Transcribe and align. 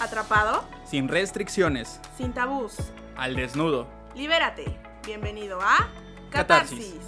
¿Atrapado? 0.00 0.64
Sin 0.86 1.08
restricciones. 1.08 2.00
Sin 2.16 2.32
tabús. 2.32 2.72
Al 3.16 3.36
desnudo. 3.36 3.86
Libérate. 4.16 4.64
Bienvenido 5.04 5.58
a 5.60 5.90
Catarsis. 6.30 7.02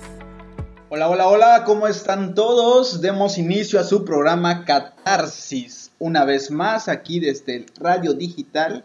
Hola, 0.90 1.08
hola, 1.08 1.26
hola, 1.26 1.64
¿cómo 1.64 1.88
están 1.88 2.34
todos? 2.34 3.00
Demos 3.00 3.38
inicio 3.38 3.80
a 3.80 3.84
su 3.84 4.04
programa 4.04 4.66
Catarsis. 4.66 5.92
Una 5.98 6.26
vez 6.26 6.50
más 6.50 6.88
aquí 6.88 7.18
desde 7.18 7.56
el 7.56 7.66
Radio 7.80 8.13
Digital. 8.13 8.85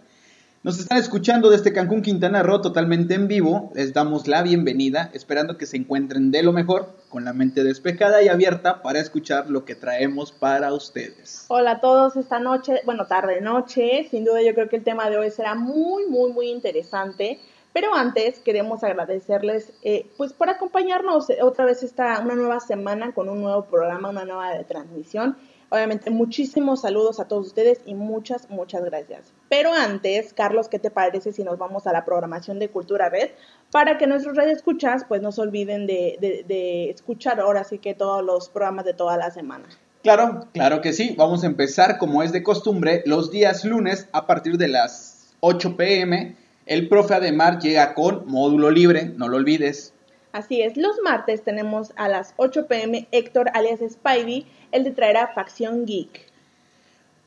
Nos 0.67 0.79
están 0.79 0.97
escuchando 0.97 1.49
desde 1.49 1.71
Cancún, 1.71 2.01
Quintana 2.01 2.43
Roo, 2.43 2.59
totalmente 2.59 3.13
en 3.13 3.29
vivo. 3.29 3.71
Les 3.73 3.93
damos 3.93 4.27
la 4.27 4.41
bienvenida, 4.41 5.09
esperando 5.13 5.57
que 5.57 5.65
se 5.65 5.77
encuentren 5.77 6.29
de 6.29 6.43
lo 6.43 6.51
mejor, 6.51 6.89
con 7.07 7.23
la 7.23 7.31
mente 7.31 7.63
despejada 7.63 8.21
y 8.21 8.27
abierta 8.27 8.81
para 8.81 8.99
escuchar 8.99 9.49
lo 9.49 9.63
que 9.63 9.75
traemos 9.75 10.33
para 10.33 10.73
ustedes. 10.73 11.45
Hola 11.47 11.71
a 11.71 11.79
todos 11.79 12.17
esta 12.17 12.41
noche, 12.41 12.81
bueno, 12.83 13.05
tarde 13.05 13.39
noche. 13.39 14.09
Sin 14.11 14.25
duda 14.25 14.41
yo 14.41 14.53
creo 14.53 14.67
que 14.67 14.75
el 14.75 14.83
tema 14.83 15.09
de 15.09 15.17
hoy 15.17 15.31
será 15.31 15.55
muy, 15.55 16.05
muy, 16.07 16.33
muy 16.33 16.49
interesante. 16.49 17.39
Pero 17.71 17.95
antes 17.95 18.39
queremos 18.39 18.83
agradecerles 18.83 19.71
eh, 19.83 20.11
pues 20.17 20.33
por 20.33 20.49
acompañarnos 20.49 21.27
otra 21.43 21.63
vez 21.63 21.81
esta 21.81 22.19
una 22.19 22.35
nueva 22.35 22.59
semana 22.59 23.13
con 23.13 23.29
un 23.29 23.41
nuevo 23.41 23.63
programa, 23.67 24.09
una 24.09 24.25
nueva 24.25 24.51
transmisión. 24.67 25.37
Obviamente 25.69 26.09
muchísimos 26.09 26.81
saludos 26.81 27.19
a 27.19 27.27
todos 27.27 27.47
ustedes 27.47 27.81
y 27.85 27.93
muchas, 27.93 28.49
muchas 28.49 28.85
gracias. 28.85 29.33
Pero 29.49 29.73
antes, 29.73 30.33
Carlos, 30.33 30.69
¿qué 30.69 30.79
te 30.79 30.91
parece 30.91 31.33
si 31.33 31.43
nos 31.43 31.57
vamos 31.57 31.87
a 31.87 31.91
la 31.91 32.05
programación 32.05 32.57
de 32.57 32.69
Cultura 32.69 33.09
Red? 33.09 33.31
Para 33.71 33.97
que 33.97 34.07
nuestros 34.07 34.37
escuchas 34.37 35.03
pues 35.07 35.21
no 35.21 35.31
se 35.31 35.41
olviden 35.41 35.85
de, 35.85 36.17
de, 36.21 36.45
de 36.47 36.89
escuchar 36.89 37.39
ahora 37.41 37.65
sí 37.65 37.79
que 37.79 37.93
todos 37.93 38.23
los 38.23 38.47
programas 38.47 38.85
de 38.85 38.93
toda 38.93 39.17
la 39.17 39.29
semana. 39.29 39.65
Claro, 40.03 40.47
claro 40.53 40.79
que 40.79 40.93
sí. 40.93 41.15
Vamos 41.17 41.43
a 41.43 41.47
empezar 41.47 41.97
como 41.97 42.23
es 42.23 42.31
de 42.31 42.43
costumbre 42.43 43.03
los 43.05 43.29
días 43.29 43.65
lunes 43.65 44.07
a 44.13 44.25
partir 44.25 44.57
de 44.57 44.69
las 44.69 45.35
8 45.41 45.75
pm. 45.75 46.37
El 46.65 46.87
profe 46.87 47.15
Ademar 47.15 47.59
llega 47.59 47.93
con 47.93 48.25
módulo 48.27 48.71
libre, 48.71 49.11
no 49.17 49.27
lo 49.27 49.35
olvides. 49.35 49.93
Así 50.37 50.61
es, 50.61 50.77
los 50.77 50.99
martes 51.03 51.43
tenemos 51.43 51.93
a 51.95 52.07
las 52.07 52.35
8 52.37 52.67
pm 52.67 53.07
Héctor 53.11 53.49
alias 53.55 53.79
Spidey, 53.79 54.45
el 54.71 54.83
de 54.83 54.91
traerá 54.91 55.29
Facción 55.29 55.87
Geek. 55.87 56.26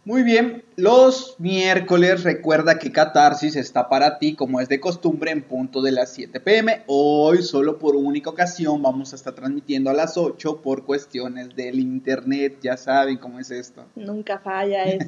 Muy 0.07 0.23
bien, 0.23 0.65
los 0.77 1.37
miércoles 1.39 2.23
recuerda 2.23 2.79
que 2.79 2.91
Catarsis 2.91 3.55
está 3.55 3.91
para 3.91 4.17
ti 4.17 4.35
como 4.35 4.59
es 4.59 4.69
de 4.71 4.81
costumbre 4.81 5.31
en 5.31 5.43
punto 5.43 5.83
de 5.83 5.93
las 5.93 6.15
7 6.15 6.41
pm. 6.41 6.85
Hoy 6.87 7.43
solo 7.43 7.79
por 7.79 7.97
única 7.97 8.31
ocasión 8.31 8.81
vamos 8.81 9.13
a 9.13 9.17
estar 9.17 9.35
transmitiendo 9.35 9.91
a 9.91 9.93
las 9.93 10.17
8 10.17 10.63
por 10.63 10.87
cuestiones 10.87 11.55
del 11.55 11.79
internet, 11.79 12.57
ya 12.63 12.79
saben 12.79 13.19
cómo 13.19 13.41
es 13.41 13.51
esto. 13.51 13.85
Nunca 13.95 14.39
falla 14.39 14.85
eso. 14.87 15.05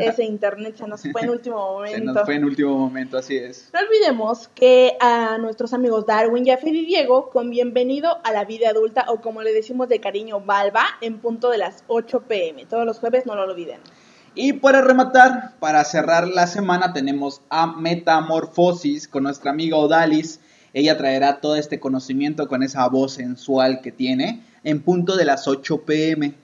ese 0.00 0.24
internet 0.24 0.74
se 0.76 0.88
nos 0.88 1.02
fue 1.02 1.20
en 1.22 1.30
último 1.30 1.74
momento. 1.74 1.96
Se 1.96 2.04
nos 2.04 2.24
fue 2.24 2.34
en 2.34 2.44
último 2.46 2.76
momento, 2.76 3.18
así 3.18 3.36
es. 3.36 3.70
No 3.72 3.78
olvidemos 3.78 4.48
que 4.48 4.96
a 4.98 5.38
nuestros 5.38 5.72
amigos 5.72 6.04
Darwin, 6.04 6.44
Jaffer 6.44 6.74
y 6.74 6.84
Diego 6.84 7.30
con 7.30 7.48
bienvenido 7.48 8.18
a 8.24 8.32
la 8.32 8.44
vida 8.44 8.70
adulta 8.70 9.04
o 9.06 9.20
como 9.20 9.42
le 9.42 9.52
decimos 9.52 9.88
de 9.88 10.00
cariño 10.00 10.40
Balba 10.40 10.84
en 11.00 11.20
punto 11.20 11.48
de 11.48 11.58
las 11.58 11.84
8 11.86 12.24
pm. 12.26 12.66
Todos 12.66 12.84
los 12.84 12.98
jueves 12.98 13.24
no 13.24 13.36
lo 13.36 13.44
olviden. 13.44 13.78
Y 14.38 14.52
para 14.52 14.82
rematar, 14.82 15.54
para 15.60 15.82
cerrar 15.82 16.28
la 16.28 16.46
semana, 16.46 16.92
tenemos 16.92 17.40
a 17.48 17.66
Metamorfosis 17.66 19.08
con 19.08 19.22
nuestra 19.22 19.50
amiga 19.50 19.78
Odalis. 19.78 20.40
Ella 20.74 20.98
traerá 20.98 21.40
todo 21.40 21.56
este 21.56 21.80
conocimiento 21.80 22.46
con 22.46 22.62
esa 22.62 22.86
voz 22.86 23.14
sensual 23.14 23.80
que 23.80 23.92
tiene 23.92 24.42
en 24.62 24.82
punto 24.82 25.16
de 25.16 25.24
las 25.24 25.48
8 25.48 25.86
pm. 25.86 26.34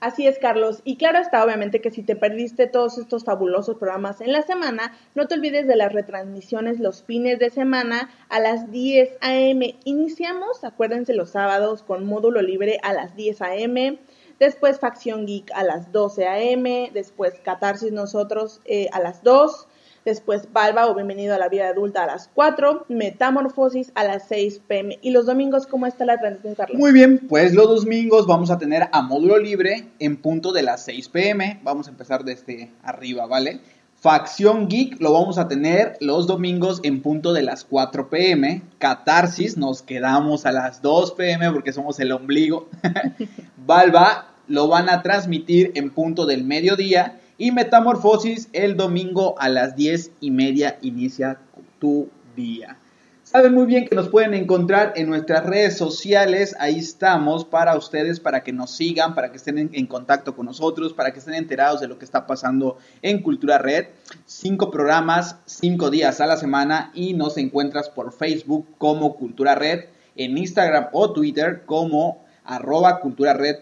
Así 0.00 0.26
es, 0.26 0.38
Carlos. 0.38 0.80
Y 0.84 0.96
claro 0.96 1.18
está, 1.18 1.44
obviamente, 1.44 1.82
que 1.82 1.90
si 1.90 2.02
te 2.02 2.16
perdiste 2.16 2.66
todos 2.66 2.96
estos 2.96 3.24
fabulosos 3.24 3.76
programas 3.76 4.22
en 4.22 4.32
la 4.32 4.40
semana, 4.40 4.94
no 5.14 5.26
te 5.26 5.34
olvides 5.34 5.66
de 5.66 5.76
las 5.76 5.92
retransmisiones 5.92 6.80
los 6.80 7.02
fines 7.02 7.38
de 7.38 7.50
semana 7.50 8.08
a 8.30 8.40
las 8.40 8.72
10 8.72 9.18
a.m. 9.20 9.76
Iniciamos, 9.84 10.64
acuérdense, 10.64 11.12
los 11.12 11.32
sábados 11.32 11.82
con 11.82 12.06
módulo 12.06 12.40
libre 12.40 12.78
a 12.82 12.94
las 12.94 13.14
10 13.16 13.42
a.m 13.42 13.98
después 14.38 14.78
Facción 14.78 15.26
Geek 15.26 15.50
a 15.54 15.64
las 15.64 15.92
12 15.92 16.26
a.m., 16.26 16.90
después 16.94 17.34
Catarsis 17.44 17.92
nosotros 17.92 18.60
eh, 18.64 18.88
a 18.92 19.00
las 19.00 19.22
2, 19.22 19.66
después 20.04 20.52
Balba 20.52 20.86
o 20.86 20.94
Bienvenido 20.94 21.34
a 21.34 21.38
la 21.38 21.48
Vida 21.48 21.68
Adulta 21.68 22.04
a 22.04 22.06
las 22.06 22.28
4, 22.32 22.86
Metamorfosis 22.88 23.92
a 23.94 24.04
las 24.04 24.28
6 24.28 24.60
pm. 24.66 24.98
¿Y 25.02 25.10
los 25.10 25.26
domingos 25.26 25.66
cómo 25.66 25.86
está 25.86 26.04
la 26.04 26.18
transmisión, 26.18 26.54
Carlos? 26.54 26.78
Muy 26.78 26.92
bien, 26.92 27.26
pues 27.28 27.54
los 27.54 27.84
domingos 27.84 28.26
vamos 28.26 28.50
a 28.50 28.58
tener 28.58 28.88
a 28.92 29.02
módulo 29.02 29.38
libre 29.38 29.88
en 29.98 30.16
punto 30.16 30.52
de 30.52 30.62
las 30.62 30.84
6 30.84 31.08
pm. 31.08 31.60
Vamos 31.62 31.88
a 31.88 31.90
empezar 31.90 32.24
desde 32.24 32.70
arriba, 32.82 33.26
¿vale? 33.26 33.60
Facción 34.00 34.68
Geek 34.68 35.00
lo 35.00 35.12
vamos 35.12 35.38
a 35.38 35.48
tener 35.48 35.96
los 36.00 36.28
domingos 36.28 36.78
en 36.84 37.02
punto 37.02 37.32
de 37.32 37.42
las 37.42 37.64
4 37.64 38.08
pm. 38.08 38.62
Catarsis 38.78 39.56
nos 39.56 39.82
quedamos 39.82 40.46
a 40.46 40.52
las 40.52 40.82
2 40.82 41.12
pm 41.14 41.50
porque 41.50 41.72
somos 41.72 41.98
el 41.98 42.12
ombligo. 42.12 42.68
Balba 43.68 44.28
lo 44.46 44.66
van 44.66 44.88
a 44.88 45.02
transmitir 45.02 45.72
en 45.74 45.90
punto 45.90 46.24
del 46.24 46.42
mediodía. 46.42 47.20
Y 47.36 47.52
Metamorfosis 47.52 48.48
el 48.54 48.78
domingo 48.78 49.38
a 49.38 49.50
las 49.50 49.76
10 49.76 50.12
y 50.20 50.30
media 50.30 50.78
inicia 50.80 51.38
tu 51.78 52.08
día. 52.34 52.78
Saben 53.24 53.52
muy 53.52 53.66
bien 53.66 53.86
que 53.86 53.94
nos 53.94 54.08
pueden 54.08 54.32
encontrar 54.32 54.94
en 54.96 55.10
nuestras 55.10 55.44
redes 55.44 55.76
sociales, 55.76 56.56
ahí 56.58 56.78
estamos 56.78 57.44
para 57.44 57.76
ustedes, 57.76 58.20
para 58.20 58.42
que 58.42 58.54
nos 58.54 58.70
sigan, 58.70 59.14
para 59.14 59.30
que 59.30 59.36
estén 59.36 59.58
en, 59.58 59.70
en, 59.74 59.86
contacto 59.86 60.34
con 60.34 60.46
nosotros, 60.46 60.94
para 60.94 61.12
que 61.12 61.18
estén 61.18 61.34
enterados 61.34 61.82
de 61.82 61.88
lo 61.88 61.98
que 61.98 62.06
está 62.06 62.26
pasando 62.26 62.78
en 63.02 63.20
Cultura 63.20 63.58
Red. 63.58 63.88
Cinco 64.24 64.70
programas, 64.70 65.36
cinco 65.44 65.90
días 65.90 66.22
a 66.22 66.26
la 66.26 66.38
semana 66.38 66.90
y 66.94 67.12
nos 67.12 67.36
encuentras 67.36 67.90
por 67.90 68.14
Facebook 68.14 68.66
como 68.78 69.14
Cultura 69.16 69.54
Red, 69.54 69.84
en 70.16 70.38
Instagram 70.38 70.86
o 70.92 71.12
Twitter 71.12 71.64
como 71.66 72.26
arroba 72.48 73.00
Cultura 73.00 73.34
Red 73.34 73.58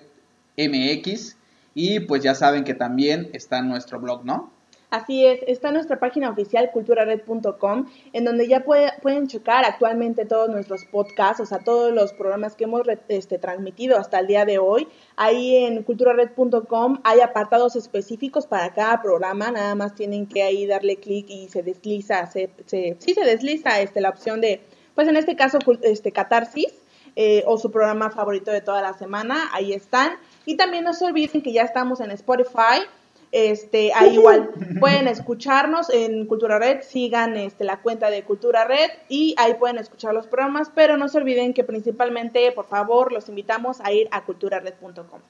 MX 0.56 1.36
y 1.74 2.00
pues 2.00 2.22
ya 2.22 2.34
saben 2.34 2.64
que 2.64 2.74
también 2.74 3.28
está 3.32 3.58
en 3.58 3.68
nuestro 3.68 4.00
blog, 4.00 4.24
¿no? 4.24 4.50
Así 4.90 5.26
es, 5.26 5.40
está 5.48 5.72
nuestra 5.72 5.98
página 5.98 6.30
oficial 6.30 6.70
culturared.com, 6.70 7.86
en 8.12 8.24
donde 8.24 8.46
ya 8.46 8.60
puede, 8.64 8.92
pueden 9.02 9.26
checar 9.26 9.64
actualmente 9.64 10.24
todos 10.24 10.48
nuestros 10.48 10.84
podcasts, 10.84 11.40
o 11.40 11.46
sea, 11.46 11.58
todos 11.58 11.92
los 11.92 12.12
programas 12.12 12.54
que 12.54 12.64
hemos 12.64 12.82
este, 13.08 13.38
transmitido 13.38 13.98
hasta 13.98 14.20
el 14.20 14.28
día 14.28 14.44
de 14.44 14.58
hoy. 14.58 14.86
Ahí 15.16 15.56
en 15.56 15.82
culturared.com 15.82 17.00
hay 17.02 17.20
apartados 17.20 17.74
específicos 17.74 18.46
para 18.46 18.72
cada 18.72 19.02
programa, 19.02 19.50
nada 19.50 19.74
más 19.74 19.96
tienen 19.96 20.26
que 20.26 20.44
ahí 20.44 20.66
darle 20.66 20.96
clic 20.96 21.26
y 21.28 21.48
se 21.48 21.64
desliza, 21.64 22.26
se, 22.28 22.50
se, 22.66 22.96
sí 23.00 23.12
se 23.12 23.24
desliza 23.24 23.80
este, 23.80 24.00
la 24.00 24.10
opción 24.10 24.40
de, 24.40 24.60
pues 24.94 25.08
en 25.08 25.16
este 25.16 25.34
caso, 25.34 25.58
este, 25.82 26.12
catarsis. 26.12 26.72
Eh, 27.18 27.42
o 27.46 27.56
su 27.56 27.70
programa 27.70 28.10
favorito 28.10 28.50
de 28.50 28.60
toda 28.60 28.82
la 28.82 28.92
semana, 28.92 29.48
ahí 29.54 29.72
están. 29.72 30.12
Y 30.44 30.58
también 30.58 30.84
no 30.84 30.92
se 30.92 31.06
olviden 31.06 31.40
que 31.40 31.50
ya 31.50 31.62
estamos 31.62 32.00
en 32.00 32.10
Spotify, 32.10 32.84
este, 33.32 33.92
ahí 33.94 34.14
igual 34.14 34.50
pueden 34.80 35.08
escucharnos 35.08 35.90
en 35.90 36.26
Cultura 36.26 36.58
Red, 36.58 36.82
sigan 36.82 37.36
este, 37.36 37.64
la 37.64 37.80
cuenta 37.80 38.08
de 38.08 38.22
Cultura 38.22 38.64
Red 38.64 38.90
y 39.08 39.34
ahí 39.36 39.54
pueden 39.54 39.78
escuchar 39.78 40.14
los 40.14 40.26
programas, 40.26 40.70
pero 40.74 40.96
no 40.96 41.08
se 41.08 41.18
olviden 41.18 41.52
que 41.52 41.64
principalmente, 41.64 42.52
por 42.52 42.66
favor, 42.66 43.12
los 43.12 43.28
invitamos 43.28 43.78
a 43.82 43.92
ir 43.92 44.08
a 44.10 44.24
culturared.com. 44.24 45.20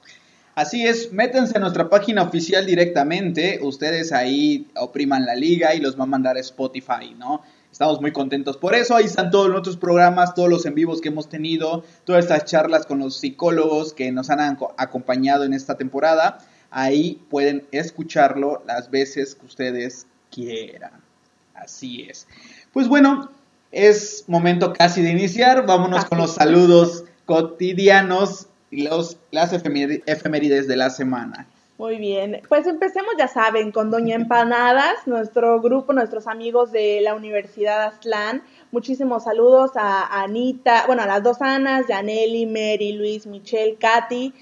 Así 0.55 0.85
es, 0.85 1.11
métanse 1.11 1.57
a 1.57 1.59
nuestra 1.59 1.89
página 1.89 2.23
oficial 2.23 2.65
directamente, 2.65 3.59
ustedes 3.61 4.11
ahí 4.11 4.67
opriman 4.75 5.25
la 5.25 5.35
liga 5.35 5.75
y 5.75 5.79
los 5.79 5.99
va 5.99 6.03
a 6.03 6.07
mandar 6.07 6.37
a 6.37 6.39
Spotify, 6.39 7.13
¿no? 7.17 7.43
Estamos 7.71 8.01
muy 8.01 8.11
contentos 8.11 8.57
por 8.57 8.75
eso. 8.75 8.95
Ahí 8.95 9.05
están 9.05 9.29
todos 9.29 9.49
nuestros 9.49 9.77
programas, 9.77 10.33
todos 10.33 10.49
los 10.49 10.65
en 10.65 10.75
vivos 10.75 11.01
que 11.01 11.09
hemos 11.09 11.29
tenido, 11.29 11.83
todas 12.05 12.25
estas 12.25 12.45
charlas 12.45 12.85
con 12.85 12.99
los 12.99 13.17
psicólogos 13.17 13.93
que 13.93 14.11
nos 14.11 14.29
han 14.29 14.57
acompañado 14.77 15.43
en 15.43 15.53
esta 15.53 15.75
temporada. 15.75 16.39
Ahí 16.71 17.21
pueden 17.29 17.67
escucharlo 17.71 18.63
las 18.65 18.89
veces 18.89 19.35
que 19.35 19.45
ustedes 19.45 20.07
quieran. 20.31 20.91
Así 21.53 22.07
es. 22.09 22.27
Pues 22.73 22.87
bueno, 22.87 23.29
es 23.71 24.25
momento 24.27 24.73
casi 24.73 25.01
de 25.01 25.11
iniciar. 25.11 25.65
Vámonos 25.65 26.05
con 26.05 26.17
los 26.17 26.35
saludos 26.35 27.03
cotidianos 27.25 28.47
y 28.71 28.83
los, 28.83 29.17
las 29.31 29.53
efemérides 29.53 30.67
de 30.67 30.75
la 30.75 30.89
semana. 30.89 31.47
Muy 31.77 31.97
bien, 31.97 32.41
pues 32.49 32.65
empecemos, 32.65 33.13
ya 33.19 33.27
saben, 33.27 33.71
con 33.71 33.91
Doña 33.91 34.15
Empanadas, 34.15 34.95
nuestro 35.05 35.61
grupo, 35.61 35.93
nuestros 35.93 36.25
amigos 36.25 36.71
de 36.71 37.01
la 37.01 37.13
Universidad 37.13 37.83
Aztlán. 37.83 38.41
Muchísimos 38.71 39.25
saludos 39.25 39.73
a 39.75 40.23
Anita, 40.23 40.85
bueno, 40.87 41.03
a 41.03 41.05
las 41.05 41.21
dos 41.21 41.39
Anas, 41.39 41.85
Janelli, 41.87 42.47
Mary, 42.47 42.93
Luis, 42.93 43.27
Michelle, 43.27 43.75
Katy. 43.75 44.33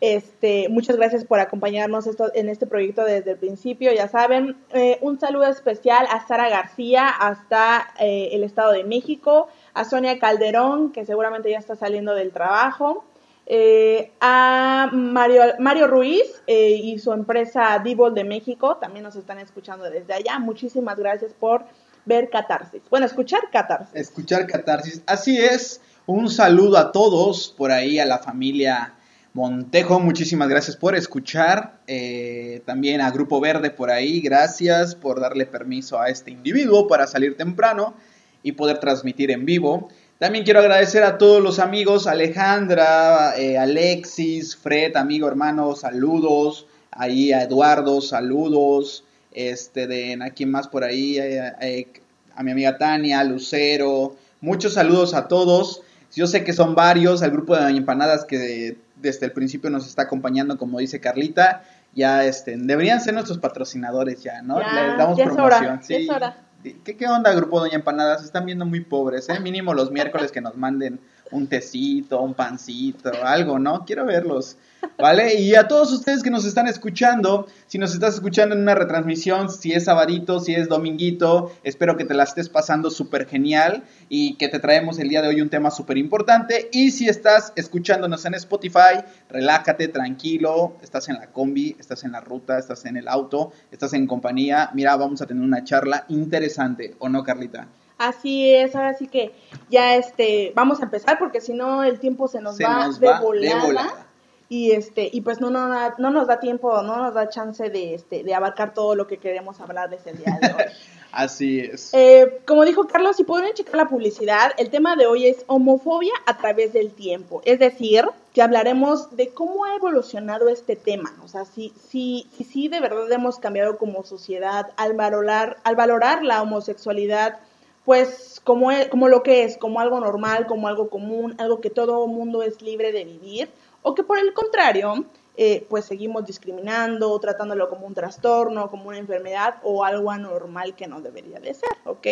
Este, 0.00 0.68
muchas 0.68 0.94
gracias 0.94 1.24
por 1.24 1.40
acompañarnos 1.40 2.06
esto, 2.06 2.30
en 2.32 2.48
este 2.48 2.68
proyecto 2.68 3.04
desde 3.04 3.32
el 3.32 3.38
principio, 3.38 3.92
ya 3.92 4.06
saben. 4.06 4.56
Eh, 4.70 4.98
un 5.00 5.18
saludo 5.18 5.46
especial 5.48 6.06
a 6.08 6.24
Sara 6.28 6.48
García 6.48 7.08
hasta 7.08 7.88
eh, 7.98 8.28
el 8.32 8.44
Estado 8.44 8.70
de 8.70 8.84
México, 8.84 9.48
a 9.72 9.84
Sonia 9.84 10.20
Calderón, 10.20 10.92
que 10.92 11.04
seguramente 11.04 11.50
ya 11.50 11.58
está 11.58 11.74
saliendo 11.74 12.14
del 12.14 12.30
trabajo. 12.30 13.04
Eh, 13.46 14.12
a 14.20 14.88
Mario, 14.92 15.42
Mario 15.58 15.86
Ruiz 15.86 16.42
eh, 16.46 16.70
y 16.70 16.98
su 16.98 17.12
empresa 17.12 17.78
Divol 17.84 18.14
de 18.14 18.24
México, 18.24 18.78
también 18.80 19.02
nos 19.02 19.16
están 19.16 19.38
escuchando 19.38 19.90
desde 19.90 20.14
allá. 20.14 20.38
Muchísimas 20.38 20.98
gracias 20.98 21.34
por 21.34 21.64
ver 22.06 22.30
Catarsis. 22.30 22.82
Bueno, 22.90 23.06
escuchar 23.06 23.42
Catarsis. 23.52 23.94
Escuchar 23.94 24.46
Catarsis. 24.46 25.02
Así 25.06 25.36
es. 25.36 25.80
Un 26.06 26.28
saludo 26.30 26.78
a 26.78 26.92
todos 26.92 27.54
por 27.56 27.70
ahí, 27.70 27.98
a 27.98 28.06
la 28.06 28.18
familia 28.18 28.94
Montejo. 29.34 30.00
Muchísimas 30.00 30.48
gracias 30.48 30.76
por 30.76 30.94
escuchar. 30.94 31.80
Eh, 31.86 32.62
también 32.66 33.00
a 33.00 33.10
Grupo 33.10 33.40
Verde 33.40 33.70
por 33.70 33.90
ahí. 33.90 34.20
Gracias 34.20 34.94
por 34.94 35.20
darle 35.20 35.46
permiso 35.46 36.00
a 36.00 36.08
este 36.08 36.30
individuo 36.30 36.86
para 36.86 37.06
salir 37.06 37.36
temprano 37.36 37.94
y 38.42 38.52
poder 38.52 38.78
transmitir 38.78 39.30
en 39.30 39.44
vivo. 39.44 39.88
También 40.24 40.46
quiero 40.46 40.60
agradecer 40.60 41.02
a 41.02 41.18
todos 41.18 41.42
los 41.42 41.58
amigos, 41.58 42.06
Alejandra, 42.06 43.36
eh, 43.36 43.58
Alexis, 43.58 44.56
Fred, 44.56 44.96
amigo, 44.96 45.28
hermano, 45.28 45.76
saludos. 45.76 46.66
Ahí 46.90 47.30
a 47.30 47.42
Eduardo, 47.42 48.00
saludos. 48.00 49.04
Este, 49.32 49.86
de 49.86 50.18
a 50.22 50.30
quién 50.30 50.50
más 50.50 50.66
por 50.66 50.82
ahí, 50.82 51.18
eh, 51.18 51.52
eh, 51.60 51.88
a 52.34 52.42
mi 52.42 52.52
amiga 52.52 52.78
Tania, 52.78 53.22
Lucero. 53.22 54.16
Muchos 54.40 54.72
saludos 54.72 55.12
a 55.12 55.28
todos. 55.28 55.82
Yo 56.16 56.26
sé 56.26 56.42
que 56.42 56.54
son 56.54 56.74
varios, 56.74 57.22
al 57.22 57.30
grupo 57.30 57.54
de 57.54 57.76
empanadas 57.76 58.24
que 58.24 58.78
desde 58.96 59.26
el 59.26 59.32
principio 59.32 59.68
nos 59.68 59.86
está 59.86 60.04
acompañando, 60.04 60.56
como 60.56 60.78
dice 60.78 61.00
Carlita. 61.00 61.64
Ya 61.94 62.24
este, 62.24 62.56
deberían 62.56 63.02
ser 63.02 63.12
nuestros 63.12 63.36
patrocinadores 63.36 64.22
ya, 64.22 64.40
¿no? 64.40 64.58
Les 64.58 64.96
damos 64.96 65.20
promoción. 65.20 65.80
sí. 65.82 65.94
es 65.96 66.08
hora. 66.08 66.34
¿Qué, 66.64 66.96
¿Qué 66.96 67.06
onda, 67.06 67.34
grupo 67.34 67.60
Doña 67.60 67.74
Empanadas? 67.74 68.24
Están 68.24 68.46
viendo 68.46 68.64
muy 68.64 68.80
pobres, 68.80 69.28
¿eh? 69.28 69.38
Mínimo 69.38 69.74
los 69.74 69.90
miércoles 69.90 70.32
que 70.32 70.40
nos 70.40 70.56
manden 70.56 70.98
un 71.30 71.46
tecito, 71.46 72.20
un 72.20 72.34
pancito, 72.34 73.10
algo, 73.22 73.58
¿no? 73.58 73.84
Quiero 73.84 74.04
verlos. 74.04 74.56
¿Vale? 74.98 75.34
Y 75.40 75.54
a 75.54 75.66
todos 75.66 75.92
ustedes 75.92 76.22
que 76.22 76.30
nos 76.30 76.44
están 76.44 76.66
escuchando, 76.66 77.46
si 77.66 77.78
nos 77.78 77.94
estás 77.94 78.14
escuchando 78.14 78.54
en 78.54 78.62
una 78.62 78.74
retransmisión, 78.74 79.50
si 79.50 79.72
es 79.72 79.84
sabadito, 79.84 80.40
si 80.40 80.54
es 80.54 80.68
dominguito, 80.68 81.52
espero 81.62 81.96
que 81.96 82.04
te 82.04 82.14
la 82.14 82.24
estés 82.24 82.48
pasando 82.48 82.90
súper 82.90 83.26
genial 83.26 83.84
y 84.08 84.34
que 84.34 84.48
te 84.48 84.58
traemos 84.58 84.98
el 84.98 85.08
día 85.08 85.22
de 85.22 85.28
hoy 85.28 85.40
un 85.40 85.48
tema 85.48 85.70
súper 85.70 85.98
importante. 85.98 86.68
Y 86.70 86.90
si 86.90 87.08
estás 87.08 87.52
escuchándonos 87.56 88.24
en 88.24 88.34
Spotify, 88.34 89.02
relájate, 89.28 89.88
tranquilo, 89.88 90.76
estás 90.82 91.08
en 91.08 91.16
la 91.16 91.28
combi, 91.28 91.76
estás 91.78 92.04
en 92.04 92.12
la 92.12 92.20
ruta, 92.20 92.58
estás 92.58 92.84
en 92.84 92.96
el 92.96 93.08
auto, 93.08 93.52
estás 93.70 93.94
en 93.94 94.06
compañía. 94.06 94.70
Mira, 94.74 94.96
vamos 94.96 95.22
a 95.22 95.26
tener 95.26 95.42
una 95.42 95.64
charla 95.64 96.04
interesante, 96.08 96.94
¿o 96.98 97.08
no, 97.08 97.22
Carlita? 97.24 97.68
Así 98.08 98.54
es, 98.54 98.74
ahora 98.76 98.94
sí 98.94 99.08
que 99.08 99.34
ya 99.70 99.96
este, 99.96 100.52
vamos 100.54 100.80
a 100.80 100.84
empezar 100.84 101.18
porque 101.18 101.40
si 101.40 101.52
no 101.52 101.82
el 101.84 101.98
tiempo 101.98 102.28
se 102.28 102.40
nos 102.40 102.58
va, 102.58 102.90
de, 102.98 103.10
volada, 103.20 104.06
Y 104.48 104.72
este, 104.72 105.08
y 105.10 105.22
pues 105.22 105.40
no, 105.40 105.50
no, 105.50 105.68
no 105.96 106.10
nos 106.10 106.26
da 106.26 106.38
tiempo, 106.38 106.82
no 106.82 106.98
nos 106.98 107.14
da 107.14 107.28
chance 107.28 107.70
de 107.70 107.94
este, 107.94 108.22
de 108.22 108.34
abarcar 108.34 108.74
todo 108.74 108.94
lo 108.94 109.06
que 109.06 109.16
queremos 109.16 109.58
hablar 109.60 109.88
de 109.88 109.96
ese 109.96 110.12
día 110.12 110.38
de 110.40 110.48
hoy. 110.48 110.64
Así 111.14 111.60
es. 111.60 111.94
Eh, 111.94 112.40
como 112.44 112.64
dijo 112.64 112.88
Carlos, 112.88 113.16
si 113.16 113.24
pueden 113.24 113.54
checar 113.54 113.76
la 113.76 113.88
publicidad, 113.88 114.52
el 114.58 114.68
tema 114.70 114.96
de 114.96 115.06
hoy 115.06 115.28
es 115.28 115.44
homofobia 115.46 116.12
a 116.26 116.36
través 116.36 116.72
del 116.72 116.90
tiempo. 116.90 117.40
Es 117.44 117.60
decir, 117.60 118.04
que 118.34 118.42
hablaremos 118.42 119.16
de 119.16 119.28
cómo 119.28 119.64
ha 119.64 119.76
evolucionado 119.76 120.48
este 120.48 120.74
tema. 120.74 121.14
O 121.24 121.28
sea, 121.28 121.44
si, 121.44 121.72
si, 121.88 122.26
si, 122.36 122.42
si 122.42 122.68
de 122.68 122.80
verdad 122.80 123.10
hemos 123.12 123.38
cambiado 123.38 123.78
como 123.78 124.02
sociedad 124.02 124.72
al 124.76 124.94
valorar, 124.94 125.56
al 125.62 125.76
valorar 125.76 126.24
la 126.24 126.42
homosexualidad 126.42 127.38
pues 127.84 128.40
como, 128.44 128.72
e, 128.72 128.88
como 128.88 129.08
lo 129.08 129.22
que 129.22 129.44
es, 129.44 129.58
como 129.58 129.80
algo 129.80 130.00
normal, 130.00 130.46
como 130.46 130.68
algo 130.68 130.88
común, 130.88 131.34
algo 131.38 131.60
que 131.60 131.70
todo 131.70 132.06
mundo 132.06 132.42
es 132.42 132.62
libre 132.62 132.92
de 132.92 133.04
vivir, 133.04 133.50
o 133.82 133.94
que 133.94 134.02
por 134.02 134.18
el 134.18 134.32
contrario, 134.32 135.04
eh, 135.36 135.66
pues 135.68 135.84
seguimos 135.84 136.24
discriminando, 136.24 137.18
tratándolo 137.18 137.68
como 137.68 137.86
un 137.86 137.94
trastorno, 137.94 138.70
como 138.70 138.88
una 138.88 138.98
enfermedad 138.98 139.56
o 139.62 139.84
algo 139.84 140.10
anormal 140.10 140.74
que 140.74 140.86
no 140.86 141.00
debería 141.00 141.40
de 141.40 141.54
ser, 141.54 141.70
¿ok? 141.84 142.06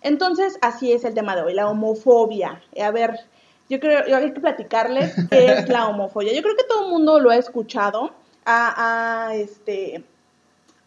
Entonces, 0.00 0.58
así 0.60 0.92
es 0.92 1.04
el 1.04 1.14
tema 1.14 1.36
de 1.36 1.42
hoy, 1.42 1.54
la 1.54 1.68
homofobia. 1.68 2.62
A 2.80 2.90
ver, 2.90 3.20
yo 3.68 3.80
creo, 3.80 4.06
yo 4.06 4.16
hay 4.16 4.32
que 4.32 4.40
platicarles 4.40 5.14
qué 5.30 5.46
es 5.46 5.68
la 5.68 5.88
homofobia. 5.88 6.32
Yo 6.32 6.42
creo 6.42 6.56
que 6.56 6.64
todo 6.64 6.84
el 6.84 6.90
mundo 6.90 7.20
lo 7.20 7.30
ha 7.30 7.36
escuchado, 7.36 8.12
a, 8.44 9.28
a 9.28 9.34
este, 9.34 10.04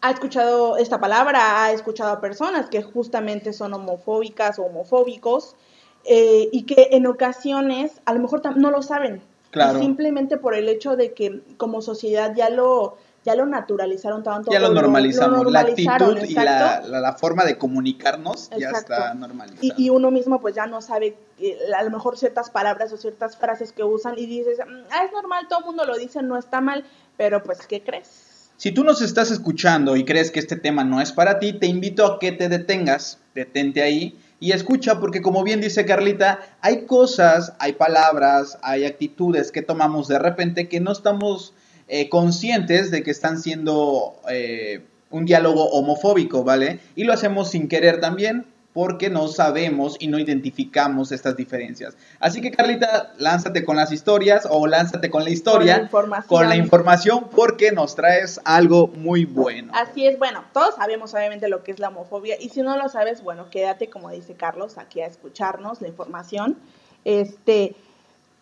ha 0.00 0.10
escuchado 0.10 0.76
esta 0.76 1.00
palabra, 1.00 1.64
ha 1.64 1.72
escuchado 1.72 2.12
a 2.12 2.20
personas 2.20 2.68
que 2.68 2.82
justamente 2.82 3.52
son 3.52 3.74
homofóbicas 3.74 4.58
o 4.58 4.64
homofóbicos 4.64 5.56
eh, 6.04 6.48
y 6.52 6.64
que 6.64 6.88
en 6.92 7.06
ocasiones 7.06 8.00
a 8.04 8.14
lo 8.14 8.20
mejor 8.20 8.56
no 8.56 8.70
lo 8.70 8.82
saben. 8.82 9.22
Claro. 9.50 9.78
simplemente 9.78 10.36
por 10.36 10.54
el 10.54 10.68
hecho 10.68 10.94
de 10.94 11.14
que 11.14 11.40
como 11.56 11.80
sociedad 11.80 12.34
ya 12.36 12.50
lo, 12.50 12.98
ya 13.24 13.34
lo 13.34 13.46
naturalizaron 13.46 14.22
tanto. 14.22 14.50
Ya 14.50 14.60
lo 14.60 14.74
normalizamos. 14.74 15.50
la 15.50 15.60
actitud 15.60 16.18
y 16.22 16.34
la, 16.34 16.82
la, 16.86 17.12
forma 17.14 17.44
de 17.46 17.56
comunicarnos 17.56 18.50
ya 18.58 18.70
está 18.70 19.14
normalizada. 19.14 19.60
Y, 19.62 19.86
y, 19.86 19.90
uno 19.90 20.10
mismo 20.10 20.40
pues 20.42 20.54
ya 20.54 20.66
no 20.66 20.82
sabe 20.82 21.16
eh, 21.38 21.56
a 21.74 21.82
lo 21.82 21.90
mejor 21.90 22.18
ciertas 22.18 22.50
palabras 22.50 22.92
o 22.92 22.98
ciertas 22.98 23.38
frases 23.38 23.72
que 23.72 23.84
usan 23.84 24.18
y 24.18 24.26
dices, 24.26 24.58
mm, 24.58 24.82
ah, 24.90 25.04
es 25.04 25.12
normal, 25.12 25.46
todo 25.48 25.60
el 25.60 25.64
mundo 25.64 25.86
lo 25.86 25.96
dice, 25.96 26.22
no 26.22 26.36
está 26.36 26.60
mal, 26.60 26.84
pero 27.16 27.42
pues 27.42 27.66
¿qué 27.66 27.82
crees? 27.82 28.27
Si 28.58 28.72
tú 28.72 28.82
nos 28.82 29.02
estás 29.02 29.30
escuchando 29.30 29.94
y 29.94 30.04
crees 30.04 30.32
que 30.32 30.40
este 30.40 30.56
tema 30.56 30.82
no 30.82 31.00
es 31.00 31.12
para 31.12 31.38
ti, 31.38 31.52
te 31.52 31.68
invito 31.68 32.04
a 32.04 32.18
que 32.18 32.32
te 32.32 32.48
detengas, 32.48 33.18
detente 33.32 33.82
ahí 33.82 34.18
y 34.40 34.50
escucha 34.50 34.98
porque 34.98 35.22
como 35.22 35.44
bien 35.44 35.60
dice 35.60 35.84
Carlita, 35.84 36.40
hay 36.60 36.84
cosas, 36.84 37.52
hay 37.60 37.74
palabras, 37.74 38.58
hay 38.62 38.84
actitudes 38.84 39.52
que 39.52 39.62
tomamos 39.62 40.08
de 40.08 40.18
repente 40.18 40.68
que 40.68 40.80
no 40.80 40.90
estamos 40.90 41.54
eh, 41.86 42.08
conscientes 42.08 42.90
de 42.90 43.04
que 43.04 43.12
están 43.12 43.38
siendo 43.38 44.16
eh, 44.28 44.80
un 45.10 45.24
diálogo 45.24 45.70
homofóbico, 45.70 46.42
¿vale? 46.42 46.80
Y 46.96 47.04
lo 47.04 47.12
hacemos 47.12 47.52
sin 47.52 47.68
querer 47.68 48.00
también 48.00 48.44
porque 48.78 49.10
no 49.10 49.26
sabemos 49.26 49.96
y 49.98 50.06
no 50.06 50.20
identificamos 50.20 51.10
estas 51.10 51.34
diferencias. 51.34 51.96
Así 52.20 52.40
que 52.40 52.52
Carlita, 52.52 53.12
lánzate 53.18 53.64
con 53.64 53.74
las 53.74 53.90
historias 53.90 54.46
o 54.48 54.68
lánzate 54.68 55.10
con 55.10 55.24
la 55.24 55.30
historia, 55.30 55.90
con 56.28 56.48
la 56.48 56.54
información, 56.54 57.26
porque 57.34 57.72
nos 57.72 57.96
traes 57.96 58.40
algo 58.44 58.86
muy 58.86 59.24
bueno. 59.24 59.72
Así 59.74 60.06
es, 60.06 60.16
bueno, 60.16 60.44
todos 60.52 60.76
sabemos 60.76 61.12
obviamente 61.12 61.48
lo 61.48 61.64
que 61.64 61.72
es 61.72 61.80
la 61.80 61.88
homofobia 61.88 62.40
y 62.40 62.50
si 62.50 62.62
no 62.62 62.76
lo 62.76 62.88
sabes, 62.88 63.20
bueno, 63.24 63.50
quédate 63.50 63.90
como 63.90 64.10
dice 64.10 64.34
Carlos 64.34 64.78
aquí 64.78 65.00
a 65.00 65.06
escucharnos 65.06 65.80
la 65.80 65.88
información. 65.88 66.56
Este, 67.04 67.74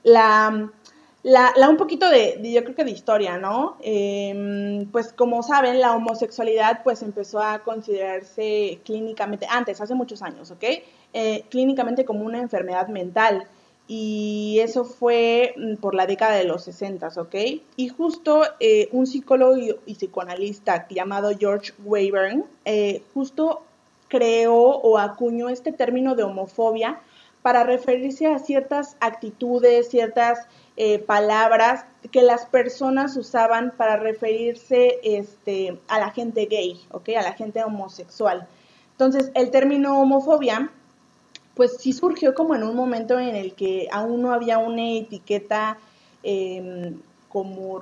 la 0.03 0.69
la, 1.27 1.53
la, 1.57 1.69
un 1.69 1.77
poquito 1.77 2.09
de, 2.09 2.39
yo 2.41 2.63
creo 2.63 2.77
que 2.77 2.85
de 2.85 2.93
historia, 2.93 3.37
¿no? 3.37 3.79
Em, 3.83 4.87
pues 4.93 5.13
como 5.13 5.43
saben, 5.43 5.81
la 5.81 5.93
homosexualidad 5.97 6.85
pues 6.85 7.03
empezó 7.03 7.41
a 7.41 7.65
considerarse 7.65 8.79
clínicamente, 8.85 9.45
antes, 9.51 9.81
hace 9.81 9.97
muchos 9.97 10.23
años, 10.23 10.53
¿ok? 10.53 10.65
Eh, 11.13 11.45
clínicamente 11.49 12.05
como 12.05 12.25
una 12.25 12.39
enfermedad 12.39 12.87
mental. 12.87 13.49
Y 13.89 14.61
eso 14.63 14.85
fue 14.85 15.53
mm, 15.57 15.77
por 15.79 15.97
la 15.97 16.07
década 16.07 16.37
de 16.37 16.45
los 16.45 16.63
60, 16.63 17.09
¿ok? 17.17 17.35
Y 17.75 17.89
justo 17.89 18.45
eh, 18.61 18.89
un 18.93 19.09
psicólogo 19.09 19.57
y, 19.57 19.95
psicoanalista 19.95 20.87
llamado 20.89 21.33
George 21.37 21.73
Weyburn, 21.85 22.45
eh, 22.65 23.03
justo 23.15 23.63
creó 24.07 24.55
o 24.55 24.97
acuñó 24.97 25.49
este 25.49 25.73
término 25.73 26.15
de 26.15 26.23
homofobia 26.23 27.01
para 27.43 27.65
referirse 27.65 28.27
a 28.27 28.39
ciertas 28.39 28.97
actitudes, 29.01 29.89
ciertas 29.89 30.47
eh, 30.77 30.99
palabras 30.99 31.87
que 32.13 32.23
las 32.23 32.47
personas 32.47 33.17
usaban 33.17 33.73
para 33.77 33.97
referirse 33.97 34.99
este, 35.03 35.81
a 35.89 35.99
la 35.99 36.11
gente 36.11 36.47
gay. 36.47 36.81
A 36.91 37.23
la 37.23 37.33
gente 37.33 37.65
homosexual. 37.65 38.47
Entonces, 38.93 39.31
el 39.35 39.51
término 39.51 40.01
homofobia, 40.01 40.71
pues 41.55 41.79
sí 41.79 41.93
surgió 41.93 42.35
como 42.35 42.55
en 42.55 42.63
un 42.63 42.77
momento 42.77 43.19
en 43.19 43.35
el 43.35 43.55
que 43.55 43.89
aún 43.91 44.23
no 44.23 44.33
había 44.33 44.59
una 44.59 44.91
etiqueta 44.93 45.79
em, 46.23 47.01
como, 47.29 47.81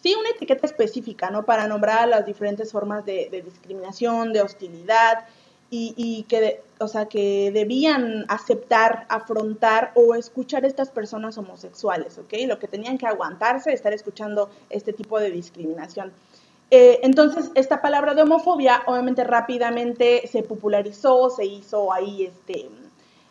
sí, 0.00 0.14
una 0.18 0.30
etiqueta 0.30 0.66
específica, 0.66 1.30
¿no? 1.30 1.44
Para 1.44 1.68
nombrar 1.68 2.08
las 2.08 2.26
diferentes 2.26 2.72
formas 2.72 3.04
de 3.06 3.42
discriminación, 3.44 4.32
de 4.32 4.42
hostilidad, 4.42 5.26
y, 5.74 6.26
que, 6.28 6.60
o 6.80 6.86
sea, 6.86 7.06
que 7.06 7.50
debían 7.50 8.26
aceptar, 8.28 9.06
afrontar 9.08 9.92
o 9.94 10.14
escuchar 10.14 10.66
estas 10.66 10.90
personas 10.90 11.38
homosexuales, 11.38 12.18
¿ok? 12.18 12.34
Lo 12.46 12.58
que 12.58 12.68
tenían 12.68 12.98
que 12.98 13.06
aguantarse, 13.06 13.72
estar 13.72 13.94
escuchando 13.94 14.50
este 14.68 14.92
tipo 14.92 15.18
de 15.18 15.30
discriminación. 15.30 16.12
Eh, 16.70 17.00
entonces, 17.02 17.50
esta 17.54 17.80
palabra 17.80 18.14
de 18.14 18.22
homofobia 18.22 18.82
obviamente 18.86 19.24
rápidamente 19.24 20.26
se 20.26 20.42
popularizó, 20.42 21.30
se 21.30 21.46
hizo 21.46 21.90
ahí 21.90 22.24
este, 22.24 22.68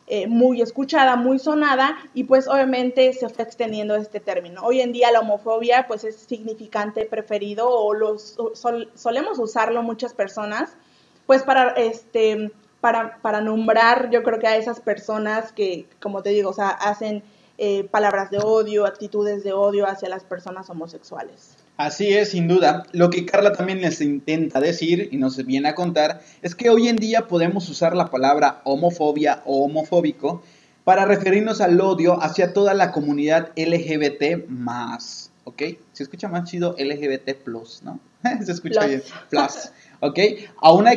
eh, 0.07 0.25
muy 0.25 0.63
escuchada, 0.63 1.15
muy 1.15 1.37
sonada 1.37 1.95
y 2.15 2.23
pues 2.23 2.47
obviamente 2.47 3.13
se 3.13 3.29
fue 3.29 3.43
extendiendo 3.43 3.95
este 3.95 4.19
término. 4.19 4.63
Hoy 4.63 4.81
en 4.81 4.91
día 4.91 5.11
la 5.11 5.19
homofobia 5.19 5.85
pues 5.87 6.03
es 6.03 6.15
significante 6.15 7.05
preferido 7.05 7.69
o 7.69 7.93
los, 7.93 8.35
solemos 8.95 9.37
usarlo 9.37 9.83
muchas 9.83 10.13
personas 10.15 10.75
pues 11.31 11.43
para, 11.43 11.69
este, 11.77 12.51
para, 12.81 13.21
para 13.21 13.39
nombrar, 13.39 14.09
yo 14.11 14.21
creo 14.21 14.37
que 14.37 14.47
a 14.47 14.57
esas 14.57 14.81
personas 14.81 15.53
que, 15.53 15.85
como 16.01 16.21
te 16.21 16.31
digo, 16.31 16.49
o 16.49 16.53
sea, 16.53 16.67
hacen 16.67 17.23
eh, 17.57 17.85
palabras 17.85 18.31
de 18.31 18.39
odio, 18.39 18.85
actitudes 18.85 19.41
de 19.45 19.53
odio 19.53 19.87
hacia 19.87 20.09
las 20.09 20.25
personas 20.25 20.69
homosexuales. 20.69 21.55
Así 21.77 22.11
es, 22.11 22.31
sin 22.31 22.49
duda. 22.49 22.83
Lo 22.91 23.09
que 23.09 23.25
Carla 23.25 23.53
también 23.53 23.79
les 23.79 24.01
intenta 24.01 24.59
decir 24.59 25.07
y 25.09 25.15
nos 25.15 25.37
viene 25.45 25.69
a 25.69 25.73
contar 25.73 26.19
es 26.41 26.53
que 26.53 26.69
hoy 26.69 26.89
en 26.89 26.97
día 26.97 27.29
podemos 27.29 27.69
usar 27.69 27.95
la 27.95 28.07
palabra 28.07 28.59
homofobia 28.65 29.41
o 29.45 29.63
homofóbico 29.63 30.43
para 30.83 31.05
referirnos 31.05 31.61
al 31.61 31.79
odio 31.79 32.21
hacia 32.21 32.51
toda 32.51 32.73
la 32.73 32.91
comunidad 32.91 33.53
LGBT 33.55 34.49
más, 34.49 35.31
¿ok? 35.45 35.61
Se 35.93 36.03
escucha 36.03 36.27
más 36.27 36.43
chido 36.43 36.75
LGBT 36.77 37.35
plus, 37.41 37.83
¿no? 37.83 38.01
Se 38.45 38.51
escucha 38.51 38.85
bien, 38.85 39.01
plus, 39.29 39.71
¿ok? 40.01 40.19
Aún, 40.61 40.87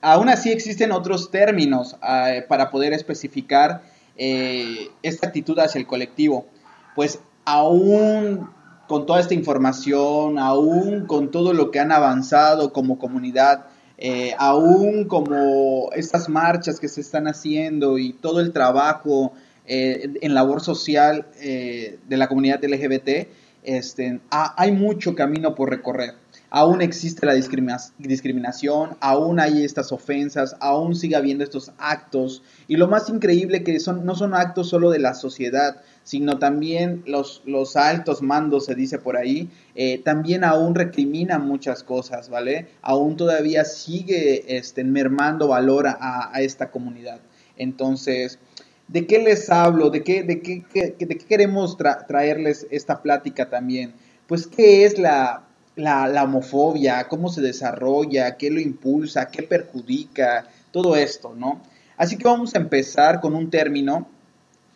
aún 0.00 0.28
así 0.28 0.50
existen 0.50 0.90
otros 0.90 1.30
términos 1.30 1.96
eh, 2.02 2.44
para 2.48 2.70
poder 2.70 2.92
especificar 2.92 3.82
eh, 4.16 4.90
esta 5.02 5.28
actitud 5.28 5.58
hacia 5.58 5.78
el 5.78 5.86
colectivo. 5.86 6.46
Pues 6.94 7.20
aún 7.44 8.48
con 8.88 9.06
toda 9.06 9.20
esta 9.20 9.34
información, 9.34 10.38
aún 10.38 11.06
con 11.06 11.30
todo 11.30 11.52
lo 11.52 11.70
que 11.70 11.80
han 11.80 11.92
avanzado 11.92 12.72
como 12.72 12.98
comunidad, 12.98 13.66
eh, 13.96 14.34
aún 14.38 15.06
como 15.06 15.90
estas 15.94 16.28
marchas 16.28 16.78
que 16.78 16.88
se 16.88 17.00
están 17.00 17.26
haciendo 17.26 17.98
y 17.98 18.12
todo 18.12 18.40
el 18.40 18.52
trabajo 18.52 19.32
eh, 19.66 20.12
en 20.20 20.34
labor 20.34 20.60
social 20.60 21.26
de 21.40 22.16
la 22.16 22.28
comunidad 22.28 22.62
LGBT, 22.62 23.28
este, 23.62 24.20
hay 24.30 24.72
mucho 24.72 25.14
camino 25.14 25.54
por 25.54 25.70
recorrer. 25.70 26.23
Aún 26.56 26.82
existe 26.82 27.26
la 27.26 27.34
discriminación, 27.34 28.96
aún 29.00 29.40
hay 29.40 29.64
estas 29.64 29.90
ofensas, 29.90 30.54
aún 30.60 30.94
sigue 30.94 31.16
habiendo 31.16 31.42
estos 31.42 31.72
actos. 31.78 32.44
Y 32.68 32.76
lo 32.76 32.86
más 32.86 33.08
increíble 33.08 33.64
que 33.64 33.80
son, 33.80 34.06
no 34.06 34.14
son 34.14 34.34
actos 34.34 34.68
solo 34.68 34.92
de 34.92 35.00
la 35.00 35.14
sociedad, 35.14 35.82
sino 36.04 36.38
también 36.38 37.02
los, 37.06 37.42
los 37.44 37.74
altos 37.74 38.22
mandos, 38.22 38.66
se 38.66 38.76
dice 38.76 39.00
por 39.00 39.16
ahí, 39.16 39.50
eh, 39.74 39.98
también 40.04 40.44
aún 40.44 40.76
recriminan 40.76 41.44
muchas 41.44 41.82
cosas, 41.82 42.28
¿vale? 42.28 42.68
Aún 42.82 43.16
todavía 43.16 43.64
sigue 43.64 44.56
este, 44.56 44.84
mermando 44.84 45.48
valor 45.48 45.88
a, 45.88 46.30
esta 46.36 46.70
comunidad. 46.70 47.18
Entonces, 47.56 48.38
¿de 48.86 49.08
qué 49.08 49.18
les 49.18 49.50
hablo? 49.50 49.90
¿De 49.90 50.04
qué, 50.04 50.22
de 50.22 50.40
qué, 50.40 50.62
de 50.72 51.18
qué 51.18 51.18
queremos 51.18 51.76
traerles 51.76 52.68
esta 52.70 53.02
plática 53.02 53.50
también? 53.50 53.92
Pues, 54.28 54.46
¿qué 54.46 54.84
es 54.84 55.00
la, 55.00 55.43
la, 55.76 56.08
la, 56.08 56.24
homofobia? 56.24 57.08
¿Cómo 57.08 57.28
se 57.28 57.40
desarrolla? 57.40 58.36
¿Qué 58.36 58.50
lo 58.50 58.60
impulsa? 58.60 59.30
¿Qué 59.30 59.42
perjudica? 59.42 60.46
Todo 60.70 60.96
esto, 60.96 61.34
¿no? 61.34 61.60
Así 61.96 62.16
que 62.16 62.24
vamos 62.24 62.54
a 62.54 62.58
empezar 62.58 63.20
con 63.20 63.34
un 63.34 63.50
término 63.50 64.08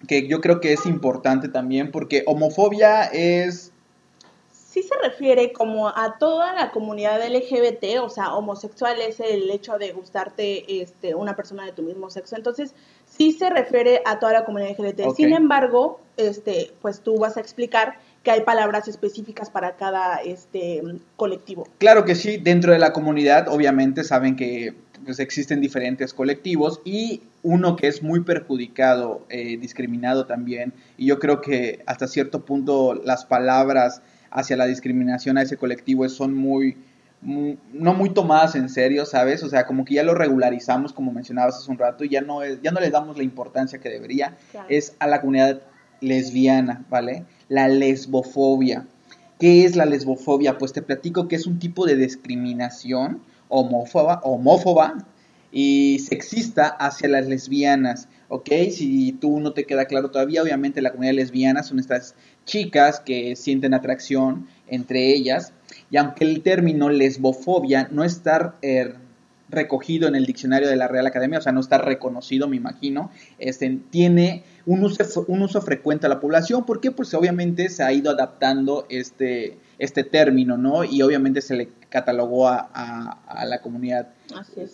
que 0.06 0.28
yo 0.28 0.40
creo 0.40 0.60
que 0.60 0.72
es 0.72 0.86
importante 0.86 1.48
también 1.48 1.90
porque 1.90 2.22
homofobia 2.26 3.04
es... 3.04 3.72
Sí 4.52 4.82
se 4.82 4.94
refiere 5.02 5.52
como 5.52 5.88
a 5.88 6.18
toda 6.18 6.52
la 6.52 6.70
comunidad 6.70 7.26
LGBT, 7.26 8.00
o 8.02 8.10
sea, 8.10 8.34
homosexual 8.34 9.00
es 9.00 9.18
el 9.18 9.50
hecho 9.50 9.78
de 9.78 9.92
gustarte 9.92 10.82
este, 10.82 11.14
una 11.14 11.34
persona 11.34 11.64
de 11.64 11.72
tu 11.72 11.82
mismo 11.82 12.10
sexo. 12.10 12.36
Entonces, 12.36 12.74
sí 13.06 13.32
se 13.32 13.48
refiere 13.48 14.02
a 14.04 14.20
toda 14.20 14.34
la 14.34 14.44
comunidad 14.44 14.78
LGBT. 14.78 15.16
Sin 15.16 15.32
embargo, 15.32 16.00
este, 16.16 16.72
pues 16.82 17.00
tú 17.00 17.18
vas 17.18 17.38
a 17.38 17.40
explicar 17.40 17.98
que 18.22 18.30
hay 18.30 18.42
palabras 18.42 18.88
específicas 18.88 19.50
para 19.50 19.76
cada 19.76 20.16
este, 20.16 20.82
colectivo. 21.16 21.66
Claro 21.78 22.04
que 22.04 22.14
sí, 22.14 22.36
dentro 22.36 22.72
de 22.72 22.78
la 22.78 22.92
comunidad 22.92 23.48
obviamente 23.48 24.04
saben 24.04 24.36
que 24.36 24.74
pues, 25.04 25.20
existen 25.20 25.60
diferentes 25.60 26.12
colectivos 26.12 26.80
y 26.84 27.22
uno 27.42 27.76
que 27.76 27.86
es 27.86 28.02
muy 28.02 28.20
perjudicado, 28.20 29.24
eh, 29.28 29.56
discriminado 29.58 30.26
también, 30.26 30.74
y 30.96 31.06
yo 31.06 31.18
creo 31.18 31.40
que 31.40 31.82
hasta 31.86 32.08
cierto 32.08 32.44
punto 32.44 32.94
las 32.94 33.24
palabras 33.24 34.02
hacia 34.30 34.56
la 34.56 34.66
discriminación 34.66 35.38
a 35.38 35.42
ese 35.42 35.56
colectivo 35.56 36.08
son 36.08 36.34
muy, 36.34 36.76
no 37.22 37.94
muy 37.94 38.10
tomadas 38.10 38.54
en 38.54 38.68
serio, 38.68 39.06
¿sabes? 39.06 39.42
O 39.42 39.48
sea, 39.48 39.66
como 39.66 39.84
que 39.84 39.94
ya 39.94 40.02
lo 40.02 40.14
regularizamos, 40.14 40.92
como 40.92 41.12
mencionabas 41.12 41.56
hace 41.56 41.70
un 41.70 41.78
rato, 41.78 42.04
y 42.04 42.10
ya 42.10 42.20
no, 42.20 42.42
es, 42.42 42.60
ya 42.62 42.70
no 42.70 42.80
le 42.80 42.90
damos 42.90 43.16
la 43.16 43.22
importancia 43.22 43.78
que 43.78 43.88
debería, 43.88 44.36
es 44.68 44.94
a 44.98 45.06
la 45.06 45.20
comunidad 45.20 45.62
lesbiana, 46.00 46.84
¿vale? 46.90 47.24
La 47.48 47.68
lesbofobia. 47.68 48.86
¿Qué 49.38 49.64
es 49.64 49.76
la 49.76 49.86
lesbofobia? 49.86 50.58
Pues 50.58 50.72
te 50.72 50.82
platico 50.82 51.28
que 51.28 51.36
es 51.36 51.46
un 51.46 51.58
tipo 51.58 51.86
de 51.86 51.96
discriminación 51.96 53.22
homófoba, 53.48 54.20
homófoba 54.24 55.06
y 55.50 55.98
sexista 56.00 56.66
hacia 56.68 57.08
las 57.08 57.26
lesbianas, 57.26 58.08
¿ok? 58.28 58.50
Si 58.70 59.12
tú 59.12 59.40
no 59.40 59.52
te 59.52 59.64
queda 59.64 59.86
claro 59.86 60.10
todavía, 60.10 60.42
obviamente 60.42 60.82
la 60.82 60.90
comunidad 60.90 61.14
lesbiana 61.14 61.62
son 61.62 61.78
estas 61.78 62.14
chicas 62.44 63.00
que 63.00 63.34
sienten 63.36 63.74
atracción 63.74 64.46
entre 64.66 65.12
ellas, 65.14 65.52
y 65.90 65.96
aunque 65.96 66.24
el 66.24 66.42
término 66.42 66.90
lesbofobia 66.90 67.88
no 67.90 68.04
está 68.04 68.56
er, 68.60 68.96
recogido 69.48 70.08
en 70.08 70.14
el 70.14 70.26
diccionario 70.26 70.68
de 70.68 70.76
la 70.76 70.88
Real 70.88 71.06
Academia, 71.06 71.38
o 71.38 71.42
sea, 71.42 71.52
no 71.52 71.60
está 71.60 71.78
reconocido, 71.78 72.48
me 72.48 72.56
imagino, 72.56 73.10
este, 73.38 73.78
tiene 73.90 74.44
un 74.66 74.84
uso, 74.84 75.24
un 75.28 75.42
uso 75.42 75.62
frecuente 75.62 76.06
a 76.06 76.08
la 76.08 76.20
población, 76.20 76.66
¿por 76.66 76.80
qué? 76.80 76.90
Pues 76.90 77.14
obviamente 77.14 77.68
se 77.68 77.82
ha 77.82 77.92
ido 77.92 78.10
adaptando 78.10 78.86
este, 78.88 79.56
este 79.78 80.04
término, 80.04 80.56
¿no? 80.58 80.84
Y 80.84 81.02
obviamente 81.02 81.40
se 81.40 81.56
le 81.56 81.68
catalogó 81.88 82.48
a, 82.48 82.68
a, 83.26 83.44
la 83.46 83.60
comunidad 83.60 84.08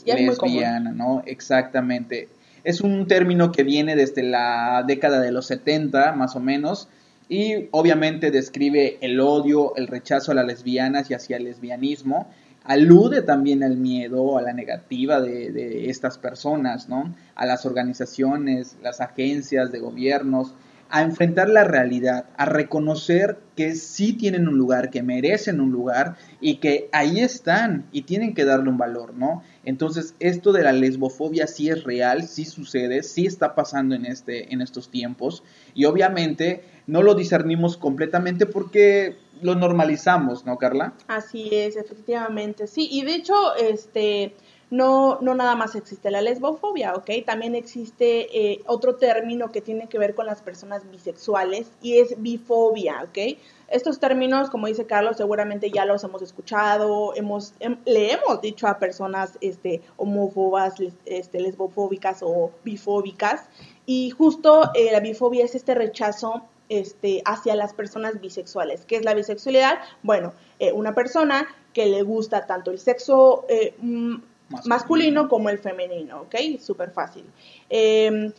lesbiana, 0.04 0.92
¿no? 0.92 1.22
Exactamente. 1.26 2.28
Es 2.64 2.80
un 2.80 3.06
término 3.06 3.52
que 3.52 3.62
viene 3.62 3.94
desde 3.94 4.22
la 4.22 4.82
década 4.86 5.20
de 5.20 5.30
los 5.30 5.46
70, 5.46 6.12
más 6.12 6.34
o 6.34 6.40
menos, 6.40 6.88
y 7.28 7.68
obviamente 7.70 8.30
describe 8.30 8.98
el 9.00 9.20
odio, 9.20 9.74
el 9.76 9.86
rechazo 9.86 10.32
a 10.32 10.34
las 10.34 10.46
lesbianas 10.46 11.10
y 11.10 11.14
hacia 11.14 11.36
el 11.36 11.44
lesbianismo. 11.44 12.28
Alude 12.64 13.20
también 13.20 13.62
al 13.62 13.76
miedo, 13.76 14.38
a 14.38 14.42
la 14.42 14.54
negativa 14.54 15.20
de, 15.20 15.90
estas 15.90 16.16
personas, 16.16 16.88
¿no? 16.88 17.14
A 17.34 17.44
las 17.44 17.66
organizaciones, 17.66 18.78
las 18.82 19.02
agencias 19.02 19.70
de 19.70 19.80
gobiernos, 19.80 20.54
a 20.88 21.02
enfrentar 21.02 21.50
la 21.50 21.64
realidad, 21.64 22.26
a 22.36 22.46
reconocer 22.46 23.38
que 23.56 23.74
sí 23.74 24.14
tienen 24.14 24.48
un 24.48 24.56
lugar, 24.56 24.90
que 24.90 25.02
merecen 25.02 25.60
un 25.60 25.72
lugar 25.72 26.16
y 26.40 26.56
que 26.56 26.88
ahí 26.92 27.20
están 27.20 27.84
y 27.92 28.02
tienen 28.02 28.32
que 28.32 28.44
darle 28.44 28.70
un 28.70 28.78
valor, 28.78 29.12
¿no? 29.12 29.42
Entonces, 29.64 30.14
esto 30.20 30.52
de 30.52 30.62
la 30.62 30.72
lesbofobia 30.72 31.46
sí 31.46 31.68
es 31.68 31.84
real, 31.84 32.22
sí 32.28 32.44
sucede, 32.44 33.02
sí 33.02 33.26
está 33.26 33.54
pasando 33.54 33.94
en, 33.94 34.06
este, 34.06 34.54
en 34.54 34.62
estos 34.62 34.90
tiempos 34.90 35.42
y 35.74 35.84
obviamente 35.84 36.62
no 36.86 37.02
lo 37.02 37.14
discernimos 37.14 37.76
completamente 37.76 38.46
porque 38.46 39.16
lo 39.44 39.54
normalizamos, 39.54 40.46
¿no, 40.46 40.56
Carla? 40.56 40.94
Así 41.06 41.50
es, 41.52 41.76
efectivamente, 41.76 42.66
sí, 42.66 42.88
y 42.90 43.04
de 43.04 43.14
hecho, 43.14 43.54
este 43.56 44.34
no, 44.70 45.18
no 45.20 45.34
nada 45.34 45.54
más 45.54 45.74
existe 45.74 46.10
la 46.10 46.22
lesbofobia, 46.22 46.94
¿ok? 46.94 47.10
También 47.26 47.54
existe 47.54 48.52
eh, 48.52 48.62
otro 48.66 48.96
término 48.96 49.52
que 49.52 49.60
tiene 49.60 49.86
que 49.86 49.98
ver 49.98 50.14
con 50.14 50.24
las 50.24 50.40
personas 50.40 50.90
bisexuales 50.90 51.70
y 51.82 51.98
es 51.98 52.20
bifobia, 52.22 53.02
¿ok? 53.04 53.38
Estos 53.68 54.00
términos, 54.00 54.48
como 54.48 54.66
dice 54.66 54.86
Carlos, 54.86 55.18
seguramente 55.18 55.70
ya 55.70 55.84
los 55.84 56.02
hemos 56.04 56.22
escuchado, 56.22 57.14
hemos, 57.14 57.52
em, 57.60 57.76
le 57.84 58.12
hemos 58.12 58.40
dicho 58.40 58.66
a 58.66 58.78
personas 58.78 59.36
este, 59.42 59.82
homófobas, 59.98 60.76
este, 61.04 61.38
lesbofóbicas 61.38 62.22
o 62.22 62.50
bifóbicas, 62.64 63.50
y 63.84 64.08
justo 64.08 64.70
eh, 64.74 64.88
la 64.90 65.00
bifobia 65.00 65.44
es 65.44 65.54
este 65.54 65.74
rechazo 65.74 66.44
este, 66.68 67.22
hacia 67.24 67.54
las 67.54 67.74
personas 67.74 68.20
bisexuales. 68.20 68.84
¿Qué 68.84 68.96
es 68.96 69.04
la 69.04 69.14
bisexualidad? 69.14 69.78
Bueno, 70.02 70.32
eh, 70.58 70.72
una 70.72 70.94
persona 70.94 71.46
que 71.72 71.86
le 71.86 72.02
gusta 72.02 72.46
tanto 72.46 72.70
el 72.70 72.78
sexo 72.78 73.46
mm, 73.78 74.16
masculino, 74.64 75.28
como 75.28 75.50
el 75.50 75.58
femenino, 75.58 76.22
¿ok? 76.22 76.60
Súper 76.60 76.90
fácil. 76.90 77.24
Em, 77.68 78.32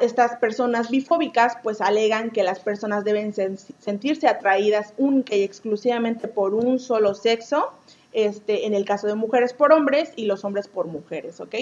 estas 0.00 0.36
personas 0.36 0.90
bifóbicas 0.90 1.58
pues 1.62 1.80
alegan 1.80 2.30
que 2.30 2.42
las 2.42 2.60
personas 2.60 3.04
deben 3.04 3.34
sentirse 3.34 4.26
atraídas 4.26 4.94
única 4.96 5.36
y 5.36 5.42
exclusivamente 5.42 6.26
por 6.26 6.54
un 6.54 6.78
solo 6.78 7.14
sexo, 7.14 7.72
este, 8.12 8.66
en 8.66 8.72
el 8.72 8.86
caso 8.86 9.06
de 9.06 9.14
mujeres 9.14 9.52
por 9.52 9.72
hombres 9.72 10.12
y 10.16 10.24
los 10.24 10.44
hombres 10.44 10.68
por 10.68 10.86
mujeres, 10.86 11.40
¿ok? 11.40 11.54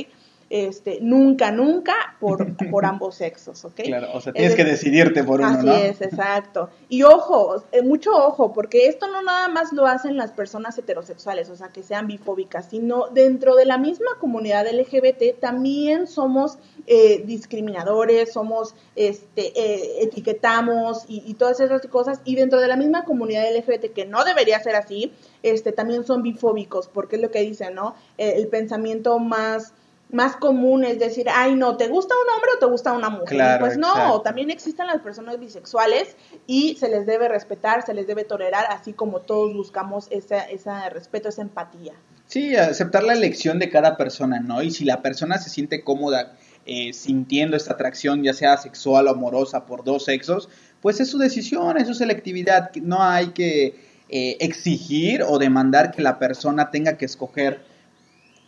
Este, 0.49 0.99
nunca, 1.01 1.51
nunca 1.51 2.17
por, 2.21 2.57
por 2.71 2.85
ambos 2.85 3.17
sexos, 3.17 3.65
¿ok? 3.65 3.81
Claro, 3.85 4.09
o 4.13 4.21
sea, 4.21 4.33
tienes 4.33 4.55
que 4.55 4.65
decidirte 4.65 5.25
por 5.25 5.41
uno, 5.41 5.49
así 5.49 5.69
es, 5.69 6.01
exacto. 6.01 6.71
Y 6.89 7.03
ojo, 7.03 7.65
eh, 7.73 7.83
mucho 7.83 8.13
ojo, 8.13 8.53
porque 8.53 8.87
esto 8.87 9.09
no 9.09 9.23
nada 9.23 9.49
más 9.49 9.73
lo 9.73 9.87
hacen 9.87 10.17
las 10.17 10.31
personas 10.33 10.79
heterosexuales, 10.79 11.51
o 11.51 11.57
sea, 11.57 11.69
que 11.69 11.83
sean 11.83 12.07
bifóbicas, 12.07 12.69
sino 12.71 13.09
dentro 13.09 13.57
de 13.57 13.65
la 13.65 13.79
misma 13.79 14.19
comunidad 14.21 14.67
LGBT 14.69 15.41
también 15.41 16.07
somos 16.07 16.59
eh, 16.87 17.23
discriminadores, 17.27 18.33
somos, 18.33 18.75
este, 18.95 19.53
eh, 19.59 20.03
etiquetamos 20.03 21.05
y, 21.09 21.35
todas 21.35 21.61
esas 21.61 21.85
cosas, 21.89 22.21
y 22.25 22.37
dentro 22.37 22.61
de 22.61 22.69
la 22.69 22.77
misma 22.77 23.05
comunidad 23.05 23.45
LGBT, 23.53 23.93
que 23.93 24.07
no 24.07 24.25
debería 24.25 24.61
ser 24.61 24.77
así, 24.77 25.13
este, 25.43 25.73
también 25.73 26.05
son 26.05 26.23
bifóbicos, 26.23 26.89
porque 26.89 27.17
es 27.17 27.23
lo 27.23 27.31
que 27.31 27.41
dicen, 27.41 27.75
¿no? 27.75 27.95
el 28.17 28.49
pensamiento 28.49 29.19
más 29.19 29.75
más 30.11 30.37
común 30.37 30.85
es 30.85 30.99
decir, 30.99 31.27
ay, 31.33 31.55
no, 31.55 31.77
¿te 31.77 31.89
gusta 31.89 32.15
un 32.15 32.35
hombre 32.35 32.51
o 32.57 32.59
te 32.59 32.67
gusta 32.67 32.93
una 32.93 33.11
mujer? 33.11 33.29
Claro, 33.29 33.67
pues 33.67 33.77
no, 33.77 33.89
exacto. 33.89 34.21
también 34.23 34.51
existen 34.51 34.87
las 34.87 35.01
personas 35.01 35.39
bisexuales 35.41 36.17
y 36.47 36.77
se 36.77 36.89
les 36.89 37.07
debe 37.07 37.29
respetar, 37.29 37.85
se 37.85 37.93
les 37.93 38.07
debe 38.07 38.25
tolerar, 38.25 38.67
así 38.71 38.93
como 38.93 39.21
todos 39.21 39.53
buscamos 39.55 40.07
ese, 40.11 40.39
ese 40.51 40.71
respeto, 40.91 41.29
esa 41.29 41.43
empatía. 41.43 41.95
Sí, 42.27 42.57
aceptar 42.57 43.05
la 43.05 43.13
elección 43.13 43.59
de 43.59 43.71
cada 43.71 43.97
persona, 43.97 44.41
¿no? 44.41 44.63
Y 44.63 44.71
si 44.71 44.85
la 44.85 45.01
persona 45.01 45.39
se 45.39 45.49
siente 45.49 45.85
cómoda 45.85 46.37
eh, 46.67 46.93
sintiendo 46.93 47.57
esta 47.57 47.75
atracción, 47.75 48.25
ya 48.25 48.35
sea 48.35 48.57
sexual 48.57 49.07
o 49.07 49.11
amorosa 49.11 49.67
por 49.67 49.85
dos 49.85 50.05
sexos, 50.05 50.49
pues 50.81 50.99
es 50.99 51.09
su 51.09 51.19
decisión, 51.19 51.79
es 51.79 51.87
su 51.87 51.95
selectividad. 51.95 52.75
No 52.83 53.01
hay 53.03 53.29
que 53.29 53.79
eh, 54.09 54.37
exigir 54.41 55.23
o 55.23 55.39
demandar 55.39 55.93
que 55.93 56.03
la 56.03 56.19
persona 56.19 56.73
tenga 56.73 56.97
que 56.97 57.05
escoger 57.05 57.61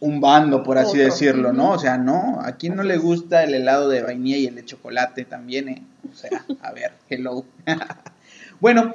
un 0.00 0.20
bando, 0.20 0.62
por 0.62 0.78
así 0.78 0.98
Otro. 0.98 1.04
decirlo, 1.04 1.52
¿no? 1.52 1.72
O 1.72 1.78
sea, 1.78 1.98
no, 1.98 2.40
a 2.40 2.52
quién 2.52 2.76
no 2.76 2.82
le 2.82 2.98
gusta 2.98 3.42
el 3.44 3.54
helado 3.54 3.88
de 3.88 4.02
vainilla 4.02 4.36
y 4.36 4.46
el 4.46 4.54
de 4.54 4.64
chocolate 4.64 5.24
también, 5.24 5.68
¿eh? 5.68 5.82
O 6.10 6.14
sea, 6.14 6.44
a 6.62 6.72
ver, 6.72 6.92
hello. 7.08 7.44
bueno, 8.60 8.92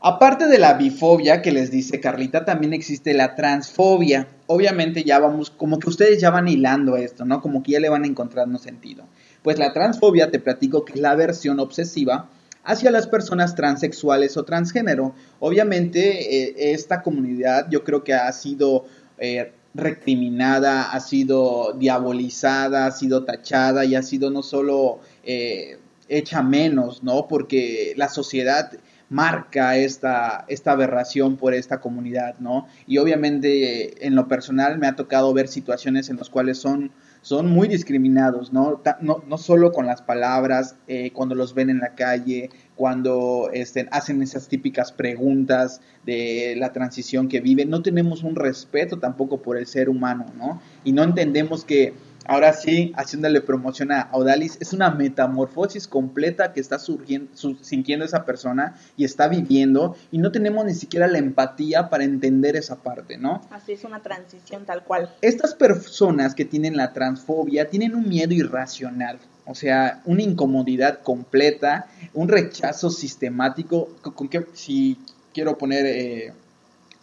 aparte 0.00 0.46
de 0.46 0.58
la 0.58 0.74
bifobia 0.74 1.42
que 1.42 1.52
les 1.52 1.70
dice 1.70 2.00
Carlita, 2.00 2.44
también 2.44 2.72
existe 2.72 3.12
la 3.14 3.34
transfobia. 3.34 4.28
Obviamente 4.46 5.04
ya 5.04 5.18
vamos, 5.18 5.50
como 5.50 5.78
que 5.78 5.90
ustedes 5.90 6.20
ya 6.20 6.30
van 6.30 6.48
hilando 6.48 6.96
esto, 6.96 7.24
¿no? 7.24 7.42
Como 7.42 7.62
que 7.62 7.72
ya 7.72 7.80
le 7.80 7.90
van 7.90 8.04
encontrando 8.04 8.58
sentido. 8.58 9.04
Pues 9.42 9.58
la 9.58 9.72
transfobia, 9.72 10.30
te 10.30 10.40
platico 10.40 10.84
que 10.84 10.94
es 10.94 11.00
la 11.00 11.14
versión 11.14 11.60
obsesiva 11.60 12.28
hacia 12.64 12.90
las 12.90 13.06
personas 13.06 13.54
transexuales 13.54 14.36
o 14.36 14.44
transgénero. 14.44 15.14
Obviamente 15.40 16.36
eh, 16.36 16.72
esta 16.72 17.02
comunidad 17.02 17.66
yo 17.70 17.84
creo 17.84 18.04
que 18.04 18.14
ha 18.14 18.30
sido 18.32 18.86
eh, 19.18 19.52
recriminada, 19.74 20.90
ha 20.90 21.00
sido 21.00 21.74
diabolizada, 21.74 22.86
ha 22.86 22.90
sido 22.90 23.24
tachada 23.24 23.84
y 23.84 23.94
ha 23.94 24.02
sido 24.02 24.30
no 24.30 24.42
solo 24.42 25.00
eh, 25.24 25.78
hecha 26.08 26.42
menos, 26.42 27.02
¿no? 27.02 27.28
Porque 27.28 27.94
la 27.96 28.08
sociedad 28.08 28.72
marca 29.10 29.76
esta, 29.76 30.44
esta 30.48 30.72
aberración 30.72 31.36
por 31.36 31.54
esta 31.54 31.80
comunidad, 31.80 32.38
¿no? 32.40 32.66
Y 32.86 32.98
obviamente 32.98 34.06
en 34.06 34.14
lo 34.14 34.28
personal 34.28 34.78
me 34.78 34.86
ha 34.86 34.96
tocado 34.96 35.32
ver 35.32 35.48
situaciones 35.48 36.10
en 36.10 36.16
las 36.16 36.28
cuales 36.28 36.58
son, 36.58 36.92
son 37.22 37.50
muy 37.50 37.68
discriminados, 37.68 38.52
¿no? 38.52 38.82
No, 39.00 39.22
no 39.26 39.38
solo 39.38 39.72
con 39.72 39.86
las 39.86 40.02
palabras, 40.02 40.76
eh, 40.86 41.10
cuando 41.12 41.34
los 41.34 41.54
ven 41.54 41.70
en 41.70 41.78
la 41.78 41.94
calle, 41.94 42.50
cuando 42.76 43.50
este, 43.52 43.88
hacen 43.90 44.22
esas 44.22 44.48
típicas 44.48 44.92
preguntas 44.92 45.80
de 46.06 46.54
la 46.56 46.72
transición 46.72 47.28
que 47.28 47.40
viven, 47.40 47.70
no 47.70 47.82
tenemos 47.82 48.22
un 48.22 48.36
respeto 48.36 48.98
tampoco 48.98 49.42
por 49.42 49.56
el 49.56 49.66
ser 49.66 49.88
humano, 49.88 50.26
¿no? 50.36 50.60
Y 50.84 50.92
no 50.92 51.02
entendemos 51.02 51.64
que 51.64 51.94
ahora 52.28 52.52
sí, 52.52 52.92
haciéndole 52.96 53.40
promoción 53.40 53.90
a 53.90 54.02
Audalis, 54.02 54.56
es 54.60 54.72
una 54.72 54.90
metamorfosis 54.90 55.88
completa 55.88 56.52
que 56.52 56.60
está 56.60 56.78
surgiendo, 56.78 57.30
su- 57.34 57.56
sintiendo 57.62 58.04
esa 58.04 58.24
persona 58.24 58.76
y 58.96 59.04
está 59.04 59.26
viviendo 59.26 59.96
y 60.12 60.18
no 60.18 60.30
tenemos 60.30 60.64
ni 60.64 60.74
siquiera 60.74 61.08
la 61.08 61.18
empatía 61.18 61.90
para 61.90 62.04
entender 62.04 62.54
esa 62.54 62.76
parte, 62.76 63.18
¿no? 63.18 63.40
Así 63.50 63.72
es 63.72 63.82
una 63.84 64.00
transición 64.00 64.64
tal 64.64 64.84
cual. 64.84 65.10
Estas 65.22 65.54
personas 65.54 66.34
que 66.36 66.44
tienen 66.44 66.76
la 66.76 66.92
transfobia 66.92 67.68
tienen 67.68 67.96
un 67.96 68.08
miedo 68.08 68.32
irracional, 68.34 69.18
o 69.46 69.54
sea, 69.54 70.02
una 70.04 70.22
incomodidad 70.22 71.00
completa, 71.02 71.86
un 72.14 72.28
rechazo 72.28 72.90
sistemático, 72.90 73.88
con, 74.02 74.12
con 74.12 74.28
que 74.28 74.46
si 74.52 74.98
quiero 75.32 75.56
poner, 75.58 75.86
eh, 75.86 76.32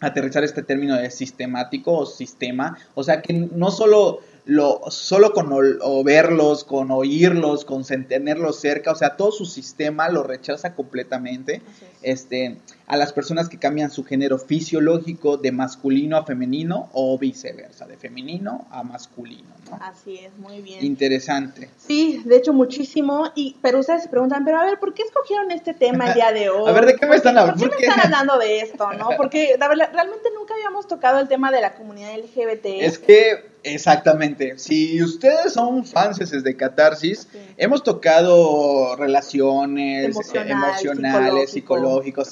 aterrizar 0.00 0.44
este 0.44 0.62
término 0.62 0.94
de 0.96 1.10
sistemático 1.10 1.92
o 1.92 2.06
sistema, 2.06 2.76
o 2.94 3.02
sea, 3.02 3.22
que 3.22 3.32
no 3.32 3.70
solo 3.70 4.20
lo 4.46 4.80
solo 4.90 5.32
con 5.32 5.52
o 5.52 6.04
verlos, 6.04 6.64
con 6.64 6.92
oírlos, 6.92 7.64
con 7.64 7.84
tenerlos 7.84 8.60
cerca, 8.60 8.92
o 8.92 8.94
sea, 8.94 9.16
todo 9.16 9.32
su 9.32 9.44
sistema 9.44 10.08
lo 10.08 10.22
rechaza 10.22 10.74
completamente 10.74 11.56
es. 11.56 11.62
este, 12.02 12.56
a 12.86 12.96
las 12.96 13.12
personas 13.12 13.48
que 13.48 13.58
cambian 13.58 13.90
su 13.90 14.04
género 14.04 14.38
fisiológico 14.38 15.36
de 15.36 15.50
masculino 15.50 16.16
a 16.16 16.24
femenino 16.24 16.88
o 16.92 17.18
viceversa, 17.18 17.86
de 17.86 17.96
femenino 17.96 18.66
a 18.70 18.82
masculino, 18.84 19.48
¿no? 19.68 19.78
Así 19.82 20.18
es, 20.18 20.36
muy 20.38 20.60
bien. 20.62 20.84
Interesante. 20.84 21.68
Sí, 21.76 22.22
de 22.24 22.36
hecho 22.36 22.52
muchísimo. 22.52 23.32
Y 23.34 23.56
pero 23.60 23.80
ustedes 23.80 24.04
se 24.04 24.08
preguntan, 24.08 24.44
pero 24.44 24.58
a 24.60 24.64
ver, 24.64 24.78
¿por 24.78 24.94
qué 24.94 25.02
escogieron 25.02 25.50
este 25.50 25.74
tema 25.74 26.06
el 26.08 26.14
día 26.14 26.32
de 26.32 26.48
hoy? 26.50 26.68
A 26.68 26.72
ver, 26.72 26.86
¿de 26.86 26.94
qué 26.94 27.06
me 27.06 27.08
¿Por 27.08 27.16
están 27.16 27.38
hablando? 27.38 27.60
¿Por 27.60 27.70
qué 27.70 27.76
¿Por 27.76 27.80
me 27.86 27.88
están 27.88 28.04
hablando 28.06 28.38
de 28.38 28.60
esto, 28.60 28.92
no? 28.92 29.08
Porque 29.16 29.56
la 29.58 29.68
verdad, 29.68 29.90
realmente 29.92 30.28
nunca 30.34 30.54
habíamos 30.54 30.86
tocado 30.86 31.18
el 31.18 31.26
tema 31.28 31.50
de 31.50 31.60
la 31.60 31.74
comunidad 31.74 32.14
LGBT. 32.16 32.66
Es 32.82 32.98
que, 33.00 33.50
exactamente, 33.64 34.58
si 34.58 35.02
ustedes 35.02 35.52
son 35.54 35.84
fans 35.84 36.18
de 36.30 36.56
Catarsis, 36.56 37.26
Sí. 37.32 37.38
hemos 37.56 37.82
tocado 37.82 38.94
relaciones 38.96 40.04
Emocional, 40.14 40.48
eh, 40.48 40.52
emocionales, 40.52 41.50
psicológico. 41.50 42.24
psicológicos, 42.24 42.28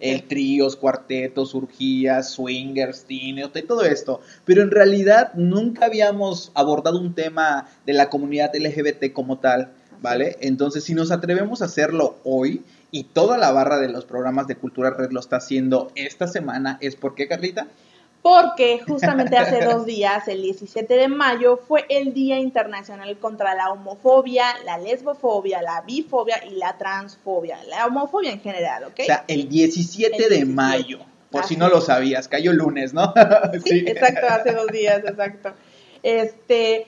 el 0.00 0.22
tríos, 0.28 0.76
cuartetos, 0.76 1.54
urgías, 1.54 2.30
swingers, 2.32 3.06
de 3.08 3.62
todo 3.66 3.82
esto. 3.82 4.20
Pero 4.44 4.62
en 4.62 4.70
realidad 4.70 5.32
nunca 5.34 5.86
habíamos 5.86 6.52
abordado 6.54 7.00
un 7.00 7.14
tema 7.14 7.68
de 7.86 7.92
la 7.92 8.08
comunidad 8.08 8.52
LGBT 8.54 9.12
como 9.12 9.38
tal, 9.38 9.72
¿vale? 10.00 10.36
Entonces, 10.40 10.84
si 10.84 10.94
nos 10.94 11.10
atrevemos 11.10 11.62
a 11.62 11.66
hacerlo 11.66 12.18
hoy 12.24 12.62
y 12.90 13.04
toda 13.04 13.38
la 13.38 13.52
barra 13.52 13.78
de 13.78 13.88
los 13.88 14.04
programas 14.04 14.46
de 14.46 14.56
Cultura 14.56 14.90
Red 14.90 15.12
lo 15.12 15.20
está 15.20 15.36
haciendo 15.36 15.90
esta 15.94 16.26
semana, 16.26 16.78
¿es 16.80 16.96
por 16.96 17.14
qué, 17.14 17.28
Carlita? 17.28 17.68
Porque 18.22 18.80
justamente 18.86 19.36
hace 19.36 19.64
dos 19.64 19.84
días, 19.84 20.28
el 20.28 20.42
17 20.42 20.94
de 20.94 21.08
mayo, 21.08 21.56
fue 21.56 21.84
el 21.88 22.14
Día 22.14 22.38
Internacional 22.38 23.18
contra 23.18 23.54
la 23.56 23.70
Homofobia, 23.70 24.44
la 24.64 24.78
Lesbofobia, 24.78 25.60
la 25.60 25.80
Bifobia 25.80 26.40
y 26.48 26.54
la 26.54 26.78
Transfobia. 26.78 27.58
La 27.68 27.86
homofobia 27.86 28.30
en 28.30 28.40
general, 28.40 28.84
¿ok? 28.84 29.00
O 29.00 29.04
sea, 29.04 29.24
el 29.26 29.48
17, 29.48 30.14
El 30.14 30.22
de 30.22 30.28
17. 30.28 30.44
mayo. 30.44 31.00
Por 31.32 31.42
Así 31.42 31.54
si 31.54 31.60
no 31.60 31.68
lo 31.68 31.80
sabías, 31.80 32.28
cayó 32.28 32.52
lunes, 32.52 32.94
¿no? 32.94 33.12
Sí, 33.64 33.84
exacto, 33.86 34.26
hace 34.28 34.52
dos 34.52 34.68
días, 34.68 35.02
exacto. 35.04 35.54
Este, 36.02 36.86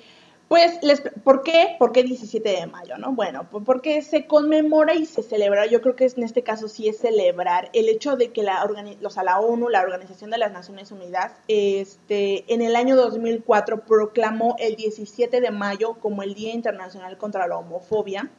pues, 0.55 0.81
les, 0.85 1.01
¿por 1.01 1.43
qué? 1.43 1.75
¿Por 1.81 1.91
qué 1.91 2.05
17 2.05 2.49
de 2.49 2.67
mayo, 2.69 2.97
no? 2.97 3.11
Bueno, 3.11 3.49
pues 3.51 3.65
porque 3.67 4.03
se 4.03 4.29
conmemora 4.29 4.95
y 4.95 5.05
se 5.05 5.25
celebra, 5.25 5.67
yo 5.67 5.81
creo 5.81 5.97
que 5.97 6.05
en 6.05 6.23
este 6.23 6.45
caso 6.45 6.69
sí 6.69 6.87
es 6.89 6.99
celebrar 6.99 7.71
el 7.73 7.89
hecho 7.89 8.15
de 8.15 8.31
que 8.31 8.45
la, 8.45 8.63
o 8.63 9.23
la 9.25 9.41
ONU, 9.41 9.69
la 9.69 9.83
Organización 9.83 10.31
de 10.31 10.39
las 10.39 10.53
Naciones 10.53 10.93
Unidas, 10.93 11.33
este, 11.49 12.45
en 12.55 12.63
el 12.63 12.77
año 12.77 12.95
2004 12.95 13.81
proclamó 13.81 14.55
el 14.61 14.77
17 14.77 15.41
de 15.41 15.51
mayo 15.51 15.95
como 15.95 16.23
el 16.23 16.35
Día 16.35 16.55
Internacional 16.55 17.19
contra 17.19 17.49
la 17.49 17.59
Homofobia. 17.59 18.31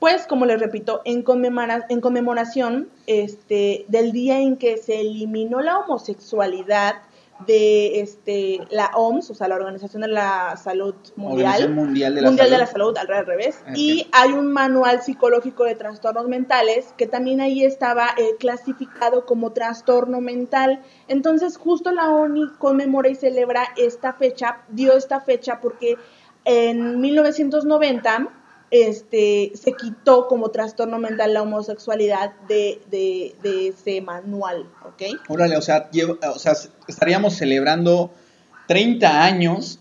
Pues, 0.00 0.26
como 0.26 0.46
les 0.46 0.58
repito, 0.58 1.00
en, 1.04 1.24
en 1.88 2.00
conmemoración 2.00 2.90
este, 3.06 3.84
del 3.86 4.10
día 4.10 4.40
en 4.40 4.56
que 4.56 4.78
se 4.78 5.00
eliminó 5.00 5.60
la 5.60 5.78
homosexualidad 5.78 6.96
de 7.46 8.00
este, 8.00 8.60
la 8.70 8.90
OMS, 8.94 9.30
o 9.30 9.34
sea, 9.34 9.48
la 9.48 9.56
Organización 9.56 10.02
de 10.02 10.08
la 10.08 10.56
Salud 10.56 10.94
Mundial, 11.16 11.70
Mundial 11.74 12.14
de 12.14 12.22
la 12.22 12.28
Mundial 12.28 12.50
de 12.50 12.58
la 12.58 12.66
Salud. 12.66 12.96
Al 12.96 13.06
revés, 13.26 13.60
Ok. 13.68 13.76
y 13.76 14.08
hay 14.12 14.32
un 14.32 14.52
manual 14.52 15.02
psicológico 15.02 15.64
de 15.64 15.74
trastornos 15.74 16.28
mentales 16.28 16.94
que 16.96 17.06
también 17.06 17.40
ahí 17.40 17.64
estaba 17.64 18.08
eh, 18.16 18.36
clasificado 18.38 19.26
como 19.26 19.52
trastorno 19.52 20.20
mental. 20.20 20.80
Entonces, 21.08 21.56
justo 21.56 21.92
la 21.92 22.10
ONU 22.10 22.58
conmemora 22.58 23.08
y 23.08 23.14
celebra 23.14 23.64
esta 23.76 24.12
fecha, 24.12 24.62
dio 24.68 24.96
esta 24.96 25.20
fecha 25.20 25.60
porque 25.60 25.96
en 26.44 27.00
1990 27.00 28.28
este, 28.72 29.52
se 29.54 29.74
quitó 29.74 30.26
como 30.28 30.48
trastorno 30.50 30.98
mental 30.98 31.34
la 31.34 31.42
homosexualidad 31.42 32.32
de, 32.48 32.80
de, 32.90 33.34
de 33.42 33.68
ese 33.68 34.00
manual, 34.00 34.66
¿ok? 34.84 35.02
Órale, 35.28 35.58
o 35.58 35.62
sea, 35.62 35.90
lleva- 35.90 36.16
o 36.34 36.38
sea, 36.38 36.54
estaríamos 36.88 37.34
celebrando 37.34 38.10
30 38.66 39.24
años, 39.24 39.78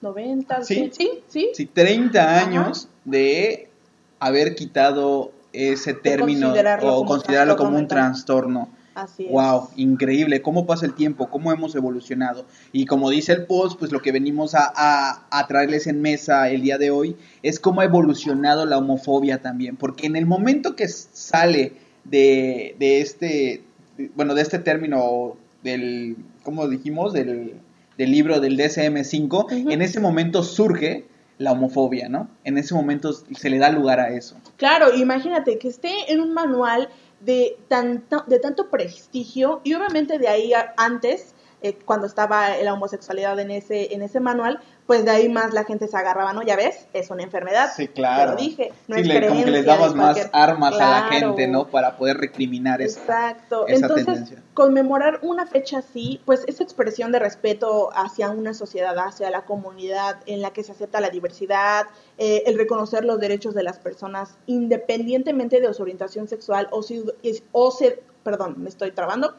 90, 0.00 0.64
Sí. 0.64 0.74
sí, 0.74 0.90
sí, 0.92 1.10
sí. 1.28 1.50
sí, 1.54 1.66
30 1.66 2.20
Ajá. 2.20 2.44
años 2.46 2.88
de 3.04 3.70
haber 4.18 4.56
quitado 4.56 5.30
ese 5.52 5.94
término 5.94 6.48
considerarlo 6.48 6.96
o 6.96 7.04
considerarlo 7.06 7.56
como 7.56 7.78
un 7.78 7.86
trastorno. 7.86 8.68
Así 8.96 9.26
es. 9.26 9.30
Wow, 9.30 9.68
increíble, 9.76 10.40
cómo 10.40 10.64
pasa 10.66 10.86
el 10.86 10.94
tiempo, 10.94 11.28
cómo 11.28 11.52
hemos 11.52 11.74
evolucionado. 11.74 12.46
Y 12.72 12.86
como 12.86 13.10
dice 13.10 13.32
el 13.32 13.44
post, 13.44 13.78
pues 13.78 13.92
lo 13.92 14.00
que 14.00 14.10
venimos 14.10 14.54
a, 14.54 14.72
a- 14.74 15.26
a 15.30 15.46
traerles 15.46 15.86
en 15.86 16.00
mesa 16.00 16.48
el 16.48 16.62
día 16.62 16.78
de 16.78 16.90
hoy 16.90 17.14
es 17.42 17.60
cómo 17.60 17.82
ha 17.82 17.84
evolucionado 17.84 18.64
la 18.64 18.78
homofobia 18.78 19.42
también. 19.42 19.76
Porque 19.76 20.06
en 20.06 20.16
el 20.16 20.24
momento 20.24 20.74
que 20.76 20.88
sale 20.88 21.74
de, 22.04 22.74
de 22.78 23.00
este, 23.02 23.62
de- 23.98 24.10
bueno, 24.14 24.34
de 24.34 24.40
este 24.42 24.58
término 24.58 25.36
del, 25.62 26.16
¿cómo 26.42 26.66
dijimos? 26.66 27.12
Del, 27.12 27.52
del 27.98 28.10
libro 28.10 28.40
del 28.40 28.56
DSM-5, 28.58 29.44
Ujú. 29.44 29.70
en 29.70 29.82
ese 29.82 30.00
momento 30.00 30.42
surge 30.42 31.04
la 31.38 31.52
homofobia, 31.52 32.08
¿no? 32.08 32.30
En 32.44 32.56
ese 32.56 32.74
momento 32.74 33.12
se 33.12 33.50
le 33.50 33.58
da 33.58 33.68
lugar 33.70 34.00
a 34.00 34.08
eso. 34.08 34.36
Claro, 34.56 34.94
imagínate 34.96 35.58
que 35.58 35.68
esté 35.68 35.90
en 36.10 36.20
un 36.22 36.32
manual 36.32 36.88
de 37.20 37.58
tanto, 37.68 38.24
de 38.26 38.38
tanto 38.38 38.68
prestigio 38.70 39.60
y 39.64 39.74
obviamente 39.74 40.18
de 40.18 40.28
ahí 40.28 40.52
antes 40.76 41.34
eh, 41.62 41.78
cuando 41.84 42.06
estaba 42.06 42.56
la 42.58 42.74
homosexualidad 42.74 43.38
en 43.40 43.50
ese, 43.50 43.94
en 43.94 44.02
ese 44.02 44.20
manual, 44.20 44.60
pues 44.86 45.04
de 45.04 45.10
ahí 45.10 45.28
más 45.28 45.52
la 45.52 45.64
gente 45.64 45.88
se 45.88 45.96
agarraba, 45.96 46.32
¿no? 46.32 46.42
Ya 46.42 46.56
ves, 46.56 46.86
es 46.92 47.10
una 47.10 47.22
enfermedad. 47.24 47.70
Sí, 47.74 47.88
claro. 47.88 48.36
Te 48.36 48.42
lo 48.42 48.48
dije. 48.48 48.72
No 48.86 48.94
sí, 48.94 49.00
es 49.02 49.06
le, 49.08 49.26
como 49.28 49.44
que 49.44 49.50
les 49.50 49.64
creencia, 49.64 49.74
dabas 49.74 49.94
más 49.94 50.30
armas 50.32 50.74
a 50.80 50.90
la 50.90 51.02
gente, 51.08 51.48
¿no? 51.48 51.66
Para 51.66 51.96
poder 51.96 52.18
recriminar 52.18 52.80
esa, 52.80 53.00
Exacto. 53.00 53.66
esa 53.66 53.86
Entonces, 53.86 54.06
tendencia. 54.06 54.42
conmemorar 54.54 55.18
una 55.22 55.46
fecha 55.46 55.78
así, 55.78 56.20
pues 56.24 56.44
es 56.46 56.60
expresión 56.60 57.10
de 57.12 57.18
respeto 57.18 57.90
hacia 57.94 58.30
una 58.30 58.54
sociedad, 58.54 58.96
hacia 58.98 59.30
la 59.30 59.44
comunidad 59.44 60.18
en 60.26 60.40
la 60.40 60.52
que 60.52 60.62
se 60.62 60.72
acepta 60.72 61.00
la 61.00 61.10
diversidad, 61.10 61.86
eh, 62.18 62.44
el 62.46 62.56
reconocer 62.56 63.04
los 63.04 63.18
derechos 63.18 63.54
de 63.54 63.62
las 63.64 63.78
personas 63.78 64.36
independientemente 64.46 65.60
de 65.60 65.74
su 65.74 65.82
orientación 65.82 66.28
sexual 66.28 66.68
o, 66.70 66.82
si, 66.82 67.04
o 67.52 67.70
se, 67.70 68.02
perdón, 68.22 68.54
me 68.58 68.68
estoy 68.68 68.92
trabando, 68.92 69.34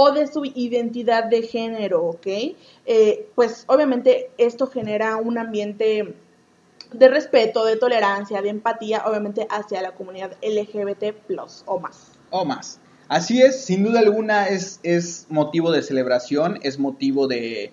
o 0.00 0.12
de 0.12 0.28
su 0.28 0.44
identidad 0.44 1.24
de 1.24 1.42
género, 1.42 2.04
¿ok? 2.04 2.26
Eh, 2.86 3.26
pues 3.34 3.64
obviamente 3.66 4.30
esto 4.38 4.68
genera 4.68 5.16
un 5.16 5.38
ambiente 5.38 6.14
de 6.92 7.08
respeto, 7.08 7.64
de 7.64 7.76
tolerancia, 7.76 8.40
de 8.40 8.48
empatía, 8.48 9.02
obviamente 9.06 9.48
hacia 9.50 9.82
la 9.82 9.96
comunidad 9.96 10.36
LGBT 10.40 11.14
o 11.66 11.80
más. 11.80 12.12
o 12.30 12.44
más. 12.44 12.78
Así 13.08 13.42
es, 13.42 13.64
sin 13.64 13.82
duda 13.82 13.98
alguna 13.98 14.46
es, 14.46 14.78
es 14.84 15.26
motivo 15.30 15.72
de 15.72 15.82
celebración, 15.82 16.60
es 16.62 16.78
motivo 16.78 17.26
de 17.26 17.72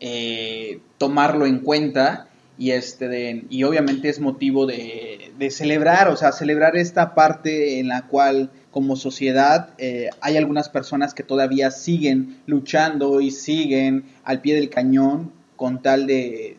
eh, 0.00 0.80
tomarlo 0.98 1.46
en 1.46 1.60
cuenta 1.60 2.26
y, 2.58 2.72
este 2.72 3.06
de- 3.06 3.44
y 3.48 3.62
obviamente 3.62 4.08
es 4.08 4.18
motivo 4.18 4.66
de, 4.66 5.32
de 5.38 5.50
celebrar, 5.52 6.08
o 6.08 6.16
sea, 6.16 6.32
celebrar 6.32 6.76
esta 6.76 7.14
parte 7.14 7.78
en 7.78 7.86
la 7.86 8.08
cual 8.08 8.50
como 8.70 8.96
sociedad 8.96 9.70
eh, 9.78 10.10
hay 10.20 10.36
algunas 10.36 10.68
personas 10.68 11.14
que 11.14 11.22
todavía 11.22 11.70
siguen 11.70 12.38
luchando 12.46 13.20
y 13.20 13.30
siguen 13.30 14.04
al 14.24 14.40
pie 14.40 14.54
del 14.54 14.70
cañón 14.70 15.32
con 15.56 15.82
tal 15.82 16.06
de 16.06 16.56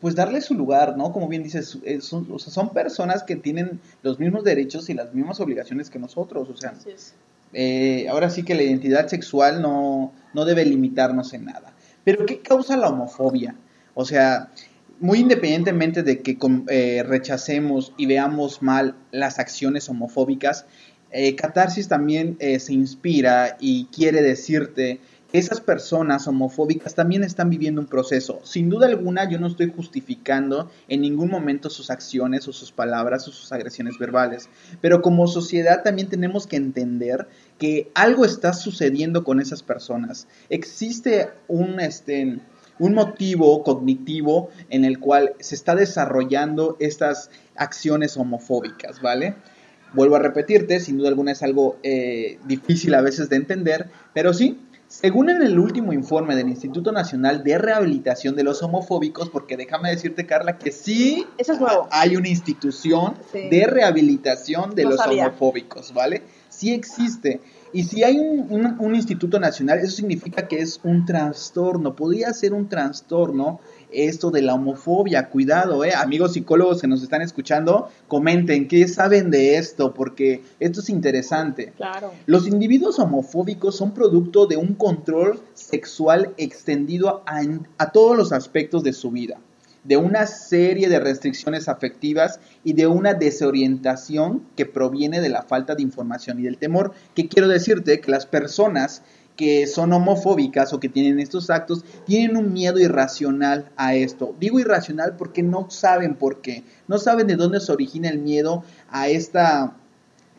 pues 0.00 0.14
darle 0.14 0.40
su 0.40 0.54
lugar, 0.54 0.96
¿no? 0.96 1.12
Como 1.12 1.26
bien 1.26 1.42
dices, 1.42 1.78
eh, 1.84 2.00
son, 2.00 2.26
o 2.30 2.38
sea, 2.38 2.52
son 2.52 2.70
personas 2.70 3.22
que 3.22 3.34
tienen 3.34 3.80
los 4.02 4.18
mismos 4.18 4.44
derechos 4.44 4.88
y 4.90 4.94
las 4.94 5.14
mismas 5.14 5.40
obligaciones 5.40 5.90
que 5.90 5.98
nosotros, 5.98 6.48
o 6.50 6.56
sea, 6.56 6.74
eh, 7.52 8.06
ahora 8.08 8.28
sí 8.28 8.42
que 8.42 8.54
la 8.54 8.62
identidad 8.62 9.08
sexual 9.08 9.62
no, 9.62 10.12
no 10.34 10.44
debe 10.44 10.64
limitarnos 10.64 11.32
en 11.32 11.46
nada. 11.46 11.72
Pero 12.04 12.26
¿qué 12.26 12.40
causa 12.40 12.76
la 12.76 12.88
homofobia? 12.88 13.56
O 13.94 14.04
sea, 14.04 14.50
muy 15.00 15.18
independientemente 15.18 16.02
de 16.02 16.20
que 16.20 16.38
eh, 16.68 17.02
rechacemos 17.06 17.92
y 17.96 18.06
veamos 18.06 18.62
mal 18.62 18.94
las 19.10 19.38
acciones 19.38 19.88
homofóbicas, 19.88 20.66
eh, 21.16 21.34
Catarsis 21.34 21.88
también 21.88 22.36
eh, 22.40 22.60
se 22.60 22.74
inspira 22.74 23.56
y 23.58 23.86
quiere 23.86 24.20
decirte 24.20 25.00
que 25.32 25.38
esas 25.38 25.62
personas 25.62 26.28
homofóbicas 26.28 26.94
también 26.94 27.24
están 27.24 27.48
viviendo 27.48 27.80
un 27.80 27.86
proceso. 27.86 28.40
Sin 28.44 28.68
duda 28.68 28.86
alguna, 28.86 29.26
yo 29.26 29.38
no 29.40 29.46
estoy 29.46 29.72
justificando 29.74 30.70
en 30.88 31.00
ningún 31.00 31.30
momento 31.30 31.70
sus 31.70 31.90
acciones 31.90 32.46
o 32.48 32.52
sus 32.52 32.70
palabras 32.70 33.26
o 33.28 33.32
sus 33.32 33.50
agresiones 33.50 33.98
verbales. 33.98 34.50
Pero 34.82 35.00
como 35.00 35.26
sociedad 35.26 35.82
también 35.82 36.10
tenemos 36.10 36.46
que 36.46 36.56
entender 36.56 37.26
que 37.58 37.90
algo 37.94 38.26
está 38.26 38.52
sucediendo 38.52 39.24
con 39.24 39.40
esas 39.40 39.62
personas. 39.62 40.28
Existe 40.50 41.30
un, 41.48 41.80
este, 41.80 42.40
un 42.78 42.92
motivo 42.94 43.62
cognitivo 43.62 44.50
en 44.68 44.84
el 44.84 45.00
cual 45.00 45.32
se 45.40 45.54
está 45.54 45.74
desarrollando 45.74 46.76
estas 46.78 47.30
acciones 47.56 48.18
homofóbicas, 48.18 49.00
¿vale? 49.00 49.34
Vuelvo 49.96 50.14
a 50.16 50.20
repetirte, 50.20 50.78
sin 50.78 50.98
duda 50.98 51.08
alguna 51.08 51.32
es 51.32 51.42
algo 51.42 51.78
eh, 51.82 52.38
difícil 52.46 52.94
a 52.94 53.00
veces 53.00 53.28
de 53.28 53.36
entender, 53.36 53.88
pero 54.14 54.32
sí, 54.34 54.60
según 54.88 55.30
en 55.30 55.42
el 55.42 55.58
último 55.58 55.92
informe 55.92 56.36
del 56.36 56.48
Instituto 56.48 56.92
Nacional 56.92 57.42
de 57.42 57.58
Rehabilitación 57.58 58.36
de 58.36 58.44
los 58.44 58.62
Homofóbicos, 58.62 59.30
porque 59.30 59.56
déjame 59.56 59.90
decirte, 59.90 60.26
Carla, 60.26 60.58
que 60.58 60.70
sí 60.70 61.26
Eso 61.38 61.54
es 61.54 61.60
nuevo. 61.60 61.88
hay 61.90 62.14
una 62.14 62.28
institución 62.28 63.14
Sí. 63.32 63.48
de 63.50 63.66
rehabilitación 63.66 64.74
de 64.76 64.84
No 64.84 64.90
los 64.90 65.00
sabía. 65.00 65.26
homofóbicos, 65.26 65.92
¿vale? 65.92 66.22
Sí 66.50 66.72
existe. 66.72 67.40
Y 67.72 67.82
si 67.82 68.04
hay 68.04 68.16
un, 68.18 68.46
un- 68.48 68.76
un 68.78 68.94
instituto 68.94 69.40
nacional, 69.40 69.80
eso 69.80 69.90
significa 69.96 70.46
que 70.46 70.60
es 70.60 70.78
un 70.84 71.04
trastorno. 71.04 71.96
Podría 71.96 72.32
ser 72.32 72.54
un 72.54 72.68
trastorno 72.68 73.60
esto 73.96 74.30
de 74.30 74.42
la 74.42 74.54
homofobia. 74.54 75.28
Cuidado, 75.30 75.84
¿eh? 75.84 75.92
Amigos 75.94 76.34
psicólogos 76.34 76.80
que 76.80 76.86
nos 76.86 77.02
están 77.02 77.22
escuchando, 77.22 77.88
comenten 78.08 78.68
qué 78.68 78.86
saben 78.88 79.30
de 79.30 79.56
esto, 79.56 79.94
porque 79.94 80.42
esto 80.60 80.80
es 80.80 80.90
interesante. 80.90 81.72
Claro. 81.76 82.12
Los 82.26 82.46
individuos 82.46 82.98
homofóbicos 82.98 83.76
son 83.76 83.92
producto 83.92 84.46
de 84.46 84.56
un 84.56 84.74
control 84.74 85.40
sexual 85.54 86.34
extendido 86.36 87.22
a, 87.26 87.40
a 87.78 87.90
todos 87.90 88.16
los 88.16 88.32
aspectos 88.32 88.82
de 88.82 88.92
su 88.92 89.10
vida, 89.10 89.38
de 89.84 89.96
una 89.96 90.26
serie 90.26 90.88
de 90.88 91.00
restricciones 91.00 91.68
afectivas 91.68 92.40
y 92.64 92.74
de 92.74 92.86
una 92.86 93.14
desorientación 93.14 94.42
que 94.56 94.66
proviene 94.66 95.20
de 95.20 95.28
la 95.28 95.42
falta 95.42 95.74
de 95.74 95.82
información 95.82 96.40
y 96.40 96.42
del 96.42 96.58
temor. 96.58 96.92
Que 97.14 97.28
quiero 97.28 97.48
decirte 97.48 98.00
que 98.00 98.10
las 98.10 98.26
personas 98.26 99.02
que 99.36 99.66
son 99.66 99.92
homofóbicas 99.92 100.72
o 100.72 100.80
que 100.80 100.88
tienen 100.88 101.20
estos 101.20 101.50
actos 101.50 101.84
tienen 102.06 102.36
un 102.36 102.52
miedo 102.52 102.78
irracional 102.78 103.70
a 103.76 103.94
esto. 103.94 104.34
Digo 104.40 104.58
irracional 104.58 105.16
porque 105.16 105.42
no 105.42 105.70
saben 105.70 106.14
por 106.14 106.40
qué, 106.40 106.64
no 106.88 106.98
saben 106.98 107.26
de 107.26 107.36
dónde 107.36 107.60
se 107.60 107.70
origina 107.72 108.08
el 108.08 108.18
miedo 108.18 108.64
a 108.90 109.08
esta 109.08 109.74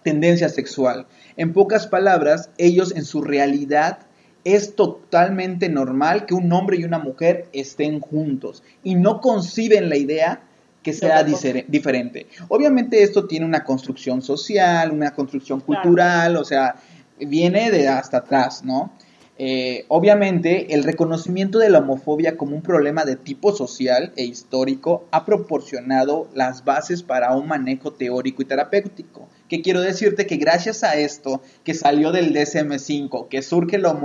tendencia 0.03 0.49
sexual. 0.49 1.05
En 1.35 1.53
pocas 1.53 1.87
palabras, 1.87 2.49
ellos 2.57 2.93
en 2.95 3.05
su 3.05 3.21
realidad 3.21 3.99
es 4.43 4.75
totalmente 4.75 5.67
normal 5.69 6.25
que 6.25 6.33
un 6.33 6.51
hombre 6.53 6.77
y 6.77 6.85
una 6.85 6.99
mujer 6.99 7.47
estén 7.51 7.99
juntos 7.99 8.63
y 8.83 8.95
no 8.95 9.19
conciben 9.19 9.89
la 9.89 9.97
idea 9.97 10.41
que 10.81 10.93
sea 10.93 11.21
diferente. 11.23 12.27
Obviamente 12.47 13.03
esto 13.03 13.27
tiene 13.27 13.45
una 13.45 13.65
construcción 13.65 14.21
social, 14.21 14.91
una 14.91 15.11
construcción 15.11 15.59
Claro. 15.59 15.81
cultural, 15.81 16.37
o 16.37 16.45
sea, 16.45 16.75
viene 17.19 17.71
de 17.71 17.87
hasta 17.87 18.17
atrás, 18.17 18.63
¿no? 18.63 18.91
Eh, 19.39 19.85
obviamente, 19.87 20.73
el 20.73 20.83
reconocimiento 20.83 21.59
de 21.59 21.69
la 21.69 21.77
homofobia 21.77 22.37
como 22.37 22.55
un 22.55 22.63
problema 22.63 23.05
de 23.05 23.15
tipo 23.15 23.55
social 23.55 24.11
e 24.15 24.23
histórico 24.23 25.05
ha 25.11 25.25
proporcionado 25.25 26.27
las 26.33 26.65
bases 26.65 27.03
para 27.03 27.35
un 27.35 27.47
manejo 27.47 27.93
teórico 27.93 28.41
y 28.41 28.45
terapéutico. 28.45 29.27
Que 29.47 29.61
quiero 29.61 29.81
decirte 29.81 30.25
que 30.25 30.37
gracias 30.37 30.83
a 30.83 30.95
esto 30.95 31.43
que 31.63 31.75
salió 31.75 32.11
del 32.11 32.33
DSM5, 32.33 33.27
que 33.27 33.43
surge 33.43 33.77
la, 33.77 33.95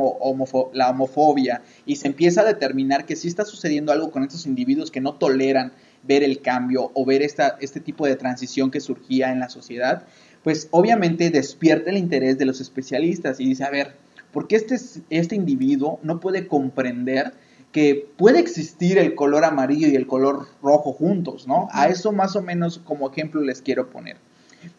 la 0.74 0.90
homofobia 0.90 1.62
y 1.86 1.96
se 1.96 2.08
empieza 2.08 2.42
a 2.42 2.44
determinar 2.44 3.06
que 3.06 3.16
sí 3.16 3.28
está 3.28 3.46
sucediendo 3.46 3.90
algo 3.90 4.10
con 4.10 4.24
estos 4.24 4.44
individuos 4.44 4.90
que 4.90 5.00
no 5.00 5.14
toleran 5.14 5.72
ver 6.02 6.22
el 6.22 6.42
cambio 6.42 6.90
o 6.94 7.04
ver 7.06 7.22
esta, 7.22 7.56
este 7.60 7.80
tipo 7.80 8.06
de 8.06 8.16
transición 8.16 8.70
que 8.70 8.80
surgía 8.80 9.32
en 9.32 9.40
la 9.40 9.48
sociedad, 9.48 10.04
pues 10.42 10.68
obviamente 10.70 11.30
despierta 11.30 11.90
el 11.90 11.98
interés 11.98 12.38
de 12.38 12.44
los 12.44 12.60
especialistas 12.60 13.40
y 13.40 13.46
dice, 13.46 13.64
a 13.64 13.70
ver, 13.70 13.96
¿por 14.32 14.48
qué 14.48 14.56
este, 14.56 14.76
este 15.10 15.34
individuo 15.34 16.00
no 16.02 16.20
puede 16.20 16.46
comprender 16.46 17.34
que 17.72 18.06
puede 18.16 18.38
existir 18.38 18.98
el 18.98 19.14
color 19.14 19.44
amarillo 19.44 19.88
y 19.88 19.96
el 19.96 20.06
color 20.06 20.46
rojo 20.62 20.92
juntos, 20.92 21.48
¿no? 21.48 21.68
A 21.72 21.88
eso 21.88 22.12
más 22.12 22.36
o 22.36 22.42
menos 22.42 22.78
como 22.78 23.10
ejemplo 23.10 23.40
les 23.40 23.62
quiero 23.62 23.88
poner. 23.88 24.18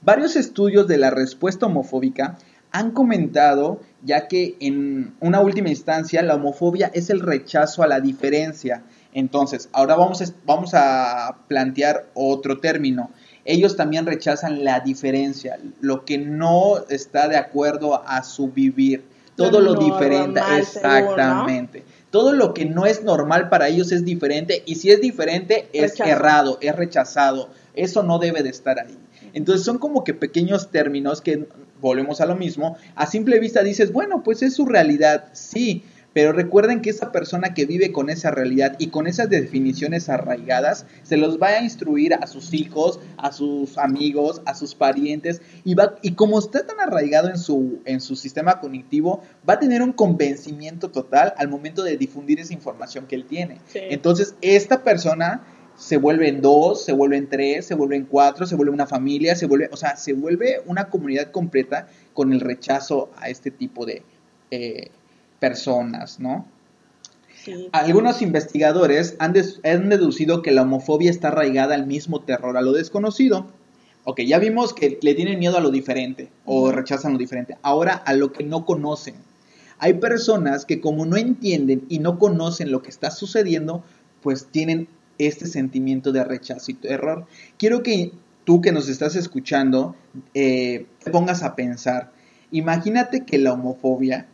Varios 0.01 0.35
estudios 0.35 0.87
de 0.87 0.97
la 0.97 1.09
respuesta 1.09 1.65
homofóbica 1.65 2.37
han 2.71 2.91
comentado, 2.91 3.81
ya 4.03 4.27
que 4.27 4.55
en 4.59 5.13
una 5.19 5.41
última 5.41 5.69
instancia 5.69 6.23
la 6.23 6.35
homofobia 6.35 6.89
es 6.93 7.09
el 7.09 7.19
rechazo 7.19 7.83
a 7.83 7.87
la 7.87 7.99
diferencia. 7.99 8.83
Entonces, 9.13 9.69
ahora 9.73 9.95
vamos 9.95 10.21
a, 10.21 10.25
vamos 10.45 10.71
a 10.73 11.37
plantear 11.47 12.07
otro 12.15 12.59
término. 12.59 13.11
Ellos 13.45 13.75
también 13.75 14.05
rechazan 14.05 14.63
la 14.63 14.79
diferencia, 14.79 15.59
lo 15.81 16.05
que 16.05 16.17
no 16.17 16.85
está 16.89 17.27
de 17.27 17.37
acuerdo 17.37 18.01
a 18.07 18.23
su 18.23 18.49
vivir, 18.49 19.03
todo 19.35 19.59
lo, 19.61 19.73
Lo 19.73 19.79
diferente, 19.83 20.39
normal, 20.39 20.65
según, 20.65 20.89
¿no? 20.89 20.99
exactamente. 20.99 21.83
Todo 22.11 22.33
lo 22.33 22.53
que 22.53 22.65
no 22.65 22.85
es 22.85 23.03
normal 23.03 23.49
para 23.49 23.67
ellos 23.67 23.91
es 23.91 24.05
diferente 24.05 24.61
y 24.67 24.75
si 24.75 24.91
es 24.91 25.01
diferente 25.01 25.67
es 25.73 25.93
Rechazo. 25.93 26.09
errado, 26.09 26.57
es 26.61 26.75
rechazado. 26.75 27.49
Eso 27.73 28.03
no 28.03 28.19
debe 28.19 28.43
de 28.43 28.49
estar 28.49 28.79
ahí. 28.79 28.95
Entonces 29.33 29.65
son 29.65 29.79
como 29.79 30.03
que 30.03 30.13
pequeños 30.13 30.69
términos 30.69 31.21
que 31.21 31.47
volvemos 31.81 32.21
a 32.21 32.27
lo 32.27 32.35
mismo. 32.35 32.77
A 32.95 33.07
simple 33.07 33.39
vista 33.39 33.63
dices, 33.63 33.91
bueno, 33.91 34.21
pues 34.23 34.43
es 34.43 34.53
su 34.53 34.67
realidad, 34.67 35.25
sí. 35.33 35.83
Pero 36.13 36.31
recuerden 36.31 36.81
que 36.81 36.89
esa 36.89 37.11
persona 37.11 37.53
que 37.53 37.65
vive 37.65 37.91
con 37.91 38.09
esa 38.09 38.31
realidad 38.31 38.75
y 38.77 38.87
con 38.87 39.07
esas 39.07 39.29
definiciones 39.29 40.09
arraigadas, 40.09 40.85
se 41.01 41.17
los 41.17 41.41
va 41.41 41.47
a 41.47 41.63
instruir 41.63 42.13
a 42.13 42.27
sus 42.27 42.53
hijos, 42.53 42.99
a 43.17 43.31
sus 43.31 43.77
amigos, 43.77 44.41
a 44.45 44.53
sus 44.53 44.75
parientes, 44.75 45.41
y, 45.63 45.73
va, 45.75 45.95
y 46.01 46.13
como 46.13 46.39
está 46.39 46.65
tan 46.65 46.79
arraigado 46.79 47.29
en 47.29 47.37
su, 47.37 47.81
en 47.85 47.99
su 47.99 48.15
sistema 48.15 48.59
cognitivo, 48.59 49.21
va 49.47 49.55
a 49.55 49.59
tener 49.59 49.81
un 49.81 49.93
convencimiento 49.93 50.91
total 50.91 51.33
al 51.37 51.47
momento 51.47 51.83
de 51.83 51.97
difundir 51.97 52.39
esa 52.39 52.53
información 52.53 53.07
que 53.07 53.15
él 53.15 53.25
tiene. 53.25 53.59
Sí. 53.67 53.79
Entonces, 53.89 54.35
esta 54.41 54.83
persona 54.83 55.43
se 55.75 55.97
vuelve 55.97 56.27
en 56.27 56.41
dos, 56.41 56.85
se 56.85 56.93
vuelve 56.93 57.17
en 57.17 57.27
tres, 57.27 57.65
se 57.65 57.75
vuelve 57.75 57.95
en 57.95 58.05
cuatro, 58.05 58.45
se 58.45 58.55
vuelve 58.55 58.71
una 58.71 58.85
familia, 58.85 59.35
se 59.35 59.47
vuelve, 59.47 59.69
o 59.71 59.77
sea, 59.77 59.95
se 59.95 60.13
vuelve 60.13 60.61
una 60.65 60.89
comunidad 60.89 61.31
completa 61.31 61.87
con 62.13 62.31
el 62.31 62.39
rechazo 62.39 63.09
a 63.17 63.29
este 63.29 63.49
tipo 63.49 63.85
de 63.85 64.03
eh, 64.51 64.91
personas, 65.43 66.21
¿no? 66.21 66.47
Sí. 67.43 67.67
Algunos 67.73 68.21
investigadores 68.21 69.17
han, 69.19 69.33
deducido 69.33 70.41
que 70.41 70.51
la 70.51 70.61
homofobia 70.61 71.11
está 71.11 71.27
arraigada 71.27 71.75
al 71.75 71.85
mismo 71.85 72.21
terror 72.21 72.55
a 72.55 72.61
lo 72.61 72.71
desconocido. 72.71 73.47
Ok, 74.05 74.21
ya 74.21 74.39
vimos 74.39 74.73
que 74.73 74.97
le 75.01 75.15
tienen 75.15 75.39
miedo 75.39 75.57
a 75.57 75.59
lo 75.59 75.69
diferente 75.69 76.29
o 76.45 76.71
rechazan 76.71 77.11
lo 77.11 77.17
diferente. 77.17 77.57
Ahora 77.61 77.93
a 77.93 78.13
lo 78.13 78.31
que 78.31 78.45
no 78.45 78.63
conocen. 78.65 79.15
Hay 79.79 79.95
personas 79.95 80.63
que 80.63 80.79
como 80.79 81.05
no 81.05 81.17
entienden 81.17 81.83
y 81.89 81.99
no 81.99 82.19
conocen 82.19 82.71
lo 82.71 82.81
que 82.81 82.89
está 82.89 83.11
sucediendo, 83.11 83.83
pues 84.21 84.47
tienen 84.49 84.87
este 85.17 85.47
sentimiento 85.47 86.13
de 86.13 86.23
rechazo 86.23 86.71
y 86.71 86.75
terror. 86.75 87.25
Quiero 87.57 87.83
que 87.83 88.13
tú 88.45 88.61
que 88.61 88.71
nos 88.71 88.87
estás 88.87 89.17
escuchando 89.17 89.97
eh, 90.33 90.85
te 91.03 91.11
pongas 91.11 91.43
a 91.43 91.57
pensar. 91.57 92.13
Imagínate 92.49 93.25
que 93.25 93.39
la 93.39 93.51
homofobia 93.51 94.27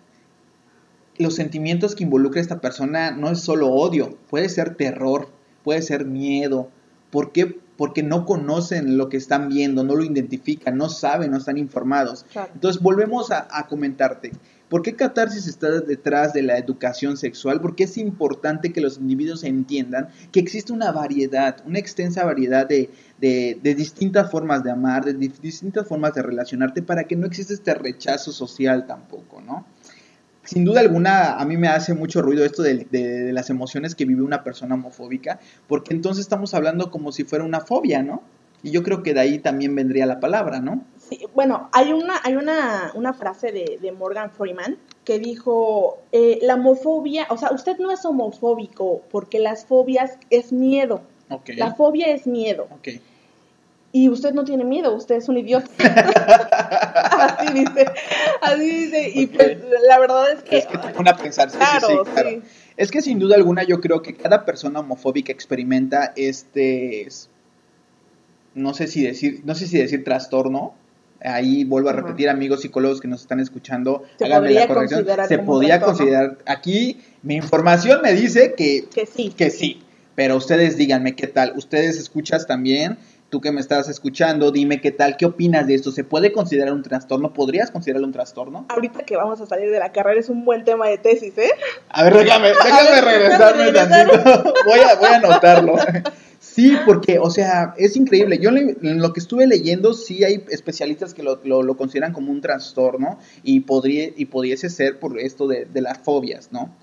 los 1.19 1.35
sentimientos 1.35 1.95
que 1.95 2.03
involucra 2.05 2.41
esta 2.41 2.61
persona 2.61 3.11
no 3.11 3.29
es 3.29 3.41
solo 3.41 3.67
odio, 3.69 4.17
puede 4.29 4.49
ser 4.49 4.75
terror, 4.75 5.29
puede 5.63 5.81
ser 5.81 6.05
miedo. 6.05 6.69
¿Por 7.11 7.31
qué? 7.31 7.59
Porque 7.77 8.03
no 8.03 8.25
conocen 8.25 8.97
lo 8.97 9.09
que 9.09 9.17
están 9.17 9.49
viendo, 9.49 9.83
no 9.83 9.95
lo 9.95 10.03
identifican, 10.03 10.77
no 10.77 10.89
saben, 10.89 11.31
no 11.31 11.37
están 11.37 11.57
informados. 11.57 12.25
Claro. 12.31 12.51
Entonces 12.53 12.81
volvemos 12.81 13.31
a, 13.31 13.47
a 13.51 13.67
comentarte. 13.67 14.31
¿Por 14.69 14.83
qué 14.83 14.95
catarsis 14.95 15.47
está 15.47 15.81
detrás 15.81 16.31
de 16.33 16.43
la 16.43 16.57
educación 16.57 17.17
sexual? 17.17 17.59
Porque 17.59 17.85
es 17.85 17.97
importante 17.97 18.71
que 18.71 18.81
los 18.81 18.97
individuos 18.99 19.43
entiendan 19.43 20.09
que 20.31 20.39
existe 20.39 20.71
una 20.71 20.91
variedad, 20.91 21.57
una 21.65 21.79
extensa 21.79 22.23
variedad 22.23 22.67
de, 22.67 22.91
de- 23.19 23.59
de 23.63 23.75
distintas 23.75 24.29
formas 24.29 24.63
de 24.63 24.69
amar, 24.71 25.05
de 25.05 25.13
distintas 25.41 25.87
formas 25.87 26.13
de 26.13 26.21
relacionarte 26.21 26.83
para 26.83 27.05
que 27.05 27.15
no 27.15 27.25
exista 27.25 27.53
este 27.53 27.73
rechazo 27.73 28.31
social 28.31 28.85
tampoco, 28.85 29.41
¿no? 29.41 29.65
Sin 30.49 30.65
duda 30.65 30.79
alguna, 30.79 31.33
a 31.35 31.45
mí 31.45 31.57
me 31.57 31.67
hace 31.67 31.93
mucho 31.93 32.23
ruido 32.23 32.43
esto 32.43 32.63
de, 32.63 32.87
de- 32.89 33.19
de 33.25 33.33
las 33.33 33.51
emociones 33.51 33.93
que 33.93 34.05
vive 34.05 34.23
una 34.23 34.43
persona 34.43 34.73
homofóbica, 34.73 35.39
porque 35.67 35.93
entonces 35.93 36.21
estamos 36.21 36.55
hablando 36.55 36.89
como 36.89 37.11
si 37.11 37.23
fuera 37.23 37.45
una 37.45 37.59
fobia, 37.59 38.01
¿no? 38.01 38.23
Y 38.63 38.71
yo 38.71 38.81
creo 38.81 39.03
que 39.03 39.13
de 39.13 39.19
ahí 39.19 39.37
también 39.39 39.75
vendría 39.75 40.07
la 40.07 40.19
palabra, 40.19 40.59
¿no? 40.59 40.83
Sí, 41.07 41.19
bueno, 41.35 41.69
hay 41.71 41.93
una, 41.93 42.15
hay 42.23 42.35
una, 42.35 42.91
una 42.95 43.13
frase 43.13 43.51
de, 43.51 43.77
de 43.79 43.91
Morgan 43.91 44.31
Freeman 44.31 44.77
que 45.05 45.19
dijo, 45.19 45.99
eh, 46.11 46.39
la 46.41 46.55
homofobia, 46.55 47.27
o 47.29 47.37
sea, 47.37 47.51
usted 47.51 47.77
no 47.77 47.91
es 47.91 48.03
homofóbico 48.03 49.01
porque 49.11 49.37
las 49.39 49.65
fobias 49.65 50.17
es 50.31 50.51
miedo. 50.51 51.01
Ok. 51.29 51.51
La 51.57 51.75
fobia 51.75 52.07
es 52.07 52.25
miedo. 52.25 52.67
Ok. 52.71 52.89
Y 53.91 54.09
usted 54.09 54.33
no 54.33 54.43
tiene 54.43 54.63
miedo, 54.65 54.93
usted 54.95 55.15
es 55.15 55.27
un 55.29 55.37
idiota. 55.37 55.67
así 57.11 57.53
dice, 57.53 57.85
así 58.41 58.69
dice. 58.69 59.11
Y 59.15 59.27
pues 59.27 59.57
la 59.87 59.99
verdad 59.99 60.31
es 60.31 60.43
que... 60.43 60.57
Es 60.59 60.67
que 60.67 60.77
te 60.77 60.89
pone 60.89 61.09
a 61.09 61.15
pensar, 61.17 61.49
sí, 61.49 61.57
sí, 61.59 61.65
claro, 61.79 62.05
sí, 62.05 62.11
claro. 62.11 62.29
sí. 62.29 62.41
Es 62.77 62.91
que 62.91 63.01
sin 63.01 63.19
duda 63.19 63.35
alguna 63.35 63.63
yo 63.63 63.81
creo 63.81 64.01
que 64.01 64.13
cada 64.15 64.45
persona 64.45 64.79
homofóbica 64.79 65.31
experimenta 65.31 66.13
este, 66.15 67.01
es- 67.01 67.29
no 68.53 68.73
sé 68.73 68.87
si 68.87 69.03
decir, 69.03 69.41
no 69.45 69.55
sé 69.55 69.67
si 69.67 69.77
decir 69.77 70.03
trastorno. 70.03 70.73
Ahí 71.21 71.65
vuelvo 71.65 71.89
a 71.89 71.93
repetir, 71.93 72.29
amigos 72.29 72.61
psicólogos 72.61 73.01
que 73.01 73.09
nos 73.09 73.19
están 73.21 73.41
escuchando, 73.41 74.03
Se 74.17 74.23
háganme 74.25 74.51
la 74.51 74.67
corrección. 74.67 75.05
Se 75.05 75.13
trastorno. 75.13 75.85
considerar. 75.85 76.37
Aquí 76.45 77.01
mi 77.23 77.35
información 77.35 78.01
me 78.01 78.13
dice 78.13 78.53
que 78.55 78.85
Que 78.93 79.05
sí. 79.05 79.33
que 79.35 79.49
sí. 79.49 79.81
Pero 80.15 80.37
ustedes 80.37 80.77
díganme 80.77 81.15
qué 81.15 81.27
tal. 81.27 81.53
Ustedes 81.57 81.97
escuchas 81.97 82.47
también. 82.47 82.97
Tú 83.29 83.41
que 83.41 83.51
me 83.51 83.61
estás 83.61 83.87
escuchando, 83.89 84.51
dime 84.51 84.81
qué 84.81 84.89
tal. 84.91 85.15
¿Qué 85.15 85.25
opinas 85.25 85.67
de 85.67 85.75
esto? 85.75 85.91
¿Se 85.91 86.03
puede 86.03 86.31
considerar 86.31 86.73
un 86.73 86.81
trastorno? 86.81 87.31
¿Podrías 87.31 87.69
considerarlo 87.69 88.07
un 88.07 88.13
trastorno? 88.13 88.65
Ahorita 88.69 89.03
que 89.05 89.15
vamos 89.15 89.39
a 89.39 89.45
salir 89.45 89.69
de 89.69 89.77
la 89.77 89.91
carrera 89.91 90.19
es 90.19 90.29
un 90.29 90.45
buen 90.45 90.63
tema 90.63 90.87
de 90.87 90.97
tesis, 90.97 91.37
¿eh? 91.37 91.51
A 91.89 92.03
ver, 92.03 92.15
déjame, 92.17 92.47
déjame 92.63 92.89
ver, 92.89 93.03
regresarme 93.03 93.71
déjame 93.71 94.05
tantito. 94.13 94.53
Voy 94.65 94.79
a, 94.79 94.95
voy 94.95 95.07
a 95.09 95.15
anotarlo. 95.17 95.75
Sí, 96.39 96.75
porque, 96.85 97.19
o 97.19 97.29
sea, 97.29 97.75
es 97.77 97.95
increíble. 97.95 98.39
Yo 98.39 98.49
le- 98.49 98.75
en 98.81 98.99
lo 98.99 99.13
que 99.13 99.19
estuve 99.19 99.45
leyendo, 99.45 99.93
sí 99.93 100.23
hay 100.23 100.43
especialistas 100.49 101.13
que 101.13 101.21
lo, 101.21 101.39
lo- 101.43 101.61
lo 101.61 101.77
consideran 101.77 102.13
como 102.13 102.31
un 102.31 102.41
trastorno 102.41 103.19
y, 103.43 103.59
podría, 103.59 104.09
y 104.15 104.25
pudiese 104.25 104.69
ser 104.69 104.97
por 104.99 105.19
esto 105.19 105.47
de, 105.47 105.65
de 105.65 105.81
las 105.81 105.99
fobias, 105.99 106.49
¿no? 106.51 106.73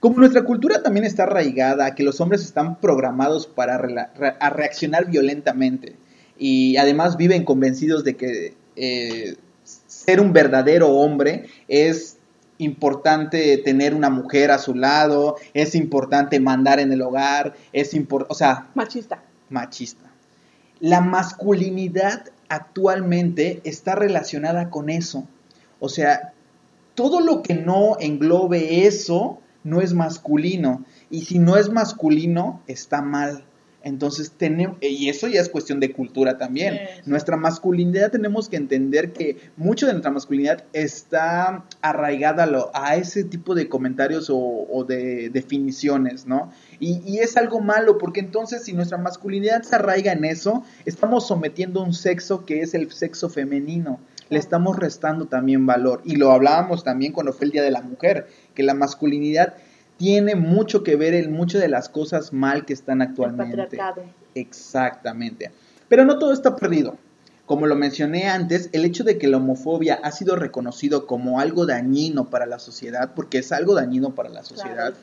Como 0.00 0.18
nuestra 0.18 0.44
cultura 0.44 0.82
también 0.82 1.04
está 1.06 1.24
arraigada 1.24 1.86
a 1.86 1.94
que 1.94 2.02
los 2.04 2.20
hombres 2.20 2.42
están 2.42 2.80
programados 2.80 3.46
para 3.46 3.78
rela- 3.80 4.10
re- 4.14 4.36
a 4.38 4.50
reaccionar 4.50 5.06
violentamente 5.06 5.96
y 6.38 6.76
además 6.76 7.16
viven 7.16 7.44
convencidos 7.44 8.04
de 8.04 8.16
que 8.16 8.54
eh, 8.76 9.36
ser 9.64 10.20
un 10.20 10.32
verdadero 10.32 10.90
hombre 10.90 11.46
es 11.66 12.18
importante 12.58 13.58
tener 13.58 13.94
una 13.94 14.10
mujer 14.10 14.50
a 14.50 14.58
su 14.58 14.74
lado, 14.74 15.36
es 15.54 15.74
importante 15.74 16.40
mandar 16.40 16.78
en 16.80 16.92
el 16.92 17.02
hogar, 17.02 17.54
es 17.72 17.94
importante, 17.94 18.32
o 18.32 18.36
sea, 18.36 18.68
Machista. 18.74 19.22
machista. 19.50 20.10
La 20.80 21.00
masculinidad 21.00 22.26
actualmente 22.48 23.60
está 23.64 23.94
relacionada 23.94 24.68
con 24.70 24.88
eso. 24.90 25.26
O 25.80 25.88
sea, 25.88 26.32
todo 26.94 27.20
lo 27.20 27.42
que 27.42 27.54
no 27.54 27.96
englobe 27.98 28.86
eso 28.86 29.40
no 29.66 29.80
es 29.82 29.92
masculino. 29.92 30.84
Y 31.10 31.22
si 31.26 31.38
no 31.38 31.56
es 31.56 31.68
masculino, 31.70 32.62
está 32.66 33.02
mal. 33.02 33.44
Entonces, 33.82 34.32
tenemos, 34.36 34.78
y 34.80 35.08
eso 35.10 35.28
ya 35.28 35.40
es 35.40 35.48
cuestión 35.48 35.78
de 35.78 35.92
cultura 35.92 36.38
también. 36.38 36.76
Nuestra 37.04 37.36
masculinidad 37.36 38.10
tenemos 38.10 38.48
que 38.48 38.56
entender 38.56 39.12
que 39.12 39.36
mucho 39.56 39.86
de 39.86 39.92
nuestra 39.92 40.10
masculinidad 40.10 40.64
está 40.72 41.64
arraigada 41.82 42.42
a, 42.42 42.46
lo- 42.46 42.70
a 42.74 42.96
ese 42.96 43.22
tipo 43.22 43.54
de 43.54 43.68
comentarios 43.68 44.28
o, 44.28 44.36
o 44.36 44.82
de 44.82 45.30
definiciones, 45.30 46.26
¿no? 46.26 46.50
Y, 46.80 47.00
y 47.06 47.18
es 47.18 47.36
algo 47.36 47.60
malo 47.60 47.96
porque 47.96 48.18
entonces 48.18 48.64
si 48.64 48.72
nuestra 48.72 48.98
masculinidad 48.98 49.62
se 49.62 49.76
arraiga 49.76 50.10
en 50.12 50.24
eso, 50.24 50.64
estamos 50.84 51.28
sometiendo 51.28 51.80
a 51.80 51.84
un 51.84 51.94
sexo 51.94 52.44
que 52.44 52.62
es 52.62 52.74
el 52.74 52.90
sexo 52.90 53.28
femenino. 53.28 54.00
Le 54.28 54.40
estamos 54.40 54.76
restando 54.76 55.26
también 55.26 55.64
valor. 55.66 56.00
Y 56.04 56.16
lo 56.16 56.32
hablábamos 56.32 56.82
también 56.82 57.12
cuando 57.12 57.32
fue 57.32 57.44
el 57.46 57.52
Día 57.52 57.62
de 57.62 57.70
la 57.70 57.82
Mujer, 57.82 58.26
que 58.56 58.64
la 58.64 58.74
masculinidad 58.74 59.54
tiene 59.96 60.34
mucho 60.34 60.82
que 60.82 60.96
ver 60.96 61.14
en 61.14 61.32
muchas 61.32 61.60
de 61.62 61.68
las 61.68 61.88
cosas 61.88 62.32
mal 62.32 62.64
que 62.64 62.72
están 62.72 63.00
El 63.00 63.08
actualmente. 63.08 63.56
patriarcado. 63.56 64.02
Exactamente. 64.34 65.52
Pero 65.88 66.04
no 66.04 66.18
todo 66.18 66.32
está 66.32 66.56
perdido. 66.56 66.98
Como 67.46 67.68
lo 67.68 67.76
mencioné 67.76 68.26
antes, 68.26 68.70
el 68.72 68.84
hecho 68.84 69.04
de 69.04 69.18
que 69.18 69.28
la 69.28 69.36
homofobia 69.36 70.00
ha 70.02 70.10
sido 70.10 70.34
reconocido 70.34 71.06
como 71.06 71.38
algo 71.38 71.64
dañino 71.64 72.28
para 72.28 72.44
la 72.44 72.58
sociedad, 72.58 73.12
porque 73.14 73.38
es 73.38 73.52
algo 73.52 73.76
dañino 73.76 74.16
para 74.16 74.28
la 74.30 74.42
sociedad, 74.42 74.94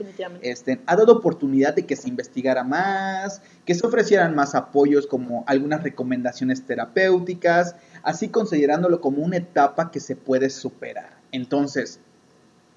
este, 0.41 0.81
ha 0.85 0.97
dado 0.97 1.13
oportunidad 1.13 1.73
de 1.73 1.85
que 1.85 1.95
se 1.95 2.09
investigara 2.09 2.65
más, 2.65 3.41
que 3.63 3.73
se 3.73 3.87
ofrecieran 3.87 4.35
más 4.35 4.55
apoyos 4.55 5.07
como 5.07 5.45
algunas 5.47 5.83
recomendaciones 5.83 6.65
terapéuticas, 6.65 7.77
así 8.03 8.27
considerándolo 8.27 8.99
como 8.99 9.23
una 9.23 9.37
etapa 9.37 9.89
que 9.89 10.01
se 10.01 10.17
puede 10.17 10.49
superar. 10.49 11.17
Entonces, 11.31 12.01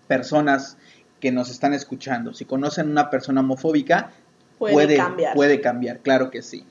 personas 0.07 0.77
que 1.21 1.33
nos 1.33 1.51
están 1.51 1.75
escuchando, 1.75 2.35
si 2.35 2.45
conocen 2.45 2.91
una 2.91 3.11
persona 3.11 3.41
homofóbica, 3.41 4.13
Puede, 4.59 4.75
puede, 4.75 4.97
cambiar. 4.97 5.35
puede 5.35 5.61
cambiar, 5.61 5.99
claro 6.01 6.31
que 6.31 6.43
sí. 6.43 6.65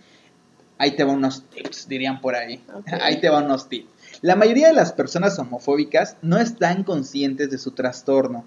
Ahí 0.77 0.95
te 0.95 1.03
van 1.03 1.17
unos 1.17 1.43
tips, 1.49 1.87
dirían 1.87 2.19
por 2.19 2.35
ahí. 2.35 2.63
Ahí 3.01 3.21
te 3.21 3.29
van 3.29 3.45
unos 3.45 3.69
tips. 3.69 3.87
La 4.21 4.35
mayoría 4.35 4.67
de 4.67 4.73
las 4.73 4.91
personas 4.91 5.37
homofóbicas 5.39 6.17
no 6.21 6.37
están 6.37 6.83
conscientes 6.83 7.49
de 7.49 7.57
su 7.57 7.71
trastorno. 7.71 8.43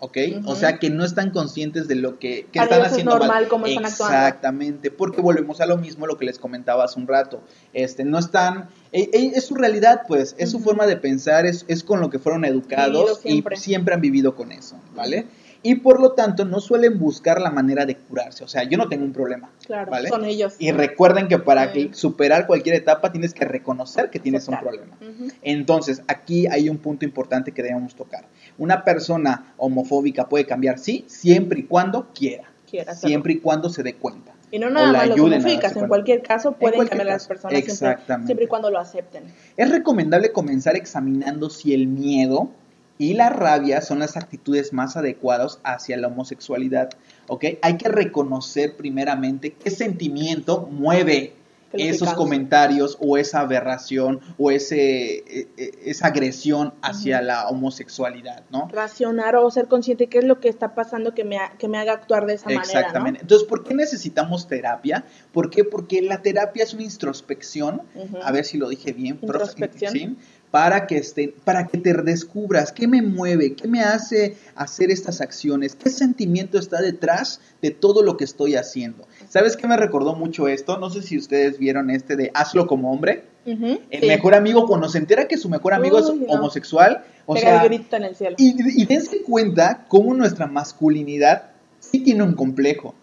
¿Ok? 0.00 0.16
O 0.44 0.54
sea 0.54 0.78
que 0.78 0.90
no 0.90 1.04
están 1.04 1.30
conscientes 1.30 1.88
de 1.88 1.96
lo 1.96 2.18
que, 2.18 2.46
están 2.52 2.80
es 2.80 2.86
haciendo 2.86 3.12
mal. 3.12 3.18
normal 3.20 3.48
cómo 3.48 3.66
están 3.66 3.84
actuando. 3.86 4.16
Exactamente, 4.16 4.90
porque 4.90 5.20
volvemos 5.20 5.60
a 5.60 5.66
lo 5.66 5.76
mismo 5.76 6.06
lo 6.06 6.16
que 6.16 6.24
les 6.24 6.38
comentaba 6.38 6.84
hace 6.84 7.00
un 7.00 7.08
rato. 7.08 7.42
Este, 7.72 8.04
no 8.04 8.18
están, 8.18 8.68
e- 8.92 9.10
e- 9.12 9.32
es 9.34 9.46
su 9.46 9.54
realidad, 9.56 10.02
pues, 10.06 10.36
es 10.38 10.50
su 10.50 10.60
forma 10.60 10.86
de 10.86 10.96
pensar, 10.96 11.46
es, 11.46 11.64
es 11.68 11.82
con 11.82 12.00
lo 12.00 12.10
que 12.10 12.18
fueron 12.18 12.44
educados 12.44 13.20
siempre. 13.20 13.56
y 13.56 13.58
siempre 13.60 13.94
han 13.94 14.00
vivido 14.00 14.36
con 14.36 14.52
eso, 14.52 14.76
¿vale? 14.94 15.26
Y 15.62 15.76
por 15.76 16.00
lo 16.00 16.12
tanto 16.12 16.44
no 16.44 16.60
suelen 16.60 16.98
buscar 16.98 17.40
la 17.40 17.50
manera 17.50 17.84
de 17.84 17.96
curarse. 17.96 18.44
O 18.44 18.48
sea, 18.48 18.62
yo 18.62 18.78
no 18.78 18.88
tengo 18.88 19.04
un 19.04 19.12
problema. 19.12 19.50
Claro, 19.66 19.90
¿vale? 19.90 20.08
son 20.08 20.24
ellos. 20.24 20.54
Y 20.58 20.70
recuerden 20.72 21.28
que 21.28 21.38
para 21.38 21.72
Sí. 21.72 21.90
superar 21.92 22.46
cualquier 22.46 22.76
etapa 22.76 23.10
tienes 23.10 23.34
que 23.34 23.44
reconocer 23.44 24.10
que 24.10 24.18
tienes 24.20 24.46
un 24.48 24.58
problema. 24.58 24.96
Entonces, 25.42 26.02
aquí 26.06 26.46
hay 26.46 26.68
un 26.68 26.78
punto 26.78 27.04
importante 27.04 27.52
que 27.52 27.62
debemos 27.62 27.94
tocar. 27.94 28.26
Una 28.56 28.84
persona 28.84 29.52
homofóbica 29.56 30.28
puede 30.28 30.46
cambiar, 30.46 30.78
sí, 30.78 31.04
siempre 31.08 31.60
y 31.60 31.62
cuando 31.64 32.08
quiera. 32.14 32.44
Quiera. 32.68 32.94
Siempre 32.94 33.34
y 33.34 33.38
cuando 33.40 33.68
se 33.68 33.82
dé 33.82 33.94
cuenta. 33.94 34.32
Y 34.50 34.58
no 34.58 34.70
nada 34.70 34.92
más 34.92 35.08
los 35.08 35.20
homofóbicas, 35.20 35.76
en 35.76 35.88
cualquier 35.88 36.22
caso 36.22 36.52
pueden 36.52 36.76
cualquier 36.76 36.98
cambiar 36.98 37.14
las 37.16 37.26
personas 37.26 37.52
siempre, 37.52 37.72
Exactamente. 37.72 38.26
siempre 38.26 38.44
y 38.46 38.48
cuando 38.48 38.70
lo 38.70 38.78
acepten. 38.78 39.24
Es 39.56 39.70
recomendable 39.70 40.32
comenzar 40.32 40.74
examinando 40.76 41.50
si 41.50 41.74
el 41.74 41.86
miedo 41.86 42.50
y 42.98 43.14
la 43.14 43.30
rabia 43.30 43.80
son 43.80 44.00
las 44.00 44.16
actitudes 44.16 44.72
más 44.72 44.96
adecuadas 44.96 45.60
hacia 45.62 45.96
la 45.96 46.08
homosexualidad. 46.08 46.90
¿Ok? 47.28 47.44
Hay 47.62 47.76
que 47.76 47.88
reconocer 47.88 48.76
primeramente 48.76 49.52
qué 49.52 49.70
sentimiento 49.70 50.68
mueve 50.70 51.34
¿Qué 51.70 51.76
es 51.76 52.00
lo 52.00 52.06
que 52.06 52.10
esos 52.12 52.14
comentarios 52.14 52.96
o 52.98 53.18
esa 53.18 53.40
aberración 53.40 54.20
o 54.38 54.50
ese, 54.50 55.16
e- 55.18 55.48
e- 55.58 55.72
esa 55.84 56.06
agresión 56.06 56.72
hacia 56.80 57.20
la 57.20 57.46
homosexualidad, 57.48 58.42
¿no? 58.50 58.68
Racionar 58.72 59.36
o 59.36 59.50
ser 59.50 59.68
consciente 59.68 60.04
de 60.04 60.08
qué 60.08 60.18
es 60.20 60.24
lo 60.24 60.40
que 60.40 60.48
está 60.48 60.74
pasando 60.74 61.12
que 61.12 61.24
me, 61.24 61.36
ha- 61.36 61.52
que 61.58 61.68
me 61.68 61.76
haga 61.76 61.92
actuar 61.92 62.24
de 62.24 62.34
esa 62.34 62.46
manera, 62.46 62.62
Exactamente. 62.62 63.20
Entonces, 63.20 63.46
¿por 63.46 63.64
qué 63.64 63.74
necesitamos 63.74 64.48
terapia? 64.48 65.04
¿Por 65.30 65.50
qué? 65.50 65.62
Porque 65.62 66.00
la 66.00 66.22
terapia 66.22 66.64
es 66.64 66.72
una 66.72 66.84
introspección, 66.84 67.82
a 68.22 68.32
ver 68.32 68.46
si 68.46 68.56
lo 68.56 68.70
dije 68.70 68.94
bien, 68.94 69.18
profe, 69.18 69.44
Introspección. 69.52 69.92
¿sí? 69.92 70.16
Para 70.50 70.86
que 70.86 70.96
esté, 70.98 71.34
para 71.44 71.66
que 71.66 71.78
te 71.78 71.92
descubras 71.92 72.72
qué 72.72 72.88
me 72.88 73.02
mueve, 73.02 73.54
qué 73.54 73.68
me 73.68 73.80
hace 73.82 74.36
hacer 74.54 74.90
estas 74.90 75.20
acciones, 75.20 75.74
qué 75.74 75.90
sentimiento 75.90 76.58
está 76.58 76.80
detrás 76.80 77.40
de 77.60 77.70
todo 77.70 78.02
lo 78.02 78.16
que 78.16 78.24
estoy 78.24 78.56
haciendo. 78.56 79.06
¿Sabes 79.28 79.56
qué 79.56 79.66
me 79.66 79.76
recordó 79.76 80.14
mucho 80.14 80.48
esto? 80.48 80.78
No 80.78 80.90
sé 80.90 81.02
si 81.02 81.18
ustedes 81.18 81.58
vieron 81.58 81.90
este 81.90 82.16
de 82.16 82.30
hazlo 82.34 82.66
como 82.66 82.92
hombre. 82.92 83.24
El 83.44 83.80
sí. 84.00 84.06
mejor 84.06 84.34
amigo 84.34 84.66
cuando 84.66 84.90
se 84.90 84.98
entera 84.98 85.26
que 85.26 85.38
su 85.38 85.48
mejor 85.48 85.72
amigo 85.72 85.98
es 85.98 86.06
no. 86.06 86.26
homosexual, 86.26 87.04
o 87.24 87.32
Pega 87.32 87.46
sea, 87.46 87.62
el 87.62 87.68
grito 87.68 87.96
en 87.96 88.04
el 88.04 88.14
cielo. 88.14 88.36
y, 88.38 88.82
y 88.82 88.84
dense 88.84 89.22
cuenta 89.22 89.86
cómo 89.88 90.12
nuestra 90.12 90.46
masculinidad 90.46 91.44
sí 91.80 92.00
tiene 92.00 92.24
un 92.24 92.34
complejo. 92.34 92.94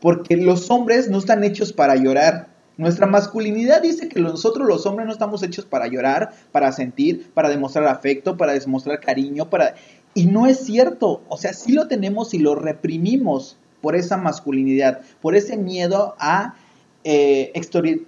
Porque 0.00 0.36
los 0.36 0.70
hombres 0.70 1.08
no 1.08 1.18
están 1.18 1.42
hechos 1.44 1.72
para 1.72 1.96
llorar. 1.96 2.48
Nuestra 2.76 3.06
masculinidad 3.06 3.82
dice 3.82 4.08
que 4.08 4.20
nosotros 4.20 4.66
los 4.66 4.86
hombres 4.86 5.06
no 5.06 5.12
estamos 5.12 5.42
hechos 5.42 5.64
para 5.64 5.86
llorar, 5.88 6.32
para 6.52 6.72
sentir, 6.72 7.30
para 7.34 7.48
demostrar 7.50 7.86
afecto, 7.86 8.36
para 8.36 8.52
demostrar 8.52 9.00
cariño, 9.00 9.50
para... 9.50 9.74
Y 10.14 10.26
no 10.26 10.46
es 10.46 10.58
cierto. 10.60 11.22
O 11.28 11.36
sea, 11.38 11.52
sí 11.52 11.72
lo 11.72 11.88
tenemos 11.88 12.34
y 12.34 12.38
lo 12.38 12.54
reprimimos 12.54 13.56
por 13.80 13.96
esa 13.96 14.16
masculinidad, 14.16 15.00
por 15.20 15.34
ese 15.34 15.56
miedo 15.56 16.14
a 16.18 16.54
eh, 17.04 17.50
exterior- 17.54 18.02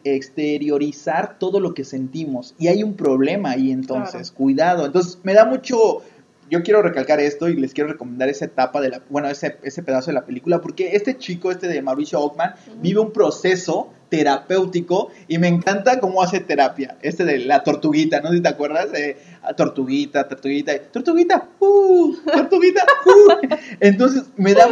exteriorizar 0.49 1.39
todo 1.39 1.61
lo 1.61 1.75
que 1.75 1.85
sentimos. 1.85 2.55
Y 2.59 2.69
hay 2.69 2.83
un 2.83 2.95
problema 2.95 3.51
ahí 3.51 3.71
entonces, 3.73 4.31
Claro. 4.31 4.37
cuidado. 4.37 4.87
Entonces 4.87 5.19
me 5.25 5.35
da 5.35 5.45
mucho, 5.45 6.03
yo 6.51 6.63
quiero 6.63 6.83
recalcar 6.83 7.21
esto 7.21 7.49
y 7.49 7.57
les 7.57 7.73
quiero 7.75 7.91
recomendar 7.91 8.29
esa 8.29 8.45
etapa 8.45 8.81
de 8.81 8.91
la, 8.91 9.03
bueno, 9.11 9.29
ese, 9.29 9.57
ese 9.63 9.83
pedazo 9.83 10.11
de 10.11 10.15
la 10.15 10.25
película, 10.25 10.61
porque 10.61 10.95
este 10.95 11.17
chico, 11.19 11.51
este 11.51 11.69
de 11.69 11.83
Mauricio 11.83 12.21
Ockman, 12.21 12.55
vive 12.81 13.01
un 13.01 13.13
proceso 13.13 13.89
terapéutico 14.15 15.11
y 15.27 15.39
me 15.39 15.49
encanta 15.49 15.99
cómo 15.99 16.23
hace 16.23 16.39
terapia. 16.39 16.97
Este 17.03 17.25
de 17.25 17.39
la 17.41 17.65
tortuguita, 17.65 18.21
¿no? 18.21 18.31
Si 18.31 18.41
te 18.41 18.49
acuerdas 18.49 18.93
de 18.93 19.17
ah, 19.43 19.55
tortuguita, 19.55 20.29
tortuguita, 20.29 20.79
tortuguita, 20.93 21.49
uh, 21.59 22.15
tortuguita, 22.25 22.85
uh. 23.07 23.57
Entonces 23.81 24.25
me 24.37 24.55
da, 24.55 24.69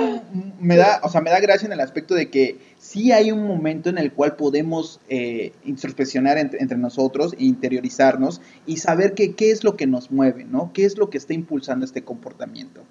me 0.60 0.76
da, 0.76 1.00
o 1.02 1.08
sea, 1.08 1.20
me 1.20 1.30
da 1.30 1.40
gracia 1.40 1.66
en 1.66 1.72
el 1.72 1.80
aspecto 1.80 2.14
de 2.14 2.30
que 2.30 2.58
sí 2.78 3.10
hay 3.10 3.32
un 3.32 3.44
momento 3.44 3.90
en 3.90 3.98
el 3.98 4.12
cual 4.12 4.36
podemos 4.36 5.00
eh, 5.08 5.52
introspeccionar 5.64 6.38
entre, 6.38 6.60
entre 6.60 6.78
nosotros, 6.78 7.34
e 7.36 7.44
interiorizarnos 7.44 8.40
y 8.64 8.76
saber 8.76 9.14
que, 9.14 9.34
qué 9.34 9.50
es 9.50 9.64
lo 9.64 9.76
que 9.76 9.88
nos 9.88 10.12
mueve, 10.12 10.44
¿no? 10.44 10.70
¿Qué 10.72 10.84
es 10.84 10.96
lo 10.98 11.10
que 11.10 11.18
está 11.18 11.34
impulsando 11.34 11.84
este 11.84 12.04
comportamiento? 12.04 12.82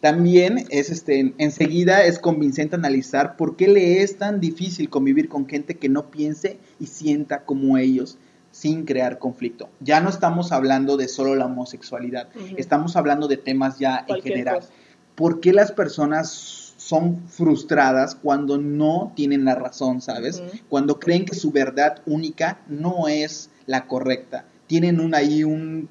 También 0.00 0.66
es 0.70 0.90
este, 0.90 1.34
enseguida 1.38 2.04
es 2.04 2.18
convincente 2.18 2.76
analizar 2.76 3.36
por 3.36 3.56
qué 3.56 3.68
le 3.68 4.02
es 4.02 4.18
tan 4.18 4.40
difícil 4.40 4.90
convivir 4.90 5.28
con 5.28 5.46
gente 5.46 5.76
que 5.76 5.88
no 5.88 6.10
piense 6.10 6.58
y 6.78 6.86
sienta 6.86 7.44
como 7.44 7.78
ellos 7.78 8.18
sin 8.50 8.84
crear 8.84 9.18
conflicto. 9.18 9.68
Ya 9.80 10.00
no 10.00 10.08
estamos 10.08 10.52
hablando 10.52 10.96
de 10.96 11.08
solo 11.08 11.34
la 11.34 11.46
homosexualidad, 11.46 12.28
estamos 12.56 12.96
hablando 12.96 13.26
de 13.26 13.36
temas 13.36 13.78
ya 13.78 14.04
en 14.06 14.22
general. 14.22 14.56
cosa. 14.56 14.70
¿Por 15.16 15.40
qué 15.40 15.52
las 15.52 15.72
personas 15.72 16.74
son 16.76 17.26
frustradas 17.28 18.14
cuando 18.14 18.58
no 18.58 19.12
tienen 19.16 19.44
la 19.44 19.54
razón, 19.54 20.00
sabes? 20.00 20.42
Cuando 20.68 21.00
creen 21.00 21.24
que 21.24 21.34
su 21.34 21.50
verdad 21.50 22.02
única 22.04 22.60
no 22.68 23.08
es 23.08 23.50
la 23.66 23.86
correcta. 23.86 24.44
Tienen 24.66 25.00
un, 25.00 25.14
ahí 25.14 25.44
un 25.44 25.88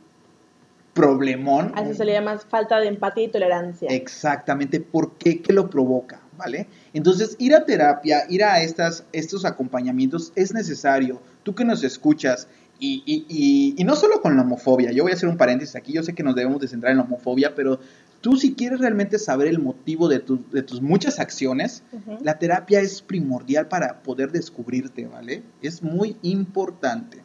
problemón. 0.93 1.71
A 1.75 1.82
eso 1.84 1.93
se 1.95 2.06
le 2.06 2.13
llama 2.13 2.38
falta 2.38 2.79
de 2.79 2.88
empatía 2.88 3.23
y 3.25 3.27
tolerancia. 3.29 3.89
Exactamente, 3.89 4.79
¿por 4.79 5.13
qué? 5.17 5.41
¿Qué 5.41 5.53
lo 5.53 5.69
provoca? 5.69 6.21
¿Vale? 6.38 6.67
Entonces, 6.93 7.36
ir 7.39 7.53
a 7.56 7.63
terapia, 7.65 8.23
ir 8.29 8.43
a 8.43 8.62
estas, 8.62 9.06
estos 9.12 9.45
acompañamientos 9.45 10.32
es 10.36 10.53
necesario. 10.53 11.21
Tú 11.43 11.53
que 11.56 11.63
nos 11.65 11.84
escuchas, 11.84 12.47
y, 12.79 13.03
y, 13.06 13.25
y, 13.29 13.75
y 13.77 13.84
no 13.84 13.95
solo 13.95 14.19
con 14.21 14.36
la 14.36 14.41
homofobia, 14.41 14.91
yo 14.91 15.03
voy 15.03 15.12
a 15.12 15.15
hacer 15.15 15.29
un 15.29 15.38
paréntesis 15.38 15.75
aquí, 15.75 15.93
yo 15.93 16.03
sé 16.03 16.13
que 16.13 16.23
nos 16.23 16.36
debemos 16.36 16.60
de 16.60 16.67
centrar 16.67 16.91
en 16.91 16.97
la 16.97 17.03
homofobia, 17.03 17.53
pero 17.56 17.79
tú 18.19 18.36
si 18.36 18.56
quieres 18.56 18.79
realmente 18.79 19.19
saber 19.19 19.47
el 19.47 19.60
motivo 19.60 20.08
de, 20.08 20.19
tu- 20.19 20.43
de 20.51 20.63
tus 20.63 20.82
muchas 20.82 21.19
acciones, 21.19 21.84
la 22.21 22.39
terapia 22.39 22.79
es 22.82 23.01
primordial 23.01 23.67
para 23.67 24.01
poder 24.01 24.32
descubrirte, 24.32 25.06
¿vale? 25.06 25.43
Es 25.62 25.84
muy 25.84 26.17
importante. 26.23 27.21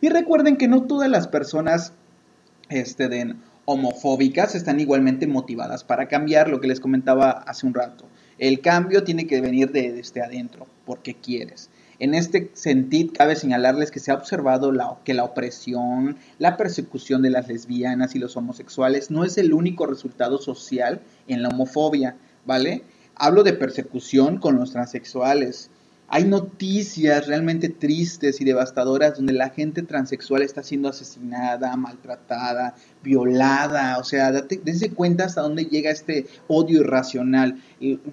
Y 0.00 0.08
recuerden 0.08 0.56
que 0.56 0.66
no 0.68 0.82
todas 0.82 1.08
las 1.08 1.28
personas 1.28 1.92
este, 2.74 3.34
homofóbicas 3.64 4.54
están 4.54 4.80
igualmente 4.80 5.26
motivadas 5.26 5.84
para 5.84 6.08
cambiar, 6.08 6.48
lo 6.48 6.60
que 6.60 6.68
les 6.68 6.80
comentaba 6.80 7.30
hace 7.30 7.66
un 7.66 7.74
rato. 7.74 8.06
El 8.38 8.60
cambio 8.60 9.04
tiene 9.04 9.26
que 9.26 9.40
venir 9.40 9.70
de, 9.70 9.92
desde 9.92 10.22
adentro, 10.22 10.66
porque 10.84 11.14
quieres. 11.14 11.70
En 11.98 12.14
este 12.14 12.50
sentido, 12.54 13.12
cabe 13.16 13.36
señalarles 13.36 13.92
que 13.92 14.00
se 14.00 14.10
ha 14.10 14.14
observado 14.14 14.72
la- 14.72 14.98
que 15.04 15.14
la 15.14 15.22
opresión, 15.22 16.16
la 16.38 16.56
persecución 16.56 17.22
de 17.22 17.30
las 17.30 17.46
lesbianas 17.46 18.16
y 18.16 18.18
los 18.18 18.36
homosexuales 18.36 19.10
no 19.12 19.24
es 19.24 19.38
el 19.38 19.52
único 19.52 19.86
resultado 19.86 20.38
social 20.38 21.00
en 21.28 21.42
la 21.42 21.50
homofobia, 21.50 22.16
¿vale? 22.44 22.82
Hablo 23.14 23.44
de 23.44 23.52
persecución 23.52 24.38
con 24.38 24.56
los 24.56 24.72
transexuales. 24.72 25.70
Hay 26.08 26.24
noticias 26.24 27.26
realmente 27.26 27.70
tristes 27.70 28.40
y 28.42 28.44
devastadoras 28.44 29.16
donde 29.16 29.32
la 29.32 29.48
gente 29.48 29.82
transexual 29.82 30.42
está 30.42 30.62
siendo 30.62 30.90
asesinada, 30.90 31.74
maltratada, 31.76 32.74
violada. 33.02 33.96
O 33.96 34.04
sea, 34.04 34.30
date, 34.30 34.60
dense 34.62 34.90
cuenta 34.90 35.24
hasta 35.24 35.40
dónde 35.40 35.64
llega 35.64 35.90
este 35.90 36.26
odio 36.48 36.80
irracional. 36.80 37.62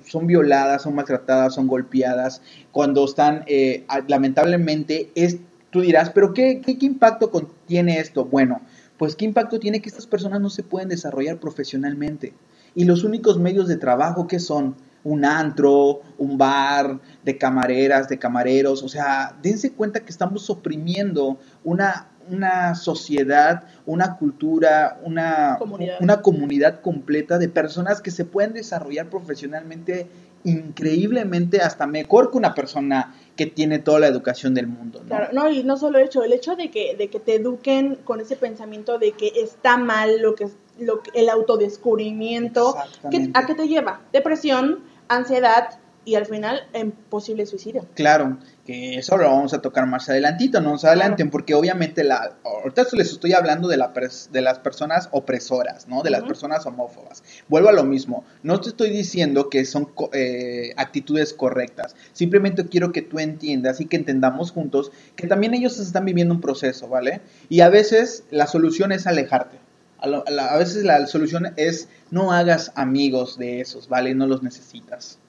Son 0.05 0.27
violadas, 0.27 0.83
son 0.83 0.95
maltratadas, 0.95 1.55
son 1.55 1.67
golpeadas. 1.67 2.41
Cuando 2.71 3.03
están, 3.03 3.43
eh, 3.47 3.85
lamentablemente, 4.07 5.11
es, 5.15 5.39
tú 5.69 5.81
dirás, 5.81 6.09
pero 6.11 6.33
qué, 6.33 6.61
qué, 6.65 6.77
qué 6.77 6.85
impacto 6.85 7.31
con- 7.31 7.49
tiene 7.67 7.99
esto? 7.99 8.23
Bueno, 8.23 8.61
pues 8.97 9.17
qué 9.17 9.25
impacto 9.25 9.59
tiene 9.59 9.81
que 9.81 9.89
estas 9.89 10.07
personas 10.07 10.39
no 10.39 10.49
se 10.49 10.63
pueden 10.63 10.87
desarrollar 10.87 11.37
profesionalmente. 11.41 12.33
Y 12.75 12.85
los 12.85 13.03
únicos 13.03 13.39
medios 13.39 13.67
de 13.67 13.75
trabajo 13.75 14.25
que 14.25 14.39
son 14.39 14.75
un 15.03 15.23
antro, 15.25 16.01
un 16.17 16.37
bar, 16.37 16.99
de 17.23 17.37
camareras, 17.37 18.09
de 18.09 18.17
camareros. 18.19 18.83
O 18.83 18.89
sea, 18.89 19.35
dense 19.41 19.71
cuenta 19.73 20.01
que 20.01 20.09
estamos 20.11 20.49
oprimiendo 20.49 21.37
una, 21.63 22.07
una 22.29 22.75
sociedad, 22.75 23.63
una 23.85 24.17
cultura, 24.17 24.99
una 25.03 25.55
Comunidad. 25.57 25.97
una 26.01 26.21
comunidad 26.21 26.81
completa 26.81 27.37
de 27.37 27.49
personas 27.49 28.01
que 28.01 28.11
se 28.11 28.25
pueden 28.25 28.53
desarrollar 28.53 29.09
profesionalmente 29.09 30.07
increíblemente 30.43 31.59
hasta 31.61 31.85
mejor 31.85 32.31
que 32.31 32.37
una 32.37 32.53
persona 32.53 33.13
que 33.35 33.45
tiene 33.45 33.79
toda 33.79 33.99
la 33.99 34.07
educación 34.07 34.53
del 34.53 34.67
mundo. 34.67 34.99
¿no? 35.01 35.07
Claro, 35.07 35.27
no, 35.33 35.49
y 35.49 35.63
no 35.63 35.75
solo 35.77 35.99
el 35.99 36.05
hecho, 36.05 36.23
el 36.23 36.31
hecho 36.33 36.55
de 36.55 36.71
que, 36.71 36.95
de 36.95 37.09
que 37.09 37.19
te 37.19 37.35
eduquen 37.35 37.95
con 38.05 38.21
ese 38.21 38.35
pensamiento 38.37 38.97
de 38.99 39.11
que 39.13 39.31
está 39.35 39.77
mal 39.77 40.21
lo 40.21 40.35
que 40.35 40.45
es 40.45 40.51
lo 40.79 41.01
que- 41.03 41.11
el 41.13 41.27
autodescubrimiento, 41.27 42.73
¿qué- 42.73 42.79
Exactamente. 42.87 43.31
¿a 43.39 43.45
qué 43.45 43.53
te 43.55 43.67
lleva? 43.67 44.01
Depresión, 44.13 44.79
ansiedad 45.09 45.79
y 46.05 46.15
al 46.15 46.25
final 46.25 46.61
en 46.73 46.91
posible 46.91 47.45
suicidio. 47.45 47.85
Claro, 47.93 48.39
que 48.65 48.95
eso 48.95 49.17
lo 49.17 49.25
vamos 49.25 49.53
a 49.53 49.61
tocar 49.61 49.85
más 49.85 50.09
adelantito, 50.09 50.59
no 50.61 50.71
más 50.71 50.85
adelante, 50.85 51.23
porque 51.25 51.53
obviamente 51.53 52.03
la, 52.03 52.35
ahorita 52.43 52.85
les 52.93 53.11
estoy 53.11 53.33
hablando 53.33 53.67
de, 53.67 53.77
la 53.77 53.93
de 54.31 54.41
las 54.41 54.59
personas 54.59 55.09
opresoras, 55.11 55.87
¿no? 55.87 56.01
De 56.01 56.09
las 56.09 56.23
personas 56.23 56.65
homófobas. 56.65 57.23
Vuelvo 57.47 57.69
a 57.69 57.73
lo 57.73 57.83
mismo, 57.83 58.23
no 58.41 58.59
te 58.59 58.69
estoy 58.69 58.89
diciendo 58.89 59.49
que 59.49 59.65
son 59.65 59.91
eh, 60.13 60.73
actitudes 60.77 61.33
correctas, 61.33 61.95
simplemente 62.13 62.65
quiero 62.65 62.91
que 62.91 63.01
tú 63.01 63.19
entiendas 63.19 63.79
y 63.81 63.85
que 63.85 63.97
entendamos 63.97 64.51
juntos 64.51 64.91
que 65.15 65.27
también 65.27 65.53
ellos 65.53 65.79
están 65.79 66.05
viviendo 66.05 66.33
un 66.33 66.41
proceso, 66.41 66.87
¿vale? 66.87 67.21
Y 67.49 67.61
a 67.61 67.69
veces 67.69 68.23
la 68.31 68.47
solución 68.47 68.91
es 68.91 69.05
alejarte. 69.05 69.68
A, 70.01 70.57
veces 70.57 70.83
la 70.83 71.05
solución 71.07 71.53
es 71.57 71.89
no 72.11 72.31
hagas 72.31 72.71
amigos 72.75 73.37
de 73.37 73.61
esos, 73.61 73.89
¿vale? 73.89 74.15
No 74.15 74.27
los 74.27 74.43
necesitas. 74.43 75.19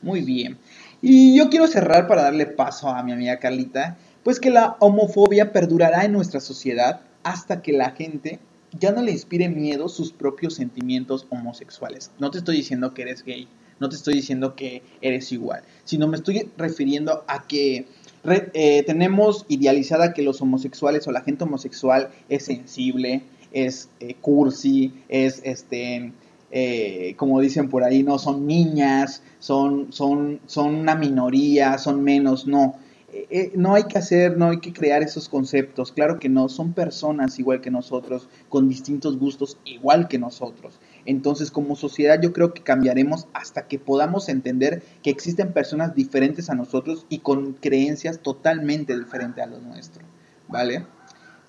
Muy 0.00 0.22
bien. 0.22 0.58
Y 1.02 1.36
yo 1.36 1.48
quiero 1.48 1.66
cerrar 1.66 2.06
para 2.06 2.22
darle 2.22 2.46
paso 2.46 2.88
a 2.88 3.02
mi 3.02 3.12
amiga 3.12 3.38
Carlita, 3.38 3.96
pues 4.22 4.40
que 4.40 4.50
la 4.50 4.76
homofobia 4.80 5.52
perdurará 5.52 6.04
en 6.04 6.12
nuestra 6.12 6.40
sociedad 6.40 7.00
hasta 7.22 7.62
que 7.62 7.72
la 7.72 7.90
gente 7.90 8.40
ya 8.78 8.92
no 8.92 9.02
le 9.02 9.12
inspire 9.12 9.48
miedo 9.48 9.88
sus 9.88 10.12
propios 10.12 10.54
sentimientos 10.54 11.26
homosexuales. 11.30 12.10
No 12.18 12.30
te 12.30 12.38
estoy 12.38 12.56
diciendo 12.56 12.94
que 12.94 13.02
eres 13.02 13.24
gay, 13.24 13.48
no 13.80 13.88
te 13.88 13.96
estoy 13.96 14.14
diciendo 14.14 14.54
que 14.54 14.82
eres 15.00 15.32
igual, 15.32 15.62
sino 15.84 16.06
me 16.08 16.16
estoy 16.16 16.50
refiriendo 16.56 17.24
a 17.26 17.46
que 17.46 17.86
eh, 18.24 18.82
tenemos 18.84 19.46
idealizada 19.48 20.12
que 20.12 20.22
los 20.22 20.40
homosexuales 20.42 21.06
o 21.06 21.12
la 21.12 21.22
gente 21.22 21.44
homosexual 21.44 22.10
es 22.28 22.44
sensible, 22.44 23.22
es 23.52 23.88
eh, 24.00 24.14
cursi, 24.20 24.92
es 25.08 25.40
este 25.44 26.12
eh, 26.50 27.14
como 27.16 27.40
dicen 27.40 27.68
por 27.68 27.84
ahí, 27.84 28.02
no 28.02 28.18
son 28.18 28.46
niñas, 28.46 29.22
son, 29.38 29.92
son, 29.92 30.40
son 30.46 30.74
una 30.74 30.94
minoría, 30.94 31.76
son 31.78 32.02
menos, 32.02 32.46
no. 32.46 32.76
eh, 33.12 33.52
no 33.54 33.74
hay 33.74 33.84
que 33.84 33.98
hacer, 33.98 34.36
no 34.38 34.50
hay 34.50 34.60
que 34.60 34.72
crear 34.72 35.02
esos 35.02 35.28
conceptos. 35.28 35.92
Claro 35.92 36.18
que 36.18 36.28
no, 36.30 36.48
son 36.48 36.72
personas 36.72 37.38
igual 37.38 37.60
que 37.60 37.70
nosotros, 37.70 38.28
con 38.48 38.68
distintos 38.68 39.18
gustos 39.18 39.58
igual 39.64 40.08
que 40.08 40.18
nosotros. 40.18 40.80
Entonces, 41.04 41.50
como 41.50 41.76
sociedad, 41.76 42.20
yo 42.20 42.32
creo 42.32 42.54
que 42.54 42.62
cambiaremos 42.62 43.26
hasta 43.34 43.66
que 43.68 43.78
podamos 43.78 44.28
entender 44.28 44.82
que 45.02 45.10
existen 45.10 45.52
personas 45.52 45.94
diferentes 45.94 46.48
a 46.50 46.54
nosotros 46.54 47.06
y 47.10 47.18
con 47.18 47.54
creencias 47.54 48.20
totalmente 48.20 48.98
diferentes 48.98 49.44
a 49.44 49.46
lo 49.46 49.60
nuestro. 49.60 50.04
¿Vale? 50.48 50.86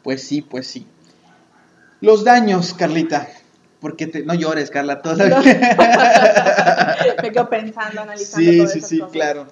Pues 0.04 0.24
sí, 0.24 0.42
pues 0.42 0.68
sí. 0.68 0.86
Los 2.02 2.24
daños, 2.24 2.74
Carlita. 2.74 3.28
Porque 3.80 4.08
te, 4.08 4.24
no 4.24 4.34
llores, 4.34 4.70
Carla, 4.72 5.02
todavía. 5.02 5.40
Me 7.24 7.32
quedo 7.32 7.50
pensando, 7.50 8.02
analizando. 8.02 8.68
Sí, 8.68 8.82
sí, 8.82 8.82
sí, 8.82 9.02
claro. 9.12 9.48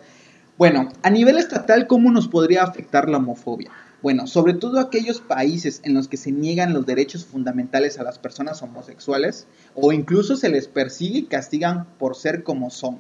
Bueno, 0.58 0.90
a 1.04 1.10
nivel 1.10 1.38
estatal, 1.38 1.88
¿cómo 1.88 2.12
nos 2.12 2.28
podría 2.28 2.64
afectar 2.64 3.08
la 3.08 3.18
homofobia? 3.18 3.72
Bueno, 4.02 4.28
sobre 4.28 4.54
todo 4.54 4.80
aquellos 4.80 5.22
países 5.22 5.82
en 5.84 5.94
los 5.94 6.08
que 6.08 6.18
se 6.18 6.32
niegan 6.32 6.74
los 6.74 6.86
derechos 6.86 7.26
fundamentales 7.26 8.00
a 8.00 8.04
las 8.04 8.20
personas 8.20 8.62
homosexuales 8.62 9.48
o 9.76 9.92
incluso 9.92 10.36
se 10.36 10.50
les 10.50 10.68
persigue 10.68 11.20
y 11.20 11.24
castigan 11.24 11.86
por 11.98 12.16
ser 12.16 12.44
como 12.44 12.70
son. 12.70 13.00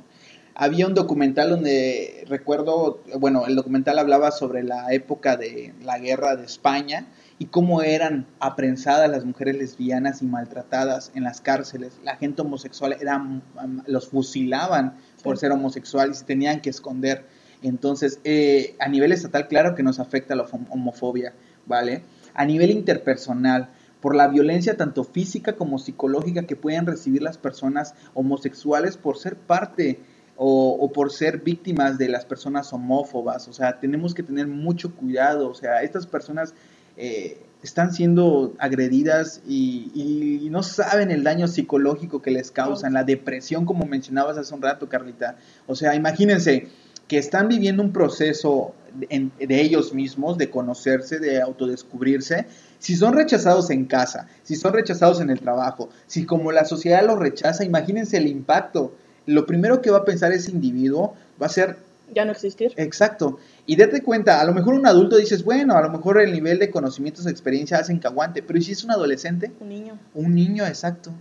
Había 0.55 0.87
un 0.87 0.95
documental 0.95 1.51
donde 1.51 2.25
recuerdo, 2.27 3.01
bueno, 3.19 3.45
el 3.45 3.55
documental 3.55 3.99
hablaba 3.99 4.31
sobre 4.31 4.63
la 4.63 4.91
época 4.91 5.37
de 5.37 5.73
la 5.83 5.99
guerra 5.99 6.35
de 6.35 6.45
España 6.45 7.05
y 7.39 7.45
cómo 7.45 7.81
eran 7.81 8.25
aprensadas 8.39 9.09
las 9.09 9.23
mujeres 9.23 9.57
lesbianas 9.57 10.21
y 10.21 10.25
maltratadas 10.25 11.11
en 11.13 11.23
las 11.23 11.39
cárceles. 11.41 11.99
La 12.03 12.15
gente 12.15 12.41
homosexual 12.41 12.97
eran, 12.99 13.43
los 13.85 14.07
fusilaban 14.09 14.97
por 15.23 15.37
ser 15.37 15.51
homosexuales 15.51 16.21
y 16.21 16.25
tenían 16.25 16.61
que 16.61 16.71
esconder. 16.71 17.25
Entonces, 17.61 18.19
eh, 18.23 18.75
a 18.79 18.87
nivel 18.87 19.11
estatal, 19.11 19.47
claro 19.47 19.75
que 19.75 19.83
nos 19.83 19.99
afecta 19.99 20.35
la 20.35 20.45
homofobia, 20.69 21.33
¿vale? 21.65 22.03
A 22.33 22.45
nivel 22.45 22.71
interpersonal, 22.71 23.69
por 24.01 24.15
la 24.15 24.27
violencia 24.27 24.77
tanto 24.77 25.03
física 25.03 25.53
como 25.53 25.79
psicológica 25.79 26.43
que 26.43 26.55
pueden 26.55 26.85
recibir 26.85 27.21
las 27.21 27.37
personas 27.37 27.93
homosexuales 28.13 28.97
por 28.97 29.17
ser 29.17 29.35
parte 29.35 29.99
o, 30.39 30.91
por 30.93 31.11
ser 31.11 31.39
víctimas 31.39 31.97
de 31.97 32.09
las 32.09 32.25
personas 32.25 32.71
homófobas. 32.71 33.47
O 33.47 33.53
sea, 33.53 33.79
tenemos 33.79 34.13
que 34.13 34.21
tener 34.21 34.47
mucho 34.47 34.95
cuidado. 34.95 35.49
O 35.49 35.55
sea, 35.55 35.81
estas 35.81 36.05
personas 36.05 36.53
eh, 36.97 37.37
están 37.63 37.93
siendo 37.93 38.53
agredidas 38.59 39.41
y, 39.47 39.91
y, 39.93 40.49
no 40.49 40.63
saben 40.63 41.11
el 41.11 41.23
daño 41.23 41.47
psicológico 41.47 42.21
que 42.21 42.31
les 42.31 42.51
causan, 42.51 42.93
la 42.93 43.03
depresión, 43.03 43.65
como 43.65 43.85
mencionabas 43.85 44.37
hace 44.37 44.53
un 44.53 44.61
rato, 44.61 44.87
Carlita. 44.87 45.37
O 45.65 45.75
sea, 45.75 45.95
imagínense 45.95 46.67
que 47.07 47.17
están 47.17 47.47
viviendo 47.47 47.81
un 47.83 47.91
proceso 47.91 48.73
de, 48.93 49.61
ellos 49.61 49.93
mismos, 49.93 50.37
de 50.37 50.49
conocerse, 50.49 51.19
de 51.19 51.41
autodescubrirse, 51.41 52.47
si 52.79 52.95
son 52.95 53.13
rechazados 53.13 53.69
en 53.69 53.85
casa, 53.85 54.27
si 54.43 54.55
son 54.55 54.73
rechazados 54.73 55.21
en 55.21 55.29
el 55.29 55.39
trabajo, 55.39 55.89
si 56.05 56.25
como 56.25 56.51
la 56.51 56.65
sociedad 56.65 57.05
los 57.05 57.19
rechaza, 57.19 57.63
imagínense 57.63 58.17
el 58.17 58.27
impacto. 58.27 58.93
Lo 59.25 59.45
primero 59.45 59.81
que 59.81 59.91
va 59.91 59.99
a 59.99 60.05
pensar 60.05 60.31
ese 60.31 60.51
individuo 60.51 61.15
va 61.41 61.47
a 61.47 61.49
ser... 61.49 61.86
Ya 62.13 62.25
no 62.25 62.31
existir. 62.31 62.73
Exacto. 62.77 63.37
Y 63.65 63.75
date 63.75 64.01
cuenta, 64.01 64.39
a 64.39 64.45
lo 64.45 64.53
mejor 64.53 64.75
un 64.75 64.87
adulto 64.87 65.17
dices, 65.17 65.43
bueno, 65.43 65.75
a 65.75 65.81
lo 65.81 65.89
mejor 65.89 66.21
el 66.21 66.31
nivel 66.31 66.59
de 66.59 66.69
conocimientos 66.69 67.25
o 67.25 67.29
experiencia 67.29 67.77
hacen 67.77 67.99
que 67.99 68.07
aguante, 68.07 68.41
pero 68.41 68.61
si 68.61 68.71
es 68.71 68.83
un 68.83 68.91
adolescente? 68.91 69.51
Un 69.59 69.69
niño. 69.69 69.99
Un 70.13 70.35
niño, 70.35 70.65
exacto. 70.65 71.11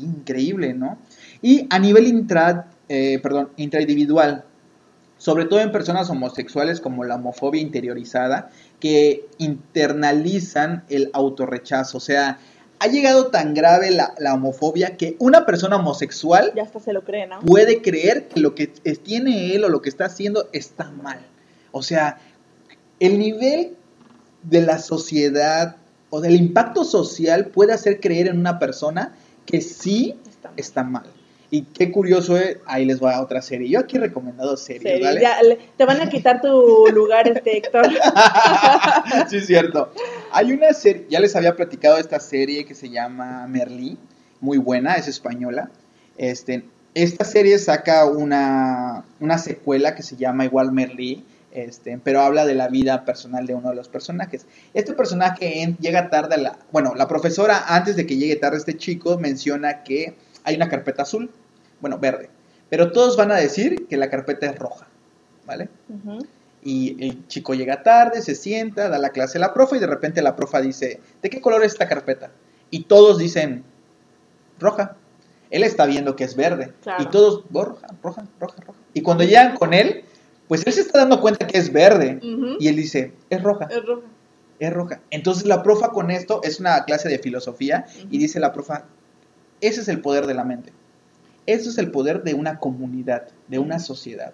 Increíble, 0.00 0.74
¿no? 0.74 0.98
Y 1.42 1.66
a 1.70 1.78
nivel 1.78 2.06
intra, 2.06 2.68
eh, 2.88 3.18
perdón, 3.22 3.50
intraindividual, 3.56 4.44
sobre 5.16 5.46
todo 5.46 5.60
en 5.60 5.72
personas 5.72 6.08
homosexuales 6.10 6.80
como 6.80 7.04
la 7.04 7.16
homofobia 7.16 7.60
interiorizada, 7.60 8.50
que 8.78 9.26
internalizan 9.38 10.84
el 10.88 11.10
autorrechazo. 11.12 11.98
O 11.98 12.00
sea, 12.00 12.38
ha 12.80 12.86
llegado 12.86 13.28
tan 13.28 13.54
grave 13.54 13.90
la, 13.90 14.34
homofobia 14.34 14.96
que 14.96 15.16
una 15.18 15.46
persona 15.46 15.76
homosexual 15.76 16.52
ya 16.54 16.62
hasta 16.62 16.80
se 16.80 16.92
lo 16.92 17.04
cree, 17.04 17.26
¿no? 17.26 17.40
puede 17.40 17.82
creer 17.82 18.28
que 18.28 18.40
lo 18.40 18.54
que 18.54 18.66
tiene 18.66 19.54
él 19.54 19.64
o 19.64 19.68
lo 19.68 19.82
que 19.82 19.88
está 19.88 20.06
haciendo 20.06 20.48
está 20.52 20.90
mal. 20.90 21.20
O 21.72 21.82
sea, 21.82 22.18
el 23.00 23.18
nivel 23.18 23.76
de 24.42 24.62
la 24.62 24.78
sociedad 24.78 25.76
o 26.10 26.20
del 26.20 26.36
impacto 26.36 26.84
social 26.84 27.46
puede 27.46 27.72
hacer 27.72 28.00
creer 28.00 28.28
en 28.28 28.38
una 28.38 28.58
persona 28.58 29.14
que 29.44 29.60
sí 29.60 30.18
Está 30.56 30.82
mal. 30.82 31.04
Y 31.50 31.62
qué 31.62 31.90
curioso, 31.90 32.36
eh, 32.36 32.60
ahí 32.66 32.84
les 32.84 33.00
voy 33.00 33.12
a 33.12 33.22
otra 33.22 33.40
serie. 33.40 33.70
Yo 33.70 33.80
aquí 33.80 33.96
he 33.96 34.00
recomendado 34.00 34.56
series, 34.56 35.00
¿vale? 35.00 35.58
te 35.76 35.84
van 35.86 36.00
a 36.00 36.08
quitar 36.08 36.42
tu 36.42 36.86
lugar, 36.92 37.26
este 37.26 37.56
Héctor. 37.56 37.86
sí, 39.28 39.38
es 39.38 39.46
cierto. 39.46 39.90
Hay 40.30 40.52
una 40.52 40.72
serie, 40.74 41.06
ya 41.08 41.20
les 41.20 41.34
había 41.36 41.56
platicado 41.56 41.96
esta 41.96 42.20
serie 42.20 42.66
que 42.66 42.74
se 42.74 42.90
llama 42.90 43.46
Merlí, 43.46 43.96
muy 44.40 44.58
buena, 44.58 44.96
es 44.96 45.08
española. 45.08 45.70
Este, 46.18 46.64
esta 46.94 47.24
serie 47.24 47.58
saca 47.58 48.04
una, 48.04 49.04
una 49.18 49.38
secuela 49.38 49.94
que 49.94 50.02
se 50.02 50.16
llama 50.16 50.44
igual 50.44 50.72
Merlí, 50.72 51.24
este, 51.50 51.98
pero 52.04 52.20
habla 52.20 52.44
de 52.44 52.54
la 52.54 52.68
vida 52.68 53.06
personal 53.06 53.46
de 53.46 53.54
uno 53.54 53.70
de 53.70 53.74
los 53.76 53.88
personajes. 53.88 54.44
Este 54.74 54.92
personaje 54.92 55.74
llega 55.80 56.10
tarde 56.10 56.34
a 56.34 56.38
la... 56.38 56.58
Bueno, 56.72 56.94
la 56.94 57.08
profesora, 57.08 57.64
antes 57.68 57.96
de 57.96 58.06
que 58.06 58.16
llegue 58.16 58.36
tarde 58.36 58.58
este 58.58 58.76
chico, 58.76 59.18
menciona 59.18 59.82
que 59.82 60.14
hay 60.48 60.56
una 60.56 60.68
carpeta 60.68 61.02
azul, 61.02 61.30
bueno, 61.80 61.98
verde, 61.98 62.30
pero 62.70 62.90
todos 62.90 63.16
van 63.16 63.30
a 63.32 63.36
decir 63.36 63.86
que 63.86 63.96
la 63.96 64.08
carpeta 64.08 64.46
es 64.46 64.58
roja, 64.58 64.88
¿vale? 65.46 65.68
Y 66.62 66.96
el 67.04 67.26
chico 67.28 67.54
llega 67.54 67.82
tarde, 67.82 68.22
se 68.22 68.34
sienta, 68.34 68.88
da 68.88 68.98
la 68.98 69.10
clase 69.10 69.38
a 69.38 69.42
la 69.42 69.52
profa 69.52 69.76
y 69.76 69.80
de 69.80 69.86
repente 69.86 70.22
la 70.22 70.34
profa 70.34 70.60
dice, 70.60 71.00
¿de 71.22 71.30
qué 71.30 71.40
color 71.40 71.62
es 71.64 71.72
esta 71.72 71.86
carpeta? 71.86 72.30
Y 72.70 72.84
todos 72.84 73.18
dicen, 73.18 73.62
roja. 74.58 74.96
Él 75.50 75.62
está 75.62 75.86
viendo 75.86 76.16
que 76.16 76.24
es 76.24 76.36
verde. 76.36 76.72
Y 76.98 77.06
todos, 77.06 77.44
oh, 77.52 77.64
roja, 77.64 77.86
roja, 78.02 78.26
roja, 78.38 78.60
roja. 78.66 78.78
Y 78.92 79.00
cuando 79.00 79.24
llegan 79.24 79.56
con 79.56 79.72
él, 79.72 80.04
pues 80.46 80.66
él 80.66 80.72
se 80.72 80.80
está 80.80 81.00
dando 81.00 81.20
cuenta 81.20 81.46
que 81.46 81.58
es 81.58 81.72
verde. 81.72 82.20
Y 82.58 82.68
él 82.68 82.76
dice, 82.76 83.12
es 83.30 83.42
roja. 83.42 83.68
Es 83.70 83.84
roja. 83.84 84.06
Es 84.58 84.72
roja. 84.72 85.00
Entonces 85.10 85.46
la 85.46 85.62
profa 85.62 85.90
con 85.90 86.10
esto 86.10 86.40
es 86.42 86.58
una 86.60 86.84
clase 86.84 87.08
de 87.08 87.18
filosofía 87.18 87.86
y 88.10 88.18
dice 88.18 88.40
la 88.40 88.52
profa, 88.52 88.84
ese 89.60 89.80
es 89.80 89.88
el 89.88 90.00
poder 90.00 90.26
de 90.26 90.34
la 90.34 90.44
mente. 90.44 90.72
Eso 91.46 91.70
es 91.70 91.78
el 91.78 91.90
poder 91.90 92.22
de 92.22 92.34
una 92.34 92.58
comunidad, 92.58 93.28
de 93.48 93.58
una 93.58 93.78
sociedad. 93.78 94.32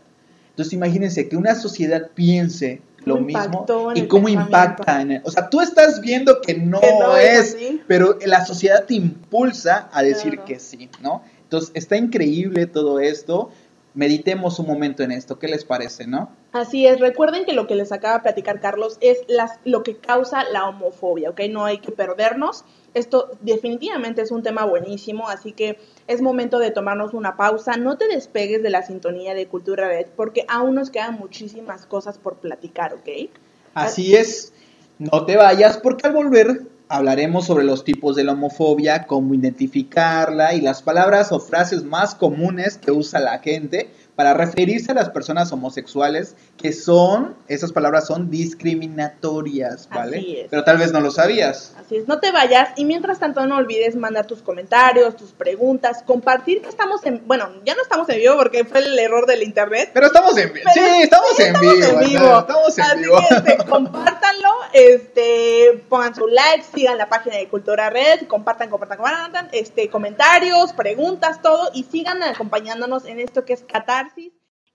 Entonces 0.51 0.73
imagínense 0.73 1.29
que 1.29 1.37
una 1.37 1.55
sociedad 1.55 2.11
piense 2.15 2.81
lo 3.05 3.19
mismo 3.19 3.67
y 3.95 4.07
cómo 4.07 4.29
impacta 4.29 5.01
en 5.01 5.13
él. 5.13 5.23
O 5.25 5.31
sea, 5.31 5.51
tú 5.51 5.61
estás 5.61 6.01
viendo 6.01 6.41
que 6.41 6.55
no, 6.55 6.81
es, 7.17 7.57
pero 7.87 8.19
la 8.25 8.45
sociedad 8.45 8.85
te 8.85 8.95
impulsa 8.95 9.89
a 9.93 10.03
decir 10.03 10.41
que 10.41 10.59
sí, 10.59 10.89
¿no? 11.03 11.23
Entonces 11.43 11.71
está 11.75 11.97
increíble 11.97 12.67
todo 12.67 13.01
esto 13.01 13.51
meditemos 13.95 14.59
un 14.59 14.67
momento 14.67 15.03
en 15.03 15.13
esto. 15.13 15.39
¿Qué 15.39 15.49
les 15.49 15.65
parece, 15.65 16.07
no? 16.07 16.31
Así 16.53 16.87
es. 16.87 17.01
Recuerden 17.01 17.45
que 17.45 17.53
lo 17.53 17.67
que 17.67 17.77
les 17.77 17.93
acaba 17.93 18.17
de 18.17 18.23
platicar 18.23 18.61
Carlos 18.61 18.99
es 19.01 19.19
las, 19.29 19.59
lo 19.65 19.83
que 19.83 19.97
causa 19.97 20.45
la 20.45 20.69
homofobia, 20.69 21.31
¿ok? 21.31 21.43
No 21.49 21.65
hay 21.65 21.79
que 21.79 21.93
perdernos. 21.93 22.65
Esto 22.93 23.31
definitivamente 23.41 24.23
es 24.23 24.31
un 24.31 24.43
tema 24.43 24.65
buenísimo, 24.65 25.29
así 25.29 25.53
que 25.53 25.79
es 26.07 26.21
momento 26.21 26.59
de 26.59 26.71
tomarnos 26.71 27.15
una 27.15 27.37
pausa. 27.37 27.77
No 27.77 27.97
te 27.97 28.09
despegues 28.09 28.63
de 28.63 28.71
la 28.71 28.83
sintonía 28.83 29.35
de 29.35 29.47
Cultura 29.47 29.89
Red 29.89 30.09
porque 30.17 30.45
aún 30.49 30.75
nos 30.75 30.91
quedan 30.91 31.19
muchísimas 31.19 31.87
cosas 31.87 32.19
por 32.19 32.37
platicar, 32.37 32.95
¿ok? 32.95 33.31
Así 33.75 34.15
es. 34.15 34.53
No 34.99 35.25
te 35.25 35.37
vayas 35.37 35.79
porque 35.79 36.07
al 36.07 36.13
volver 36.13 36.63
hablaremos 36.95 37.47
sobre 37.47 37.65
los 37.65 37.83
tipos 37.83 38.15
de 38.15 38.23
la 38.23 38.33
homofobia, 38.33 39.07
cómo 39.07 39.35
identificarla 39.35 40.55
y 40.55 40.61
las 40.61 40.83
palabras 40.83 41.33
o 41.33 41.41
frases 41.41 41.83
más 41.83 42.15
comunes 42.15 42.79
que 42.79 42.93
usa 42.93 43.19
la 43.19 43.41
gente 43.41 43.91
para 44.17 44.35
referirse 44.35 44.93
a 44.93 44.95
las 44.95 45.11
personas 45.11 45.51
homosexuales 45.53 46.37
que 46.57 46.73
son, 46.73 47.35
esas 47.49 47.73
palabras 47.73 48.07
son 48.07 48.31
discriminatorias, 48.31 49.89
¿vale? 49.89 50.19
Así 50.19 50.37
es. 50.39 50.47
Pero 50.51 50.65
tal 50.65 50.79
vez 50.79 50.93
no 50.93 51.01
lo 51.01 51.11
sabías. 51.11 51.75
Así 51.79 51.97
es, 51.97 52.07
no 52.07 52.21
te 52.21 52.31
vayas 52.31 52.71
y 52.77 52.85
mientras 52.85 53.19
tanto 53.19 53.45
no 53.47 53.57
olvides 53.57 53.97
mandar 53.97 54.27
tus 54.27 54.41
comentarios, 54.41 55.17
tus 55.17 55.33
preguntas, 55.33 56.03
compartir 56.07 56.63
que 56.63 56.69
estamos 56.69 57.05
en, 57.07 57.27
bueno, 57.27 57.51
ya 57.65 57.75
no 57.75 57.83
estamos 57.83 58.09
en 58.09 58.19
vivo 58.19 58.37
porque 58.37 58.65
fue 58.65 58.79
el 58.81 58.99
error 58.99 59.27
del 59.27 59.43
internet. 59.43 59.91
Pero 59.93 60.07
estamos 60.07 60.37
en 60.39 60.53
vivo. 60.53 60.71
Sí, 60.73 60.81
estamos, 61.03 61.41
en, 61.41 61.61
vivo, 61.61 62.39
Estamos 62.39 62.79
en 62.79 63.03
vivo. 63.03 63.17
Que, 63.29 63.35
este, 63.35 63.65
compártanlo, 63.69 64.51
este, 64.73 65.85
pongan 65.89 66.15
su 66.15 66.27
like, 66.29 66.65
sigan 66.75 66.99
la 66.99 67.09
página 67.09 67.37
de 67.37 67.49
Cultura 67.49 67.91
Red, 67.91 68.27
compartan, 68.29 68.71
compartan, 68.71 68.99
compartan, 68.99 69.49
este, 69.53 69.89
comentarios, 69.89 70.73
preguntas, 70.73 71.43
todo 71.43 71.71
y 71.75 71.85
sigan 71.85 72.23
acompañándonos 72.23 73.07
en 73.07 73.19
esto 73.19 73.45
que 73.45 73.55
es 73.55 73.63
Qatar 73.63 74.04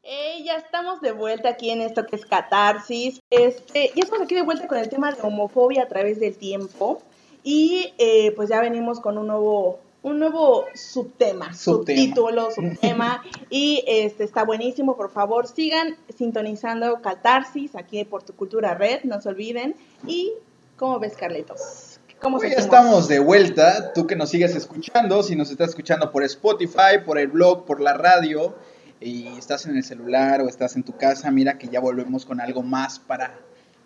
eh, 0.03 0.43
ya 0.43 0.55
estamos 0.55 1.01
de 1.01 1.11
vuelta 1.11 1.49
aquí 1.49 1.69
en 1.69 1.81
esto 1.81 2.05
que 2.05 2.15
es 2.15 2.25
catarsis. 2.25 3.19
Este, 3.29 3.91
ya 3.95 4.03
estamos 4.03 4.23
aquí 4.25 4.35
de 4.35 4.41
vuelta 4.43 4.67
con 4.67 4.77
el 4.77 4.89
tema 4.89 5.11
de 5.11 5.21
homofobia 5.21 5.83
a 5.83 5.87
través 5.87 6.19
del 6.19 6.37
tiempo. 6.37 7.01
Y 7.43 7.93
eh, 7.97 8.31
pues 8.35 8.49
ya 8.49 8.61
venimos 8.61 8.99
con 8.99 9.17
un 9.17 9.27
nuevo 9.27 9.79
un 10.01 10.17
nuevo 10.17 10.65
subtema, 10.75 11.53
Subtema. 11.53 11.99
subtítulo, 11.99 12.51
subtema, 12.51 13.21
y 13.49 13.83
este 13.85 14.23
está 14.23 14.45
buenísimo, 14.45 14.95
por 14.95 15.11
favor, 15.11 15.45
sigan 15.45 15.97
sintonizando 16.17 17.01
Catarsis 17.01 17.75
aquí 17.75 18.05
por 18.05 18.23
Tu 18.23 18.33
Cultura 18.33 18.75
Red, 18.75 19.03
no 19.03 19.19
se 19.19 19.27
olviden, 19.27 19.75
y 20.07 20.31
¿cómo 20.77 20.99
ves, 20.99 21.17
Carlitos? 21.17 21.99
¿Cómo 22.21 22.37
Pues 22.37 22.51
ya 22.51 22.57
estamos 22.57 23.07
de 23.07 23.19
vuelta. 23.19 23.93
Tú 23.93 24.05
que 24.05 24.15
nos 24.15 24.29
sigues 24.29 24.53
escuchando, 24.53 25.23
si 25.23 25.37
nos 25.37 25.51
estás 25.51 25.69
escuchando 25.69 26.11
por 26.11 26.23
Spotify, 26.23 26.99
por 27.05 27.17
el 27.17 27.27
blog, 27.27 27.65
por 27.65 27.79
la 27.79 27.93
radio, 27.93 28.55
y 29.01 29.27
estás 29.37 29.65
en 29.65 29.77
el 29.77 29.83
celular 29.83 30.41
o 30.41 30.47
estás 30.47 30.75
en 30.75 30.83
tu 30.83 30.97
casa, 30.97 31.31
mira 31.31 31.57
que 31.57 31.67
ya 31.67 31.79
volvemos 31.79 32.25
con 32.25 32.41
algo 32.41 32.63
más 32.63 32.99
para 32.99 33.39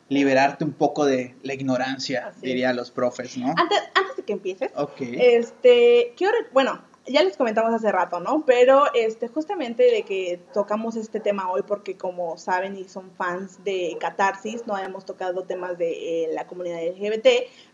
liberarte 0.09 0.64
un 0.64 0.74
poco 0.74 1.05
de 1.05 1.36
la 1.43 1.53
ignorancia, 1.53 2.34
diría 2.41 2.74
los 2.74 2.91
profes, 2.91 3.38
¿no? 3.38 3.49
Antes, 3.55 3.80
antes 3.95 4.18
de 4.18 4.24
que 4.24 4.34
empieces, 4.34 4.72
Ok. 4.76 4.97
Este, 4.99 6.14
quiero, 6.18 6.38
bueno, 6.51 6.82
ya 7.06 7.22
les 7.24 7.36
comentamos 7.36 7.74
hace 7.74 7.91
rato, 7.91 8.20
¿no? 8.20 8.45
Pero 8.45 8.86
este, 8.93 9.28
justamente 9.28 9.84
de 9.84 10.04
que 10.04 10.39
tocamos 10.54 10.95
este 10.95 11.20
tema 11.20 11.51
hoy, 11.51 11.62
porque 11.68 11.97
como 11.97 12.38
saben 12.38 12.78
y 12.78 12.86
son 12.86 13.12
fans 13.18 13.64
de 13.64 13.97
Catarsis, 13.99 14.66
no 14.68 14.76
habíamos 14.76 15.06
tocado 15.06 15.43
temas 15.43 15.78
de 15.78 16.26
eh, 16.26 16.30
la 16.34 16.47
comunidad 16.47 16.80
LGBT, 16.82 17.28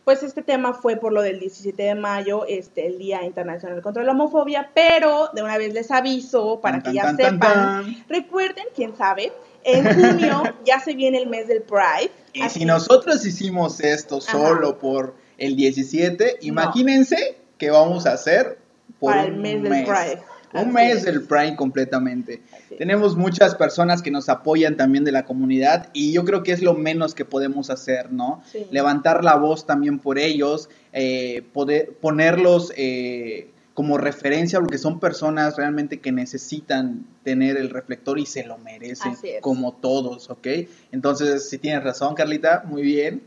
pues 0.04 0.24
este 0.24 0.42
tema 0.42 0.74
fue 0.74 0.96
por 0.96 1.14
lo 1.14 1.22
del 1.22 1.40
17 1.40 1.82
de 1.82 1.96
mayo, 1.96 2.46
este, 2.48 2.88
el 2.88 2.98
Día 2.98 3.24
Internacional 3.24 3.82
contra 3.82 4.04
la 4.04 4.12
Homofobia, 4.14 4.72
pero 4.74 5.30
de 5.34 5.44
una 5.44 5.58
vez 5.58 5.74
les 5.74 5.92
aviso 5.92 6.60
para 6.60 6.82
Tan, 6.82 6.92
que 6.92 6.98
ya 6.98 7.04
tan, 7.04 7.18
sepan. 7.18 8.06
Recuerden, 8.08 8.66
quién 8.76 8.96
sabe, 8.98 9.32
en 9.64 9.86
junio 9.94 10.44
ya 10.66 10.80
se 10.80 10.94
viene 10.94 11.20
el 11.20 11.28
mes 11.28 11.48
del 11.48 11.62
Pride. 11.62 12.12
Y 12.34 12.42
así- 12.42 12.60
si 12.60 12.66
nosotros 12.66 13.26
hicimos 13.26 13.80
esto 13.80 14.18
Ajá. 14.18 14.32
solo 14.32 14.78
por 14.80 15.16
el 15.38 15.56
17, 15.56 16.38
imagínense 16.42 17.38
que 17.58 17.70
vamos 17.70 18.06
a 18.06 18.14
hacer 18.14 18.59
por 19.00 19.14
Para 19.14 19.26
el 19.26 19.36
mes 19.36 19.62
del 19.64 19.84
Pride. 19.84 20.22
Así 20.52 20.66
Un 20.66 20.74
mes 20.74 20.98
es. 20.98 21.06
del 21.06 21.24
Pride 21.24 21.56
completamente. 21.56 22.42
Tenemos 22.78 23.16
muchas 23.16 23.54
personas 23.56 24.02
que 24.02 24.10
nos 24.10 24.30
apoyan 24.30 24.78
también 24.78 25.04
de 25.04 25.12
la 25.12 25.26
comunidad 25.26 25.90
y 25.94 26.12
yo 26.12 26.26
creo 26.26 26.42
que 26.42 26.52
es 26.52 26.62
lo 26.62 26.74
menos 26.74 27.14
que 27.14 27.24
podemos 27.24 27.70
hacer, 27.70 28.12
¿no? 28.12 28.42
Sí. 28.52 28.66
Levantar 28.72 29.24
la 29.24 29.36
voz 29.36 29.68
también 29.68 30.00
por 30.00 30.18
ellos, 30.18 30.70
eh, 30.92 31.44
poder 31.54 31.94
ponerlos 32.02 32.74
eh, 32.78 33.52
como 33.76 33.98
referencia 33.98 34.60
porque 34.60 34.78
son 34.78 35.00
personas 35.00 35.56
realmente 35.56 36.00
que 36.00 36.12
necesitan 36.12 37.06
tener 37.24 37.56
el 37.56 37.70
reflector 37.70 38.20
y 38.20 38.26
se 38.26 38.44
lo 38.44 38.58
merecen, 38.58 39.14
como 39.42 39.74
todos, 39.74 40.30
¿ok? 40.30 40.48
Entonces, 40.92 41.48
si 41.48 41.60
tienes 41.60 41.84
razón, 41.84 42.16
Carlita, 42.16 42.64
muy 42.66 42.82
bien. 42.82 43.22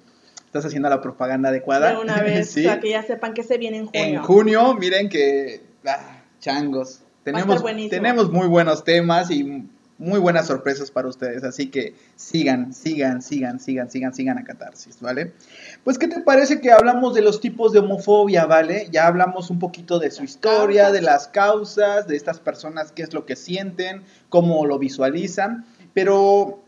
Estás 0.53 0.67
haciendo 0.67 0.91
la 0.91 1.01
propaganda 1.01 1.49
adecuada. 1.49 1.93
De 1.93 1.97
una 1.97 2.21
vez, 2.21 2.51
sí. 2.53 2.65
para 2.65 2.79
que 2.79 2.91
ya 2.91 3.03
sepan 3.03 3.33
que 3.33 3.43
se 3.43 3.57
viene 3.57 3.79
en 3.79 3.87
junio. 3.87 4.05
En 4.05 4.23
junio, 4.23 4.75
miren 4.75 5.09
que 5.09 5.63
ah, 5.87 6.25
changos. 6.41 7.01
Tenemos, 7.25 7.65
tenemos 7.89 8.31
muy 8.31 8.47
buenos 8.49 8.85
temas 8.85 9.31
y 9.31 9.67
muy 9.97 10.19
buenas 10.21 10.49
sorpresas 10.49 10.91
para 10.91 11.09
ustedes. 11.09 11.43
Así 11.43 11.71
que 11.71 11.95
sigan, 12.17 12.75
sigan, 12.75 13.23
sigan, 13.23 13.61
sigan, 13.61 13.89
sigan, 13.89 14.13
sigan 14.13 14.37
a 14.37 14.45
Catarsis, 14.45 15.01
¿vale? 15.01 15.33
Pues, 15.85 15.99
¿qué 15.99 16.07
te 16.07 16.21
parece 16.21 16.61
que 16.61 16.71
hablamos 16.71 17.15
de 17.15 17.23
los 17.23 17.41
tipos 17.41 17.73
de 17.73 17.79
homofobia, 17.79 18.45
¿vale? 18.45 18.89
Ya 18.91 19.07
hablamos 19.07 19.49
un 19.49 19.59
poquito 19.59 19.99
de 19.99 20.11
su 20.11 20.23
historia, 20.23 20.93
de 20.93 21.01
las 21.01 21.29
causas, 21.29 22.07
de 22.07 22.17
estas 22.17 22.41
personas, 22.41 22.93
qué 22.93 23.05
es 23.05 23.15
lo 23.15 23.25
que 23.25 23.37
sienten, 23.37 24.03
cómo 24.29 24.67
lo 24.67 24.79
visualizan. 24.79 25.65
Pero 25.95 26.62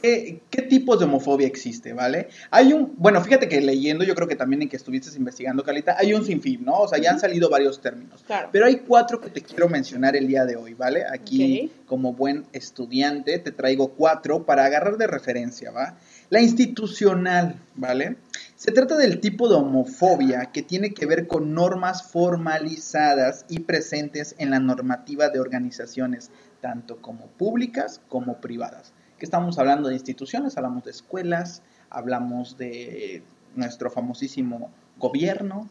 ¿Qué, 0.00 0.42
qué 0.50 0.62
tipos 0.62 0.98
de 0.98 1.06
homofobia 1.06 1.46
existe, 1.46 1.92
¿vale? 1.92 2.28
Hay 2.50 2.72
un, 2.72 2.94
bueno, 2.96 3.22
fíjate 3.22 3.48
que 3.48 3.60
leyendo, 3.60 4.04
yo 4.04 4.14
creo 4.14 4.28
que 4.28 4.36
también 4.36 4.62
en 4.62 4.68
que 4.68 4.76
estuviste 4.76 5.16
investigando, 5.16 5.62
Calita, 5.62 5.96
hay 5.98 6.12
un 6.12 6.24
sinfín, 6.24 6.64
¿no? 6.64 6.80
O 6.80 6.88
sea, 6.88 6.98
ya 6.98 7.10
han 7.10 7.20
salido 7.20 7.48
varios 7.48 7.80
términos. 7.80 8.22
Claro. 8.26 8.48
Pero 8.52 8.66
hay 8.66 8.76
cuatro 8.76 9.20
que 9.20 9.30
te 9.30 9.40
quiero 9.40 9.68
mencionar 9.68 10.14
el 10.16 10.26
día 10.26 10.44
de 10.44 10.56
hoy, 10.56 10.74
¿vale? 10.74 11.04
Aquí, 11.10 11.70
como 11.86 12.12
buen 12.12 12.44
estudiante, 12.52 13.38
te 13.38 13.52
traigo 13.52 13.92
cuatro 13.94 14.44
para 14.44 14.66
agarrar 14.66 14.96
de 14.96 15.06
referencia, 15.06 15.70
¿va? 15.70 15.96
La 16.30 16.40
institucional, 16.40 17.56
¿vale? 17.74 18.16
Se 18.56 18.72
trata 18.72 18.96
del 18.96 19.20
tipo 19.20 19.48
de 19.50 19.56
homofobia 19.56 20.46
que 20.52 20.62
tiene 20.62 20.94
que 20.94 21.04
ver 21.04 21.26
con 21.26 21.52
normas 21.52 22.10
formalizadas 22.10 23.44
y 23.50 23.60
presentes 23.60 24.34
en 24.38 24.50
la 24.50 24.58
normativa 24.58 25.28
de 25.28 25.38
organizaciones, 25.38 26.30
tanto 26.62 27.02
como 27.02 27.26
públicas 27.26 28.00
como 28.08 28.40
privadas. 28.40 28.93
Que 29.18 29.24
estamos 29.24 29.58
hablando 29.58 29.88
de 29.88 29.94
instituciones, 29.94 30.56
hablamos 30.56 30.84
de 30.84 30.90
escuelas, 30.90 31.62
hablamos 31.90 32.56
de 32.58 33.22
nuestro 33.54 33.90
famosísimo 33.90 34.70
gobierno, 34.96 35.68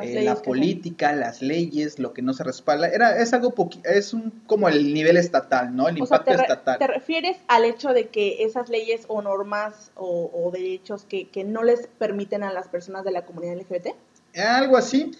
eh, 0.00 0.22
la 0.22 0.36
política, 0.36 1.12
las 1.12 1.42
leyes, 1.42 1.98
lo 1.98 2.12
que 2.14 2.22
no 2.22 2.32
se 2.32 2.42
respalda. 2.42 2.88
Era, 2.88 3.18
es 3.18 3.32
algo 3.32 3.54
es 3.84 4.14
un, 4.14 4.30
como 4.46 4.68
el 4.68 4.94
nivel 4.94 5.16
estatal, 5.18 5.74
¿no? 5.76 5.88
El 5.88 5.96
son- 5.96 6.02
O 6.02 6.06
sea, 6.06 6.16
impacto 6.18 6.36
te, 6.36 6.42
estatal. 6.42 6.78
te 6.78 6.86
refieres 6.86 7.36
al 7.48 7.64
hecho 7.64 7.90
de 7.90 8.08
que 8.08 8.44
esas 8.44 8.68
leyes 8.70 9.04
o 9.08 9.20
normas 9.22 9.92
o, 9.94 10.30
o 10.32 10.50
derechos 10.50 11.04
que, 11.04 11.28
que 11.28 11.44
no 11.44 11.62
les 11.62 11.86
permiten 11.98 12.42
a 12.42 12.52
las 12.52 12.68
personas 12.68 13.04
de 13.04 13.12
la 13.12 13.24
comunidad 13.26 13.56
LGBT? 13.56 13.88
Algo 14.36 14.78
así. 14.78 15.10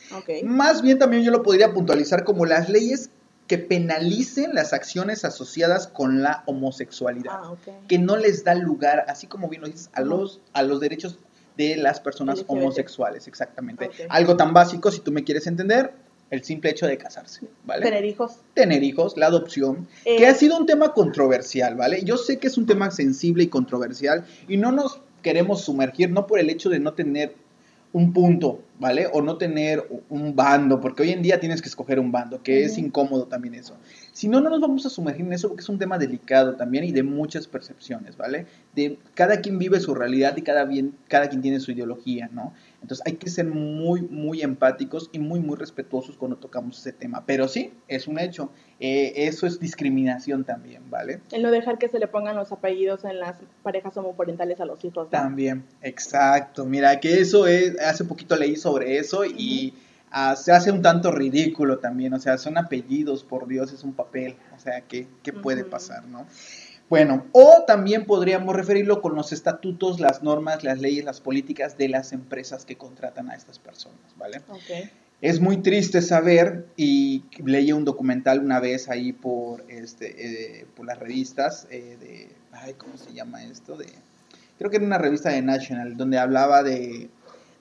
Más 0.44 0.80
bien 0.80 0.98
también 0.98 1.22
yo 1.22 1.30
lo 1.30 1.42
podría 1.42 1.72
puntualizar 1.74 2.24
como 2.24 2.46
las 2.46 2.70
leyes 2.70 3.10
que 3.52 3.58
penalicen 3.58 4.54
las 4.54 4.72
acciones 4.72 5.26
asociadas 5.26 5.86
con 5.86 6.22
la 6.22 6.42
homosexualidad. 6.46 7.32
Ah. 7.34 7.54
Que 7.86 7.98
no 7.98 8.16
les 8.16 8.44
da 8.44 8.54
lugar, 8.54 9.04
así 9.08 9.26
como 9.26 9.50
bien 9.50 9.60
lo 9.60 9.68
dices, 9.68 9.90
a 9.92 10.00
los, 10.00 10.40
a 10.54 10.62
los 10.62 10.80
derechos 10.80 11.18
de 11.58 11.76
las 11.76 12.00
personas 12.00 12.38
LGBT. 12.38 12.50
homosexuales, 12.50 13.28
exactamente. 13.28 13.90
Algo 14.08 14.38
tan 14.38 14.54
básico, 14.54 14.90
si 14.90 15.00
tú 15.00 15.12
me 15.12 15.22
quieres 15.22 15.46
entender, 15.46 15.92
el 16.30 16.42
simple 16.42 16.70
hecho 16.70 16.86
de 16.86 16.96
casarse, 16.96 17.46
¿vale? 17.66 17.84
Tener 17.84 18.06
hijos. 18.06 18.36
tener 18.54 18.82
hijos, 18.82 19.18
la 19.18 19.26
adopción, 19.26 19.86
Eh, 20.06 20.16
que 20.16 20.26
ha 20.26 20.34
sido 20.34 20.56
un 20.56 20.64
tema 20.64 20.94
controversial, 20.94 21.74
¿vale? 21.74 22.02
Yo 22.04 22.16
sé 22.16 22.38
que 22.38 22.46
es 22.46 22.56
un 22.56 22.64
tema 22.64 22.90
sensible 22.90 23.44
y 23.44 23.48
controversial 23.48 24.24
y 24.48 24.56
no 24.56 24.72
nos 24.72 25.02
queremos 25.20 25.60
sumergir, 25.60 26.10
no 26.10 26.26
por 26.26 26.38
el 26.38 26.48
hecho 26.48 26.70
de 26.70 26.80
no 26.80 26.94
tener 26.94 27.34
un 27.92 28.12
punto, 28.12 28.62
¿vale? 28.78 29.06
O 29.12 29.20
no 29.20 29.36
tener 29.36 29.86
un 30.08 30.34
bando, 30.34 30.80
porque 30.80 31.02
hoy 31.02 31.10
en 31.10 31.22
día 31.22 31.38
tienes 31.38 31.60
que 31.60 31.68
escoger 31.68 32.00
un 32.00 32.10
bando, 32.10 32.42
que 32.42 32.64
es 32.64 32.78
incómodo 32.78 33.26
también 33.26 33.54
eso. 33.54 33.76
Si 34.12 34.28
no, 34.28 34.40
no 34.40 34.50
nos 34.50 34.60
vamos 34.60 34.86
a 34.86 34.90
sumergir 34.90 35.26
en 35.26 35.32
eso 35.34 35.48
porque 35.48 35.62
es 35.62 35.68
un 35.68 35.78
tema 35.78 35.98
delicado 35.98 36.56
también 36.56 36.84
y 36.84 36.92
de 36.92 37.02
muchas 37.02 37.46
percepciones, 37.46 38.16
¿vale? 38.16 38.46
De 38.74 38.98
cada 39.14 39.40
quien 39.40 39.58
vive 39.58 39.78
su 39.80 39.94
realidad 39.94 40.36
y 40.36 40.42
cada, 40.42 40.64
bien, 40.64 40.94
cada 41.08 41.28
quien 41.28 41.42
tiene 41.42 41.60
su 41.60 41.72
ideología, 41.72 42.30
¿no? 42.32 42.54
Entonces 42.82 43.06
hay 43.06 43.14
que 43.14 43.30
ser 43.30 43.46
muy, 43.46 44.02
muy 44.02 44.42
empáticos 44.42 45.08
y 45.12 45.20
muy, 45.20 45.38
muy 45.40 45.56
respetuosos 45.56 46.16
cuando 46.16 46.36
tocamos 46.36 46.78
ese 46.80 46.92
tema. 46.92 47.24
Pero 47.24 47.46
sí, 47.46 47.72
es 47.86 48.08
un 48.08 48.18
hecho. 48.18 48.50
Eh, 48.80 49.12
eso 49.28 49.46
es 49.46 49.60
discriminación 49.60 50.44
también, 50.44 50.90
¿vale? 50.90 51.20
El 51.30 51.42
no 51.42 51.52
dejar 51.52 51.78
que 51.78 51.88
se 51.88 52.00
le 52.00 52.08
pongan 52.08 52.36
los 52.36 52.50
apellidos 52.50 53.04
en 53.04 53.20
las 53.20 53.38
parejas 53.62 53.96
homoparentales 53.96 54.60
a 54.60 54.64
los 54.64 54.84
hijos. 54.84 55.04
¿no? 55.04 55.10
También, 55.10 55.64
exacto. 55.80 56.64
Mira, 56.64 56.98
que 56.98 57.20
eso 57.20 57.46
es, 57.46 57.78
hace 57.78 58.04
poquito 58.04 58.36
leí 58.36 58.56
sobre 58.56 58.98
eso 58.98 59.24
y 59.24 59.74
ah, 60.10 60.34
se 60.34 60.50
hace 60.50 60.72
un 60.72 60.82
tanto 60.82 61.12
ridículo 61.12 61.78
también. 61.78 62.12
O 62.14 62.18
sea, 62.18 62.36
son 62.36 62.58
apellidos, 62.58 63.22
por 63.22 63.46
Dios, 63.46 63.72
es 63.72 63.84
un 63.84 63.92
papel. 63.92 64.34
O 64.56 64.58
sea, 64.58 64.80
¿qué, 64.80 65.06
qué 65.22 65.32
puede 65.32 65.62
pasar, 65.64 66.04
no? 66.06 66.26
Bueno, 66.92 67.24
o 67.32 67.64
también 67.66 68.04
podríamos 68.04 68.54
referirlo 68.54 69.00
con 69.00 69.14
los 69.14 69.32
estatutos, 69.32 69.98
las 69.98 70.22
normas, 70.22 70.62
las 70.62 70.78
leyes, 70.78 71.06
las 71.06 71.22
políticas 71.22 71.78
de 71.78 71.88
las 71.88 72.12
empresas 72.12 72.66
que 72.66 72.76
contratan 72.76 73.30
a 73.30 73.34
estas 73.34 73.58
personas, 73.58 73.98
¿vale? 74.18 74.42
Es 75.22 75.40
muy 75.40 75.62
triste 75.62 76.02
saber, 76.02 76.66
y 76.76 77.24
leí 77.42 77.72
un 77.72 77.86
documental 77.86 78.40
una 78.40 78.60
vez 78.60 78.90
ahí 78.90 79.14
por, 79.14 79.64
este, 79.70 80.60
eh, 80.60 80.66
por 80.76 80.84
las 80.84 80.98
revistas 80.98 81.66
eh, 81.70 81.96
de, 81.98 82.28
ay, 82.52 82.74
¿cómo 82.74 82.98
se 82.98 83.14
llama 83.14 83.42
esto? 83.42 83.78
De, 83.78 83.86
creo 84.58 84.70
que 84.70 84.76
era 84.76 84.84
una 84.84 84.98
revista 84.98 85.30
de 85.30 85.40
National, 85.40 85.96
donde 85.96 86.18
hablaba 86.18 86.62
de, 86.62 87.08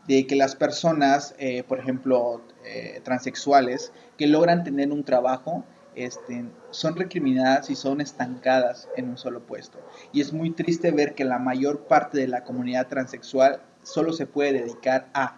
de 0.09 0.27
que 0.27 0.35
las 0.35 0.57
personas, 0.57 1.35
eh, 1.37 1.63
por 1.63 1.79
ejemplo, 1.79 2.41
eh, 2.65 2.99
transexuales, 3.05 3.93
que 4.17 4.27
logran 4.27 4.65
tener 4.65 4.91
un 4.91 5.05
trabajo, 5.05 5.63
este, 5.95 6.43
son 6.71 6.95
recriminadas 6.95 7.69
y 7.69 7.75
son 7.75 8.01
estancadas 8.01 8.89
en 8.97 9.09
un 9.09 9.17
solo 9.17 9.41
puesto. 9.45 9.79
Y 10.11 10.21
es 10.21 10.33
muy 10.33 10.51
triste 10.51 10.91
ver 10.91 11.13
que 11.15 11.23
la 11.25 11.37
mayor 11.39 11.81
parte 11.87 12.17
de 12.17 12.27
la 12.27 12.43
comunidad 12.43 12.87
transexual 12.87 13.61
solo 13.83 14.13
se 14.13 14.25
puede 14.25 14.53
dedicar 14.53 15.09
a 15.13 15.37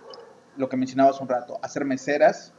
lo 0.58 0.70
que 0.70 0.78
mencionabas 0.78 1.20
un 1.22 1.28
rato, 1.28 1.60
a 1.62 1.68
ser 1.68 1.86
meseras, 1.86 2.54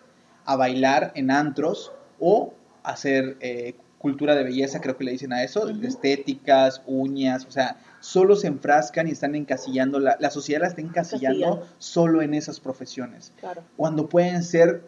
a 0.45 0.57
bailar 0.57 1.13
en 1.15 1.31
antros 1.31 1.93
o 2.19 2.53
hacer 2.83 3.37
eh, 3.41 3.77
cultura 3.99 4.35
de 4.35 4.45
belleza, 4.45 4.81
creo 4.81 4.99
que 4.99 5.05
le 5.05 5.13
dicen 5.13 5.33
a 5.33 5.43
eso, 5.43 5.67
estéticas, 5.69 6.83
uñas, 6.87 7.47
o 7.47 7.51
sea, 7.51 7.79
solo 8.01 8.37
se 8.37 8.49
enfrascan 8.49 9.09
y 9.09 9.13
están 9.13 9.35
encasillando, 9.35 9.99
la, 9.99 10.17
la 10.21 10.31
sociedad 10.31 10.61
la 10.61 10.67
está 10.69 10.83
encasillando 10.83 11.39
Encasillando. 11.47 11.75
solo 11.79 12.21
en 12.21 12.35
esas 12.35 12.61
profesiones, 12.61 13.33
Claro. 13.41 13.63
cuando 13.77 14.09
pueden 14.09 14.43
ser 14.43 14.83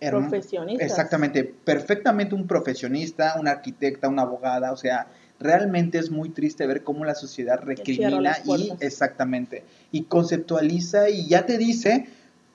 Profesionistas. 0.00 0.90
Exactamente, 0.90 1.44
perfectamente 1.44 2.34
un 2.34 2.46
profesionista, 2.46 3.36
una 3.40 3.52
arquitecta, 3.52 4.08
una 4.08 4.22
abogada, 4.22 4.72
o 4.72 4.76
sea, 4.76 5.08
realmente 5.40 5.98
es 5.98 6.10
muy 6.10 6.30
triste 6.30 6.66
ver 6.66 6.82
cómo 6.82 7.04
la 7.04 7.14
sociedad 7.14 7.60
recrimina 7.62 8.38
y 8.44 8.72
exactamente 8.80 9.64
y 9.92 10.04
conceptualiza 10.04 11.08
y 11.10 11.26
ya 11.26 11.46
te 11.46 11.58
dice 11.58 12.06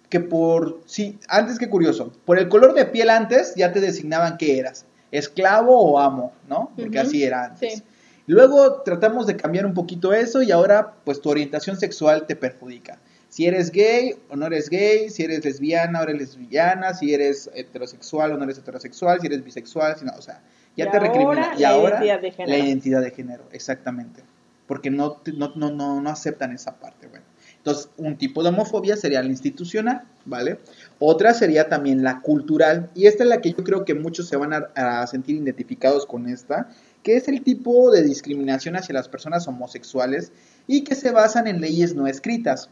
que 0.10 0.20
por, 0.20 0.82
sí, 0.86 1.18
antes 1.30 1.58
que 1.58 1.70
curioso, 1.70 2.12
por 2.26 2.38
el 2.38 2.50
color 2.50 2.74
de 2.74 2.86
piel 2.86 3.10
antes 3.10 3.56
ya 3.56 3.72
te 3.72 3.80
designaban 3.80 4.38
qué 4.38 4.60
eras, 4.60 4.86
esclavo 5.12 5.80
o 5.80 6.00
amo, 6.00 6.34
¿no? 6.50 6.72
Porque 6.76 7.00
así 7.00 7.24
era 7.24 7.46
antes. 7.46 7.84
Luego 8.28 8.82
tratamos 8.82 9.26
de 9.26 9.36
cambiar 9.36 9.66
un 9.66 9.74
poquito 9.74 10.14
eso 10.14 10.42
y 10.42 10.52
ahora 10.52 10.94
pues 11.06 11.22
tu 11.22 11.30
orientación 11.30 11.78
sexual 11.78 12.28
te 12.28 12.36
perjudica. 12.36 13.00
Si 13.42 13.48
eres 13.48 13.72
gay 13.72 14.14
o 14.30 14.36
no 14.36 14.46
eres 14.46 14.70
gay, 14.70 15.10
si 15.10 15.24
eres 15.24 15.44
lesbiana 15.44 16.02
o 16.02 16.04
eres 16.04 16.16
lesbiana, 16.16 16.94
si 16.94 17.12
eres 17.12 17.50
heterosexual 17.56 18.34
o 18.34 18.38
no 18.38 18.44
eres 18.44 18.60
heterosexual, 18.60 19.20
si 19.20 19.26
eres 19.26 19.44
bisexual, 19.44 19.98
si 19.98 20.06
no, 20.06 20.12
o 20.16 20.22
sea, 20.22 20.44
ya 20.78 20.92
te 20.92 21.00
recrimina. 21.00 21.52
Y 21.58 21.64
ahora 21.64 22.00
la 22.00 22.58
identidad 22.60 23.02
de 23.02 23.10
género, 23.10 23.46
exactamente. 23.52 24.22
Porque 24.68 24.92
no, 24.92 25.18
no, 25.34 25.54
no, 25.56 25.72
no, 25.72 26.02
no 26.02 26.10
aceptan 26.12 26.52
esa 26.52 26.76
parte, 26.80 27.08
bueno. 27.08 27.26
Entonces, 27.58 27.90
un 27.98 28.16
tipo 28.16 28.44
de 28.44 28.50
homofobia 28.50 28.96
sería 28.96 29.24
la 29.24 29.30
institucional, 29.30 30.04
¿vale? 30.26 30.60
Otra 31.00 31.34
sería 31.34 31.68
también 31.68 32.04
la 32.04 32.22
cultural, 32.22 32.92
y 32.94 33.08
esta 33.08 33.24
es 33.24 33.30
la 33.30 33.42
que 33.42 33.54
yo 33.54 33.64
creo 33.64 33.86
que 33.86 33.96
muchos 33.96 34.28
se 34.28 34.38
van 34.38 34.54
a, 34.54 35.08
sentir 35.08 35.38
identificados 35.38 36.06
con 36.06 36.30
esta, 36.30 36.70
que 37.02 37.16
es 37.16 37.28
el 37.28 37.42
tipo 37.42 37.90
de 37.90 38.04
discriminación 38.04 38.76
hacia 38.76 38.94
las 38.94 39.10
personas 39.10 39.48
homosexuales 39.48 40.32
y 40.68 40.84
que 40.84 40.94
se 40.94 41.10
basan 41.10 41.48
en 41.48 41.60
leyes 41.60 41.96
no 41.96 42.06
escritas. 42.06 42.70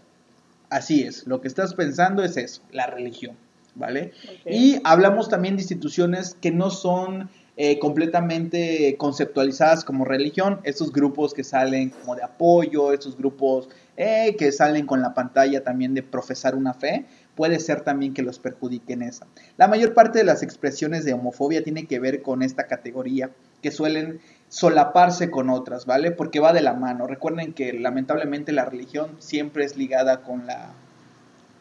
Así 0.69 1.03
es, 1.03 1.25
lo 1.25 1.41
que 1.41 1.47
estás 1.47 1.73
pensando 1.73 2.23
es 2.23 2.37
eso, 2.37 2.61
la 2.71 2.85
religión, 2.85 3.35
¿vale? 3.75 4.11
Y 4.45 4.79
hablamos 4.83 5.27
también 5.27 5.55
de 5.55 5.63
instituciones 5.63 6.35
que 6.39 6.51
no 6.51 6.69
son 6.69 7.29
eh, 7.61 7.77
completamente 7.79 8.95
conceptualizadas 8.97 9.83
como 9.83 10.05
religión, 10.05 10.61
estos 10.63 10.93
grupos 10.93 11.33
que 11.33 11.43
salen 11.43 11.89
como 11.89 12.15
de 12.15 12.23
apoyo, 12.23 12.93
estos 12.93 13.17
grupos 13.17 13.67
eh, 13.97 14.35
que 14.37 14.53
salen 14.53 14.85
con 14.85 15.01
la 15.01 15.13
pantalla 15.13 15.61
también 15.61 15.93
de 15.93 16.03
profesar 16.03 16.55
una 16.55 16.73
fe, 16.73 17.05
puede 17.35 17.59
ser 17.59 17.81
también 17.81 18.13
que 18.13 18.21
los 18.21 18.39
perjudiquen 18.39 19.01
esa. 19.01 19.27
La 19.57 19.67
mayor 19.67 19.93
parte 19.93 20.19
de 20.19 20.25
las 20.25 20.41
expresiones 20.41 21.03
de 21.03 21.11
homofobia 21.11 21.63
tiene 21.63 21.85
que 21.85 21.99
ver 21.99 22.21
con 22.21 22.43
esta 22.43 22.67
categoría, 22.67 23.31
que 23.61 23.71
suelen 23.71 24.21
solaparse 24.49 25.29
con 25.29 25.49
otras, 25.49 25.85
¿vale? 25.85 26.11
Porque 26.11 26.39
va 26.39 26.53
de 26.53 26.61
la 26.61 26.73
mano. 26.73 27.07
Recuerden 27.07 27.53
que 27.53 27.71
lamentablemente 27.73 28.51
la 28.51 28.65
religión 28.65 29.15
siempre 29.19 29.63
es 29.63 29.77
ligada 29.77 30.21
con 30.21 30.45
la 30.45 30.73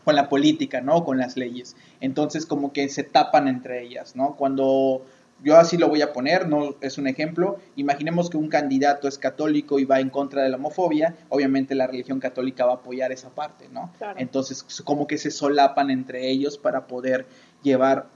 con 0.05 0.17
la 0.17 0.31
política, 0.31 0.81
¿no? 0.81 1.05
Con 1.05 1.19
las 1.19 1.37
leyes. 1.37 1.77
Entonces 2.01 2.47
como 2.47 2.73
que 2.73 2.89
se 2.89 3.05
tapan 3.05 3.47
entre 3.47 3.83
ellas, 3.83 4.17
¿no? 4.17 4.37
Cuando 4.37 5.03
yo 5.45 5.57
así 5.57 5.77
lo 5.77 5.89
voy 5.89 6.01
a 6.01 6.15
poner, 6.15 6.49
no 6.49 6.77
es 6.81 6.97
un 6.97 7.07
ejemplo. 7.07 7.59
Imaginemos 7.77 8.31
que 8.31 8.39
un 8.39 8.49
candidato 8.49 9.07
es 9.07 9.19
católico 9.19 9.79
y 9.79 9.85
va 9.85 10.01
en 10.01 10.09
contra 10.09 10.43
de 10.43 10.49
la 10.49 10.57
homofobia, 10.57 11.15
obviamente 11.29 11.75
la 11.75 11.87
religión 11.87 12.21
católica 12.21 12.65
va 12.65 12.73
a 12.73 12.77
apoyar 12.77 13.13
esa 13.13 13.29
parte, 13.29 13.69
¿no? 13.71 13.93
Entonces, 14.17 14.65
como 14.83 15.07
que 15.07 15.19
se 15.19 15.31
solapan 15.31 15.91
entre 15.91 16.29
ellos 16.31 16.59
para 16.59 16.87
poder 16.87 17.27
llevar 17.63 18.07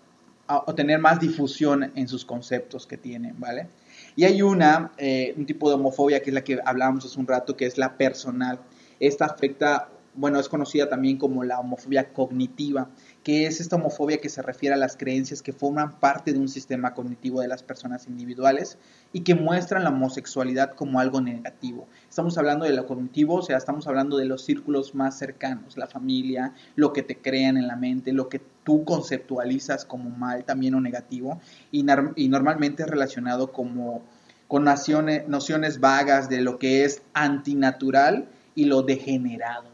o 0.49 0.75
tener 0.75 0.99
más 0.99 1.21
difusión 1.21 1.93
en 1.95 2.09
sus 2.09 2.25
conceptos 2.25 2.87
que 2.87 2.97
tienen, 2.97 3.39
¿vale? 3.39 3.69
Y 4.17 4.25
hay 4.25 4.43
una, 4.43 4.93
eh, 4.99 5.35
un 5.37 5.47
tipo 5.47 5.69
de 5.69 5.77
homofobia 5.77 6.21
que 6.21 6.31
es 6.31 6.35
la 6.35 6.45
que 6.45 6.59
hablábamos 6.65 7.05
hace 7.05 7.19
un 7.19 7.27
rato, 7.27 7.57
que 7.57 7.67
es 7.67 7.79
la 7.79 7.97
personal. 7.97 8.61
Esta 9.01 9.27
afecta, 9.27 9.89
bueno, 10.15 10.39
es 10.39 10.49
conocida 10.49 10.89
también 10.89 11.19
como 11.19 11.45
la 11.45 11.59
homofobia 11.59 12.13
cognitiva 12.13 12.89
que 13.23 13.47
es 13.47 13.61
esta 13.61 13.77
homofobia 13.77 14.19
que 14.19 14.29
se 14.29 14.43
refiere 14.43 14.75
a 14.75 14.79
las 14.79 14.97
creencias 14.97 15.43
que 15.43 15.53
forman 15.53 15.99
parte 16.01 16.33
de 16.33 16.39
un 16.39 16.49
sistema 16.49 16.93
cognitivo 16.95 17.41
de 17.41 17.49
las 17.49 17.63
personas 17.63 18.07
individuales 18.09 18.79
y 19.13 19.21
que 19.21 19.35
muestran 19.35 19.85
la 19.85 19.91
homosexualidad 19.91 20.73
como 20.73 20.99
algo 20.99 21.21
negativo. 21.21 21.87
Estamos 22.09 22.37
hablando 22.37 22.65
de 22.65 22.73
lo 22.73 22.87
cognitivo, 22.87 23.37
o 23.37 23.43
sea, 23.43 23.57
estamos 23.57 23.87
hablando 23.87 24.17
de 24.17 24.25
los 24.25 24.45
círculos 24.45 24.95
más 24.95 25.19
cercanos, 25.19 25.77
la 25.77 25.87
familia, 25.87 26.55
lo 26.75 26.93
que 26.93 27.03
te 27.03 27.19
crean 27.19 27.57
en 27.57 27.69
la 27.69 27.77
mente, 27.77 28.13
lo 28.13 28.29
que 28.29 28.41
tú 28.65 28.85
conceptualizas 28.85 29.85
como 29.85 30.11
mal 30.11 30.45
también 30.45 30.75
o 30.75 30.81
negativo 30.81 31.41
y, 31.71 31.85
y 32.17 32.29
normalmente 32.29 32.83
es 32.85 32.89
relacionado 32.89 33.53
como 33.53 34.03
con 34.49 34.65
nociones, 34.65 35.27
nociones 35.29 35.81
vagas 35.81 36.29
de 36.29 36.43
lo 36.43 36.59
que 36.59 36.85
es 36.85 37.03
antinatural 37.15 38.29
y 38.55 38.67
lo 38.67 38.83
degenerado. 38.83 39.73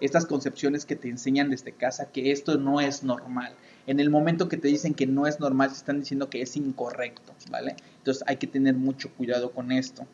Estas 0.00 0.26
concepciones 0.26 0.84
que 0.84 0.96
te 0.96 1.08
enseñan 1.08 1.50
desde 1.50 1.72
casa 1.72 2.10
que 2.10 2.30
esto 2.30 2.58
no 2.58 2.80
es 2.80 3.02
normal. 3.02 3.54
En 3.86 4.00
el 4.00 4.10
momento 4.10 4.48
que 4.48 4.56
te 4.56 4.68
dicen 4.68 4.94
que 4.94 5.06
no 5.06 5.26
es 5.26 5.40
normal, 5.40 5.70
se 5.70 5.76
están 5.76 6.00
diciendo 6.00 6.28
que 6.28 6.42
es 6.42 6.56
incorrecto, 6.56 7.34
¿vale? 7.50 7.76
Entonces 7.98 8.24
hay 8.26 8.36
que 8.36 8.46
tener 8.46 8.74
mucho 8.74 9.10
cuidado 9.14 9.52
con 9.52 9.72
esto. 9.72 10.06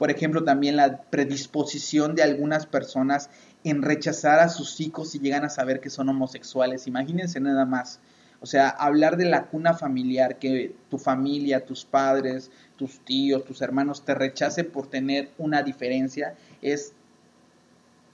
Por 0.00 0.10
ejemplo, 0.10 0.44
también 0.44 0.76
la 0.76 1.02
predisposición 1.02 2.14
de 2.14 2.22
algunas 2.22 2.64
personas 2.64 3.28
en 3.64 3.82
rechazar 3.82 4.40
a 4.40 4.48
sus 4.48 4.80
hijos 4.80 5.10
si 5.10 5.18
llegan 5.18 5.44
a 5.44 5.50
saber 5.50 5.78
que 5.80 5.90
son 5.90 6.08
homosexuales. 6.08 6.86
Imagínense 6.86 7.38
nada 7.38 7.66
más. 7.66 8.00
O 8.40 8.46
sea, 8.46 8.70
hablar 8.70 9.18
de 9.18 9.26
la 9.26 9.48
cuna 9.48 9.74
familiar, 9.74 10.38
que 10.38 10.74
tu 10.88 10.96
familia, 10.96 11.66
tus 11.66 11.84
padres, 11.84 12.50
tus 12.76 13.00
tíos, 13.04 13.44
tus 13.44 13.60
hermanos 13.60 14.02
te 14.02 14.14
rechace 14.14 14.64
por 14.64 14.86
tener 14.86 15.32
una 15.36 15.62
diferencia, 15.62 16.34
es 16.62 16.94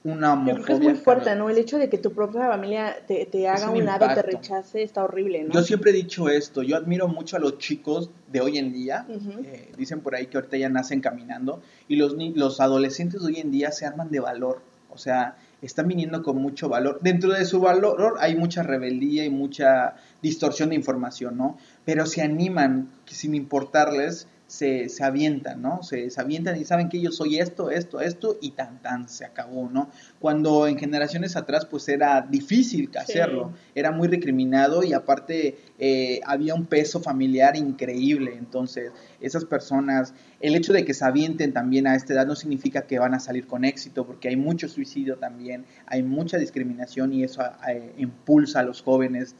una 0.06 0.34
homofobia. 0.34 0.74
es 0.74 0.80
muy 0.80 0.94
fuerte, 0.94 1.34
¿no? 1.34 1.50
El 1.50 1.58
hecho 1.58 1.78
de 1.78 1.88
que 1.88 1.98
tu 1.98 2.12
propia 2.12 2.46
familia 2.48 2.96
te, 3.06 3.26
te 3.26 3.48
haga 3.48 3.70
un, 3.70 3.84
lado, 3.84 4.06
te 4.14 4.22
rechace, 4.22 4.82
está 4.82 5.04
horrible, 5.04 5.44
¿no? 5.44 5.52
Yo 5.52 5.62
siempre 5.62 5.90
he 5.90 5.94
dicho 5.94 6.28
esto, 6.28 6.62
yo 6.62 6.76
admiro 6.76 7.08
mucho 7.08 7.36
a 7.36 7.40
los 7.40 7.58
chicos 7.58 8.10
de 8.30 8.40
hoy 8.40 8.58
en 8.58 8.72
día, 8.72 9.06
eh, 9.08 9.72
dicen 9.76 10.00
por 10.00 10.14
ahí 10.14 10.26
que 10.26 10.38
ahorita 10.38 10.56
ya 10.56 10.68
nacen 10.68 11.00
caminando, 11.00 11.60
y 11.88 11.96
los, 11.96 12.14
los 12.34 12.60
adolescentes 12.60 13.20
de 13.20 13.26
hoy 13.26 13.40
en 13.40 13.50
día 13.50 13.72
se 13.72 13.84
arman 13.84 14.10
de 14.10 14.20
valor, 14.20 14.62
o 14.90 14.98
sea, 14.98 15.36
están 15.60 15.88
viniendo 15.88 16.22
con 16.22 16.36
mucho 16.36 16.68
valor. 16.68 17.00
Dentro 17.02 17.32
de 17.32 17.44
su 17.44 17.60
valor 17.60 18.14
hay 18.20 18.36
mucha 18.36 18.62
rebeldía 18.62 19.24
y 19.24 19.30
mucha 19.30 19.96
distorsión 20.22 20.68
de 20.68 20.76
información, 20.76 21.36
¿no? 21.36 21.58
Pero 21.84 22.06
se 22.06 22.22
animan, 22.22 22.90
sin 23.06 23.34
importarles, 23.34 24.28
se, 24.46 24.88
se 24.88 25.02
avientan, 25.02 25.60
¿no? 25.60 25.82
Se, 25.82 26.08
se, 26.10 26.20
avientan 26.20 26.56
y 26.56 26.64
saben 26.64 26.88
que 26.88 27.00
yo 27.00 27.10
soy 27.10 27.38
esto, 27.38 27.70
esto, 27.70 28.00
esto 28.00 28.38
y 28.40 28.52
tan, 28.52 28.80
tan, 28.80 29.08
se 29.08 29.24
acabó, 29.24 29.68
¿no? 29.68 29.90
Cuando 30.20 30.68
en 30.68 30.78
generaciones 30.78 31.36
atrás 31.36 31.66
pues 31.66 31.88
era 31.88 32.22
difícil 32.22 32.90
hacerlo, 32.96 33.52
era 33.74 33.90
muy 33.90 34.06
recriminado 34.08 34.84
y 34.84 34.92
aparte 34.92 35.58
eh, 35.78 36.20
había 36.24 36.54
un 36.54 36.66
peso 36.66 37.00
familiar 37.00 37.56
increíble, 37.56 38.34
entonces 38.38 38.92
esas 39.20 39.44
personas, 39.44 40.14
el 40.40 40.54
hecho 40.54 40.72
de 40.72 40.84
que 40.84 40.94
se 40.94 41.04
avienten 41.04 41.52
también 41.52 41.86
a 41.88 41.96
esta 41.96 42.12
edad 42.14 42.26
no 42.26 42.36
significa 42.36 42.82
que 42.82 42.98
van 42.98 43.14
a 43.14 43.20
salir 43.20 43.46
con 43.46 43.64
éxito, 43.64 44.06
porque 44.06 44.28
hay 44.28 44.36
mucho 44.36 44.68
suicidio 44.68 45.16
también, 45.16 45.64
hay 45.86 46.02
mucha 46.02 46.38
discriminación 46.38 47.12
y 47.12 47.24
eso 47.24 47.42
eh, 47.68 47.92
impulsa 47.96 48.60
a 48.60 48.62
los 48.62 48.82
jóvenes 48.82 49.34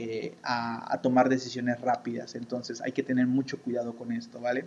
eh, 0.00 0.36
a, 0.44 1.00
tomar 1.02 1.28
decisiones 1.28 1.80
rápidas. 1.80 2.36
Entonces 2.36 2.80
hay 2.80 2.92
que 2.92 3.02
tener 3.02 3.26
mucho 3.26 3.60
cuidado 3.60 3.96
con 3.96 4.12
esto, 4.12 4.40
¿vale? 4.40 4.64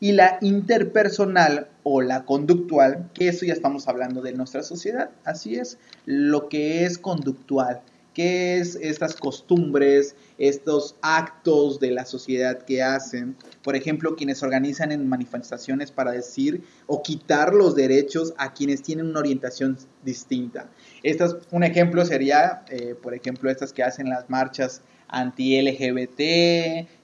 Y 0.00 0.10
la 0.10 0.38
interpersonal 0.40 1.68
o 1.84 2.02
la 2.02 2.24
conductual, 2.24 3.08
que 3.14 3.28
eso 3.28 3.46
ya 3.46 3.52
estamos 3.52 3.86
hablando 3.86 4.22
de 4.22 4.32
nuestra 4.32 4.64
sociedad, 4.64 5.10
así 5.22 5.54
es, 5.54 5.78
lo 6.04 6.48
que 6.48 6.84
es 6.84 6.98
conductual, 6.98 7.82
que 8.12 8.58
es 8.58 8.74
estas 8.74 9.14
costumbres, 9.14 10.16
estos 10.36 10.96
actos 11.00 11.78
de 11.78 11.92
la 11.92 12.04
sociedad 12.04 12.62
que 12.62 12.82
hacen. 12.82 13.36
Por 13.62 13.76
ejemplo, 13.76 14.16
quienes 14.16 14.42
organizan 14.42 14.90
en 14.90 15.08
manifestaciones 15.08 15.92
para 15.92 16.10
decir 16.10 16.64
o 16.88 17.04
quitar 17.04 17.54
los 17.54 17.76
derechos 17.76 18.34
a 18.36 18.52
quienes 18.52 18.82
tienen 18.82 19.06
una 19.06 19.20
orientación 19.20 19.78
distinta. 20.04 20.68
Estas, 21.02 21.36
un 21.50 21.64
ejemplo 21.64 22.04
sería, 22.04 22.62
eh, 22.68 22.94
por 23.00 23.14
ejemplo, 23.14 23.50
estas 23.50 23.72
que 23.72 23.82
hacen 23.82 24.08
las 24.08 24.30
marchas 24.30 24.82
anti-LGBT, 25.08 26.18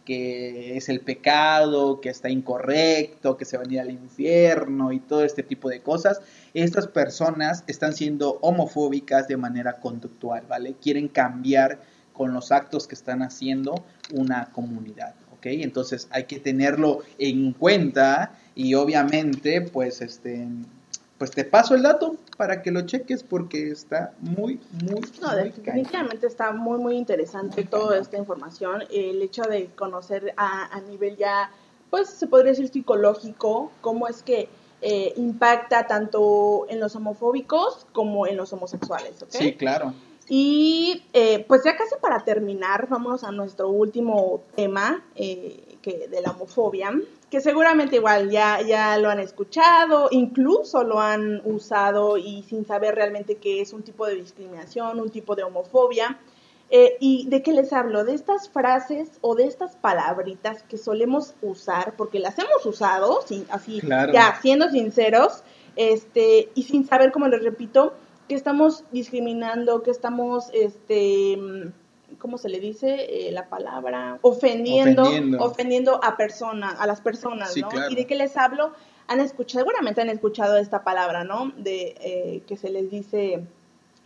que 0.04 0.76
es 0.76 0.88
el 0.88 1.00
pecado, 1.00 2.00
que 2.00 2.08
está 2.08 2.30
incorrecto, 2.30 3.36
que 3.36 3.44
se 3.44 3.58
va 3.58 3.64
a 3.64 3.70
ir 3.70 3.80
al 3.80 3.90
infierno 3.90 4.92
y 4.92 5.00
todo 5.00 5.24
este 5.24 5.42
tipo 5.42 5.68
de 5.68 5.82
cosas. 5.82 6.22
Estas 6.54 6.88
personas 6.88 7.64
están 7.66 7.92
siendo 7.92 8.38
homofóbicas 8.40 9.28
de 9.28 9.36
manera 9.36 9.74
conductual, 9.74 10.44
¿vale? 10.48 10.74
Quieren 10.80 11.08
cambiar 11.08 11.80
con 12.14 12.32
los 12.32 12.50
actos 12.50 12.88
que 12.88 12.94
están 12.94 13.22
haciendo 13.22 13.84
una 14.14 14.46
comunidad, 14.52 15.14
¿ok? 15.32 15.46
Entonces 15.46 16.08
hay 16.10 16.24
que 16.24 16.40
tenerlo 16.40 17.02
en 17.18 17.52
cuenta 17.52 18.32
y 18.54 18.74
obviamente, 18.74 19.60
pues, 19.60 20.00
este, 20.00 20.48
pues 21.18 21.32
te 21.32 21.44
paso 21.44 21.74
el 21.74 21.82
dato 21.82 22.16
para 22.36 22.62
que 22.62 22.70
lo 22.70 22.82
cheques 22.82 23.24
porque 23.24 23.70
está 23.70 24.14
muy, 24.20 24.60
muy, 24.84 25.00
no, 25.20 25.34
definitivamente 25.34 26.28
está 26.28 26.52
muy, 26.52 26.78
muy 26.78 26.96
interesante 26.96 27.64
toda 27.64 27.98
esta 27.98 28.16
información. 28.16 28.84
El 28.90 29.20
hecho 29.20 29.42
de 29.42 29.66
conocer 29.74 30.32
a, 30.36 30.74
a, 30.74 30.80
nivel 30.82 31.16
ya, 31.16 31.50
pues 31.90 32.08
se 32.08 32.28
podría 32.28 32.52
decir 32.52 32.68
psicológico, 32.68 33.72
cómo 33.80 34.06
es 34.06 34.22
que 34.22 34.48
eh, 34.80 35.12
impacta 35.16 35.88
tanto 35.88 36.66
en 36.68 36.78
los 36.78 36.94
homofóbicos 36.94 37.84
como 37.92 38.28
en 38.28 38.36
los 38.36 38.52
homosexuales, 38.52 39.20
¿ok? 39.20 39.30
Sí, 39.30 39.54
claro. 39.54 39.92
Y 40.28 41.04
eh, 41.14 41.44
pues 41.48 41.64
ya 41.64 41.76
casi 41.76 41.94
para 42.00 42.20
terminar, 42.20 42.86
vamos 42.88 43.24
a 43.24 43.32
nuestro 43.32 43.70
último 43.70 44.42
tema 44.54 45.02
eh, 45.14 45.78
que, 45.80 46.06
de 46.08 46.20
la 46.20 46.32
homofobia, 46.32 46.92
que 47.30 47.40
seguramente 47.40 47.96
igual 47.96 48.30
ya, 48.30 48.60
ya 48.60 48.98
lo 48.98 49.08
han 49.08 49.20
escuchado, 49.20 50.08
incluso 50.10 50.84
lo 50.84 51.00
han 51.00 51.40
usado 51.44 52.18
y 52.18 52.42
sin 52.42 52.66
saber 52.66 52.94
realmente 52.94 53.36
qué 53.36 53.62
es 53.62 53.72
un 53.72 53.82
tipo 53.82 54.06
de 54.06 54.16
discriminación, 54.16 55.00
un 55.00 55.10
tipo 55.10 55.34
de 55.34 55.44
homofobia. 55.44 56.18
Eh, 56.70 56.98
¿Y 57.00 57.26
de 57.28 57.42
qué 57.42 57.52
les 57.52 57.72
hablo? 57.72 58.04
De 58.04 58.12
estas 58.12 58.50
frases 58.50 59.08
o 59.22 59.34
de 59.34 59.46
estas 59.46 59.76
palabritas 59.76 60.62
que 60.64 60.76
solemos 60.76 61.34
usar, 61.40 61.94
porque 61.96 62.18
las 62.18 62.38
hemos 62.38 62.66
usado, 62.66 63.22
sin, 63.26 63.46
así, 63.48 63.80
ya 64.12 64.38
siendo 64.42 64.68
sinceros, 64.68 65.42
este, 65.76 66.50
y 66.54 66.64
sin 66.64 66.86
saber, 66.86 67.10
como 67.10 67.28
les 67.28 67.42
repito, 67.42 67.94
que 68.28 68.34
estamos 68.34 68.84
discriminando, 68.92 69.82
que 69.82 69.90
estamos, 69.90 70.50
este, 70.52 71.38
¿cómo 72.18 72.38
se 72.38 72.48
le 72.48 72.60
dice 72.60 73.28
eh, 73.28 73.32
la 73.32 73.48
palabra? 73.48 74.18
Ofendiendo, 74.22 75.04
ofendiendo, 75.40 75.98
a 76.04 76.16
personas, 76.16 76.78
a 76.78 76.86
las 76.86 77.00
personas, 77.00 77.56
¿no? 77.56 77.68
¿Y 77.88 77.94
de 77.94 78.06
qué 78.06 78.14
les 78.14 78.36
hablo? 78.36 78.72
Han 79.08 79.20
escuchado, 79.20 79.64
seguramente 79.64 80.02
han 80.02 80.10
escuchado 80.10 80.58
esta 80.58 80.84
palabra, 80.84 81.24
¿no? 81.24 81.52
De 81.56 81.96
eh, 82.00 82.42
que 82.46 82.58
se 82.58 82.68
les 82.68 82.90
dice 82.90 83.42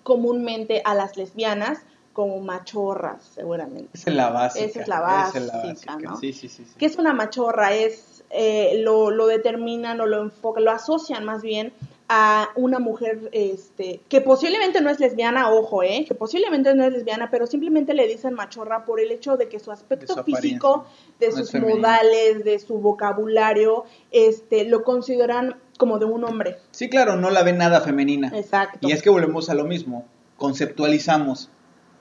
comúnmente 0.04 0.82
a 0.84 0.94
las 0.94 1.16
lesbianas 1.16 1.80
como 2.12 2.40
machorras, 2.40 3.24
seguramente. 3.34 3.90
Esa 3.94 4.10
es 4.10 4.16
la 4.16 4.30
básica. 4.30 4.64
Esa 4.64 4.80
es 4.82 4.88
la 4.88 5.00
básica, 5.00 5.96
¿no? 5.96 6.16
Sí, 6.18 6.32
sí, 6.32 6.48
sí, 6.48 6.64
¿Qué 6.78 6.86
es 6.86 6.96
una 6.96 7.14
machorra? 7.14 7.72
Es, 7.72 8.22
eh, 8.30 8.80
lo, 8.82 9.10
lo 9.10 9.26
determinan 9.26 10.00
o 10.00 10.06
lo 10.06 10.22
enfocan, 10.22 10.64
lo 10.64 10.70
asocian 10.70 11.24
más 11.24 11.42
bien 11.42 11.72
a 12.08 12.50
una 12.56 12.78
mujer 12.78 13.30
este, 13.32 14.00
que 14.08 14.20
posiblemente 14.20 14.80
no 14.80 14.90
es 14.90 15.00
lesbiana, 15.00 15.50
ojo, 15.50 15.82
eh, 15.82 16.04
que 16.06 16.14
posiblemente 16.14 16.74
no 16.74 16.84
es 16.84 16.92
lesbiana, 16.92 17.30
pero 17.30 17.46
simplemente 17.46 17.94
le 17.94 18.06
dicen 18.06 18.34
machorra 18.34 18.84
por 18.84 19.00
el 19.00 19.10
hecho 19.10 19.36
de 19.36 19.48
que 19.48 19.58
su 19.58 19.70
aspecto 19.72 20.22
físico, 20.24 20.86
de 21.18 21.32
sus 21.32 21.54
modales, 21.54 22.44
de 22.44 22.58
su 22.58 22.78
vocabulario, 22.78 23.84
este, 24.10 24.64
lo 24.64 24.84
consideran 24.84 25.56
como 25.78 25.98
de 25.98 26.04
un 26.04 26.24
hombre. 26.24 26.58
Sí, 26.70 26.88
claro, 26.88 27.16
no 27.16 27.30
la 27.30 27.42
ven 27.42 27.58
nada 27.58 27.80
femenina. 27.80 28.30
Exacto. 28.34 28.86
Y 28.86 28.92
es 28.92 29.02
que 29.02 29.10
volvemos 29.10 29.48
a 29.48 29.54
lo 29.54 29.64
mismo, 29.64 30.06
conceptualizamos. 30.36 31.50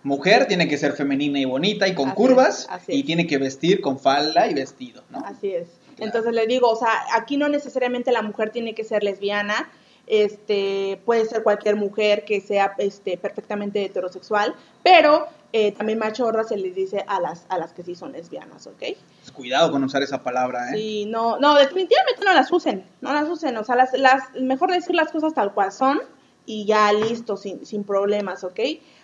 Mujer 0.04 0.48
tiene 0.48 0.68
que 0.68 0.78
ser 0.78 0.94
femenina 0.94 1.40
y 1.40 1.46
bonita 1.46 1.88
y 1.88 1.94
con 1.94 2.12
curvas 2.12 2.68
y 2.88 3.04
tiene 3.04 3.28
que 3.28 3.38
vestir 3.38 3.82
con 3.82 4.00
falda 4.00 4.48
y 4.48 4.56
vestido, 4.56 5.04
¿no? 5.10 5.20
Así 5.26 5.54
es. 5.54 5.68
Entonces 6.00 6.34
le 6.34 6.48
digo, 6.48 6.70
o 6.70 6.76
sea, 6.76 6.90
aquí 7.14 7.38
no 7.38 7.48
necesariamente 7.50 8.12
la 8.12 8.24
mujer 8.24 8.50
tiene 8.50 8.74
que 8.74 8.84
ser 8.84 9.04
lesbiana, 9.04 9.70
este, 10.12 11.02
puede 11.06 11.26
ser 11.26 11.42
cualquier 11.42 11.78
mujer 11.78 12.26
que 12.26 12.42
sea 12.42 12.76
este, 12.78 13.18
perfectamente 13.18 13.86
heterosexual, 13.86 14.54
pero 14.84 15.26
eh, 15.54 15.72
también 15.72 16.00
machorra 16.00 16.44
se 16.44 16.58
les 16.58 16.76
dice 16.76 17.06
a 17.08 17.22
las, 17.22 17.46
a 17.48 17.58
las 17.58 17.72
que 17.72 17.82
sí 17.82 17.96
son 17.96 18.12
lesbianas, 18.12 18.68
¿ok? 18.68 18.80
Pues 18.80 19.32
cuidado 19.34 19.72
con 19.72 19.82
usar 19.86 20.04
esa 20.04 20.22
palabra, 20.22 20.70
¿eh? 20.70 20.74
Sí, 20.76 21.06
no, 21.06 21.40
no, 21.40 21.56
definitivamente 21.56 22.26
no 22.26 22.34
las 22.34 22.52
usen, 22.52 22.86
no 23.00 23.14
las 23.14 23.30
usen, 23.30 23.56
o 23.56 23.64
sea, 23.64 23.78
las, 23.78 23.94
las, 23.98 24.24
mejor 24.34 24.72
decir 24.72 24.96
las 24.96 25.14
cosas 25.14 25.34
tal 25.34 25.54
cual 25.54 25.72
son 25.72 26.02
y 26.46 26.66
ya 26.66 26.92
listo, 26.92 27.38
sin, 27.38 27.66
sin 27.66 27.86
problemas, 27.86 28.44
¿ok? 28.44 28.60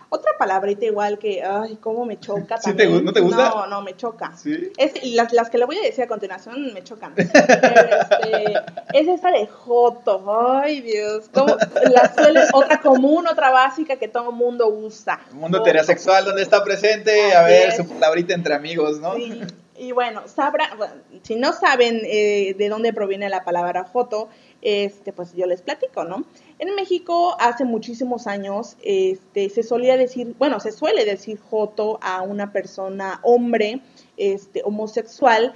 Otra 0.09 0.31
palabrita 0.37 0.85
igual 0.85 1.19
que, 1.19 1.43
ay, 1.43 1.77
cómo 1.81 2.05
me 2.05 2.19
choca 2.19 2.57
también. 2.61 3.03
¿No 3.03 3.11
te 3.11 3.19
gusta? 3.19 3.49
No, 3.49 3.67
no, 3.67 3.81
me 3.81 3.95
choca. 3.95 4.35
¿Sí? 4.35 4.71
Es, 4.77 5.03
las, 5.13 5.33
las 5.33 5.49
que 5.49 5.57
le 5.57 5.65
voy 5.65 5.77
a 5.77 5.81
decir 5.81 6.03
a 6.03 6.07
continuación 6.07 6.73
me 6.73 6.83
chocan. 6.83 7.13
este, 7.17 8.53
es 8.93 9.07
esa 9.07 9.31
de 9.31 9.47
Joto. 9.47 10.23
Ay, 10.61 10.81
Dios. 10.81 11.29
¿Cómo? 11.33 11.57
La 11.91 12.13
suele, 12.13 12.41
otra 12.53 12.79
común, 12.79 13.27
otra 13.27 13.51
básica 13.51 13.97
que 13.97 14.07
todo 14.07 14.31
mundo 14.31 14.67
usa. 14.67 15.19
El 15.29 15.35
mundo 15.35 15.59
heterosexual 15.59 16.25
donde 16.25 16.41
está 16.41 16.63
presente, 16.63 17.35
a 17.35 17.43
ver, 17.43 17.73
su 17.73 17.87
palabrita 17.87 18.33
entre 18.33 18.53
amigos, 18.53 18.99
¿no? 18.99 19.15
Sí. 19.15 19.41
Y 19.77 19.91
bueno, 19.91 20.27
sabrá, 20.27 20.75
si 21.21 21.35
no 21.35 21.53
saben 21.53 22.01
eh, 22.03 22.55
de 22.57 22.69
dónde 22.69 22.93
proviene 22.93 23.29
la 23.29 23.43
palabra 23.43 23.83
Joto, 23.83 24.27
este, 24.61 25.13
pues 25.13 25.33
yo 25.35 25.45
les 25.45 25.61
platico, 25.61 26.03
¿no? 26.03 26.25
En 26.57 26.73
México 26.73 27.35
hace 27.39 27.63
muchísimos 27.63 28.25
años 28.25 28.75
este, 28.81 29.49
se 29.49 29.61
solía 29.61 29.95
decir, 29.95 30.35
bueno, 30.39 30.59
se 30.59 30.71
suele 30.71 31.05
decir 31.05 31.39
joto 31.39 31.99
a 32.01 32.23
una 32.23 32.51
persona 32.51 33.19
hombre 33.21 33.81
este, 34.17 34.63
homosexual 34.65 35.53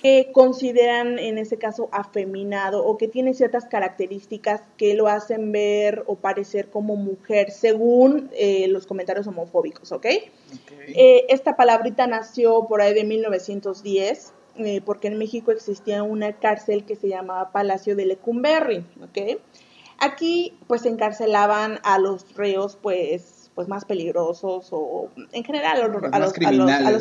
que 0.00 0.30
consideran 0.32 1.18
en 1.18 1.38
ese 1.38 1.56
caso 1.56 1.88
afeminado 1.90 2.84
o 2.84 2.98
que 2.98 3.08
tiene 3.08 3.34
ciertas 3.34 3.64
características 3.66 4.62
que 4.76 4.94
lo 4.94 5.08
hacen 5.08 5.52
ver 5.52 6.04
o 6.06 6.16
parecer 6.16 6.68
como 6.68 6.96
mujer 6.96 7.50
según 7.50 8.30
eh, 8.34 8.68
los 8.68 8.86
comentarios 8.86 9.26
homofóbicos, 9.26 9.92
¿ok? 9.92 10.06
Eh, 10.88 11.26
esta 11.28 11.56
palabrita 11.56 12.06
nació 12.06 12.66
por 12.66 12.82
ahí 12.82 12.94
de 12.94 13.04
1910 13.04 14.32
eh, 14.58 14.80
porque 14.84 15.08
en 15.08 15.18
México 15.18 15.50
existía 15.50 16.02
una 16.02 16.32
cárcel 16.34 16.84
que 16.84 16.96
se 16.96 17.08
llamaba 17.08 17.52
Palacio 17.52 17.96
de 17.96 18.06
Lecumberri, 18.06 18.84
¿ok? 19.02 19.40
Aquí 19.98 20.58
pues 20.66 20.84
encarcelaban 20.84 21.78
a 21.82 21.98
los 21.98 22.34
reos 22.34 22.78
pues, 22.80 23.35
pues 23.56 23.68
más 23.68 23.86
peligrosos 23.86 24.68
o 24.70 25.08
en 25.32 25.42
general 25.42 25.80
a 26.12 26.18
los, 26.18 26.34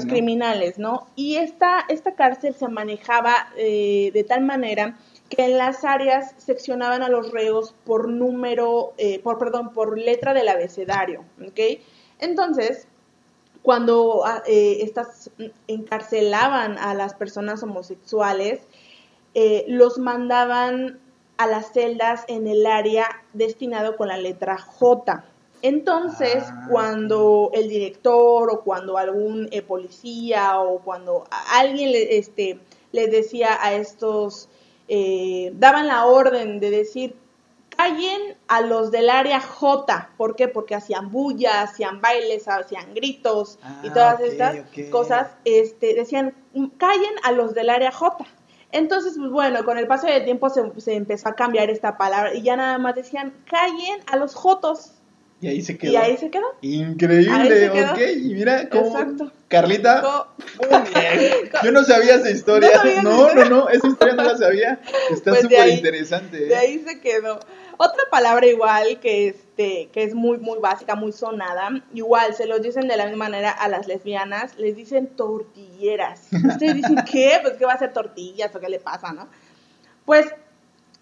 criminales, 0.06 0.80
¿no? 0.80 1.06
Y 1.18 1.36
esta, 1.36 1.84
esta 1.90 2.16
cárcel 2.16 2.56
se 2.56 2.70
manejaba 2.70 3.50
eh, 3.58 4.10
de 4.14 4.24
tal 4.24 4.46
manera 4.46 4.98
que 5.28 5.44
en 5.44 5.58
las 5.58 5.84
áreas 5.84 6.34
seccionaban 6.38 7.04
a 7.04 7.10
los 7.10 7.34
reos 7.34 7.76
por 7.84 8.08
número, 8.08 8.94
eh, 8.98 9.20
por 9.20 9.38
perdón, 9.38 9.74
por 9.74 10.00
letra 10.00 10.34
del 10.34 10.48
abecedario, 10.48 11.26
¿ok? 11.46 11.60
Entonces, 12.20 12.88
cuando 13.62 14.26
ah, 14.26 14.42
eh, 14.48 14.78
estas 14.80 15.32
encarcelaban 15.68 16.78
a 16.78 16.94
las 16.94 17.16
personas 17.16 17.62
homosexuales, 17.64 18.62
los 19.68 19.98
mandaban 19.98 21.02
a 21.36 21.48
las 21.48 21.74
celdas 21.74 22.24
en 22.30 22.48
el 22.48 22.66
área 22.66 23.06
destinado 23.34 23.98
con 23.98 24.08
la 24.08 24.16
letra 24.16 24.58
J. 24.58 25.26
Entonces, 25.62 26.44
ah, 26.48 26.68
cuando 26.70 27.52
el 27.54 27.70
director 27.70 28.50
o 28.52 28.62
cuando 28.62 28.98
algún 28.98 29.48
eh, 29.52 29.62
policía 29.62 30.60
o 30.60 30.80
cuando 30.80 31.28
alguien 31.52 31.92
le, 31.92 32.18
este, 32.18 32.60
le 32.92 33.08
decía 33.08 33.58
a 33.62 33.74
estos, 33.74 34.50
eh, 34.88 35.52
daban 35.56 35.88
la 35.88 36.06
orden 36.06 36.60
de 36.60 36.70
decir, 36.70 37.16
callen 37.76 38.38
a 38.48 38.62
los 38.62 38.92
del 38.92 39.10
área 39.10 39.40
J. 39.40 40.10
¿Por 40.18 40.36
qué? 40.36 40.48
Porque 40.48 40.76
hacían 40.76 41.12
bulla, 41.12 41.62
hacían 41.62 42.02
bailes, 42.02 42.48
hacían 42.48 42.94
gritos 42.94 43.60
y 43.84 43.90
ah, 43.90 43.94
todas 43.94 44.20
estas 44.22 44.58
cosas. 44.92 45.32
Este, 45.46 45.94
decían, 45.94 46.34
callen 46.78 47.16
a 47.24 47.32
los 47.32 47.54
del 47.54 47.70
área 47.70 47.92
J. 47.92 48.26
Entonces, 48.72 49.14
pues 49.18 49.32
bueno, 49.32 49.64
con 49.64 49.78
el 49.78 49.88
paso 49.88 50.08
del 50.08 50.26
tiempo 50.26 50.50
se, 50.50 50.94
empezó 50.94 51.30
a 51.30 51.36
cambiar 51.36 51.70
esta 51.70 51.98
palabra 51.98 52.34
y 52.34 52.42
ya 52.42 52.58
nada 52.58 52.78
más 52.78 52.96
decían, 52.96 53.34
callen 53.50 54.02
a 54.12 54.18
los 54.18 54.36
jotos. 54.36 54.95
Y 55.42 55.48
ahí 55.48 55.62
se 55.62 55.78
quedó. 55.78 55.92
Y 55.92 55.96
ahí 55.96 56.18
se 56.18 56.30
quedó. 56.30 56.46
Increíble, 56.62 57.70
ok. 57.70 58.00
Y 58.18 58.34
mira 58.34 58.70
cómo. 58.70 58.88
Exacto. 58.88 59.32
Carlita. 59.48 60.28
Yo 61.64 61.72
no 61.72 61.84
sabía 61.84 62.16
esa 62.16 62.32
historia. 62.32 62.82
No, 63.04 63.34
no, 63.34 63.46
no, 63.46 63.70
esa 63.70 63.88
historia 63.88 64.16
no 64.16 64.24
la 64.24 64.38
sabía. 64.38 64.80
Está 65.12 65.32
pues 65.32 65.44
súper 65.44 65.68
interesante. 65.70 66.46
De 66.46 66.56
ahí 66.56 66.80
se 66.80 67.00
quedó. 67.00 67.40
Otra 67.78 68.04
palabra 68.10 68.48
igual 68.48 69.00
que 69.02 69.28
este, 69.28 69.90
que 69.92 70.04
es 70.04 70.16
muy, 70.16 70.38
muy 70.38 70.60
básica, 70.60 70.96
muy 70.96 71.12
sonada, 71.12 71.84
igual 71.94 72.34
se 72.34 72.46
los 72.46 72.62
dicen 72.62 72.88
de 72.88 72.96
la 72.96 73.06
misma 73.06 73.26
manera 73.26 73.52
a 73.52 73.68
las 73.68 73.88
lesbianas, 73.88 74.58
les 74.58 74.78
dicen 74.78 75.08
tortilleras. 75.08 76.30
Ustedes 76.32 76.76
dicen, 76.76 76.96
¿qué? 77.12 77.38
Pues 77.42 77.56
¿qué 77.58 77.66
va 77.66 77.74
a 77.74 77.80
ser 77.80 77.92
tortillas 77.92 78.56
o 78.56 78.60
qué 78.62 78.70
le 78.70 78.80
pasa, 78.80 79.12
no? 79.12 79.28
Pues 80.06 80.28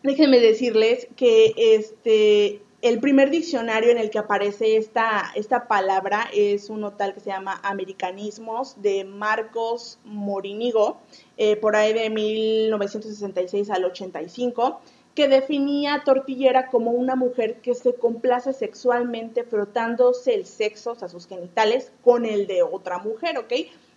déjenme 0.01 0.39
decirles 0.39 1.07
que 1.15 1.53
este 1.55 2.61
el 2.83 2.99
primer 2.99 3.29
diccionario 3.29 3.91
en 3.91 3.97
el 3.97 4.09
que 4.09 4.19
aparece 4.19 4.75
esta, 4.75 5.31
esta 5.35 5.69
palabra 5.69 6.27
es 6.33 6.69
uno 6.69 6.91
tal 6.91 7.13
que 7.13 7.21
se 7.21 7.29
llama 7.29 7.61
Americanismos 7.63 8.81
de 8.81 9.05
Marcos 9.05 9.99
Morinigo, 10.03 10.97
eh, 11.37 11.55
por 11.55 11.77
ahí 11.77 11.93
de 11.93 12.09
1966 12.09 13.69
al 13.69 13.85
85 13.85 14.81
que 15.15 15.29
definía 15.29 16.01
tortillera 16.03 16.67
como 16.67 16.91
una 16.91 17.15
mujer 17.15 17.61
que 17.61 17.73
se 17.73 17.93
complace 17.93 18.51
sexualmente 18.51 19.43
frotándose 19.43 20.33
el 20.33 20.45
sexo, 20.45 20.91
o 20.91 20.95
sea, 20.95 21.07
sus 21.07 21.27
genitales, 21.27 21.93
con 22.03 22.25
el 22.25 22.47
de 22.47 22.63
otra 22.63 22.97
mujer, 22.97 23.37
¿ok? 23.37 23.53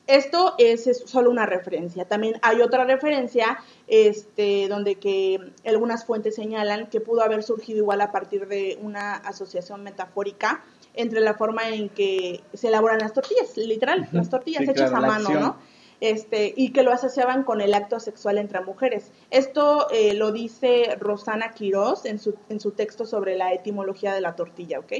Esto 0.06 0.54
es, 0.58 1.02
solo 1.06 1.30
una 1.30 1.46
referencia. 1.46 2.04
También 2.04 2.34
hay 2.42 2.60
otra 2.60 2.84
referencia, 2.84 3.58
este, 3.88 4.68
donde 4.68 4.96
que 4.96 5.40
algunas 5.64 6.04
fuentes 6.04 6.36
señalan 6.36 6.88
que 6.88 7.00
pudo 7.00 7.22
haber 7.22 7.42
surgido 7.42 7.78
igual 7.78 8.00
a 8.00 8.12
partir 8.12 8.46
de 8.46 8.78
una 8.80 9.14
asociación 9.14 9.82
metafórica 9.82 10.64
entre 10.94 11.20
la 11.20 11.34
forma 11.34 11.68
en 11.68 11.88
que 11.88 12.42
se 12.54 12.68
elaboran 12.68 12.98
las 13.00 13.12
tortillas, 13.12 13.56
literal, 13.56 14.08
las 14.12 14.30
tortillas 14.30 14.68
hechas 14.68 14.92
a 14.92 15.00
mano, 15.00 15.28
¿no? 15.28 15.56
este, 16.00 16.52
y 16.56 16.72
que 16.72 16.82
lo 16.82 16.92
asociaban 16.92 17.42
con 17.42 17.60
el 17.60 17.74
acto 17.74 18.00
sexual 18.00 18.38
entre 18.38 18.60
mujeres. 18.60 19.12
Esto 19.30 19.88
eh, 19.90 20.14
lo 20.14 20.32
dice 20.32 20.96
Rosana 20.98 21.50
Quiroz 21.52 22.04
en 22.04 22.18
su, 22.18 22.34
en 22.48 22.60
su 22.60 22.72
texto 22.72 23.06
sobre 23.06 23.36
la 23.36 23.52
etimología 23.52 24.14
de 24.14 24.20
la 24.20 24.36
tortilla, 24.36 24.78
¿ok? 24.78 24.92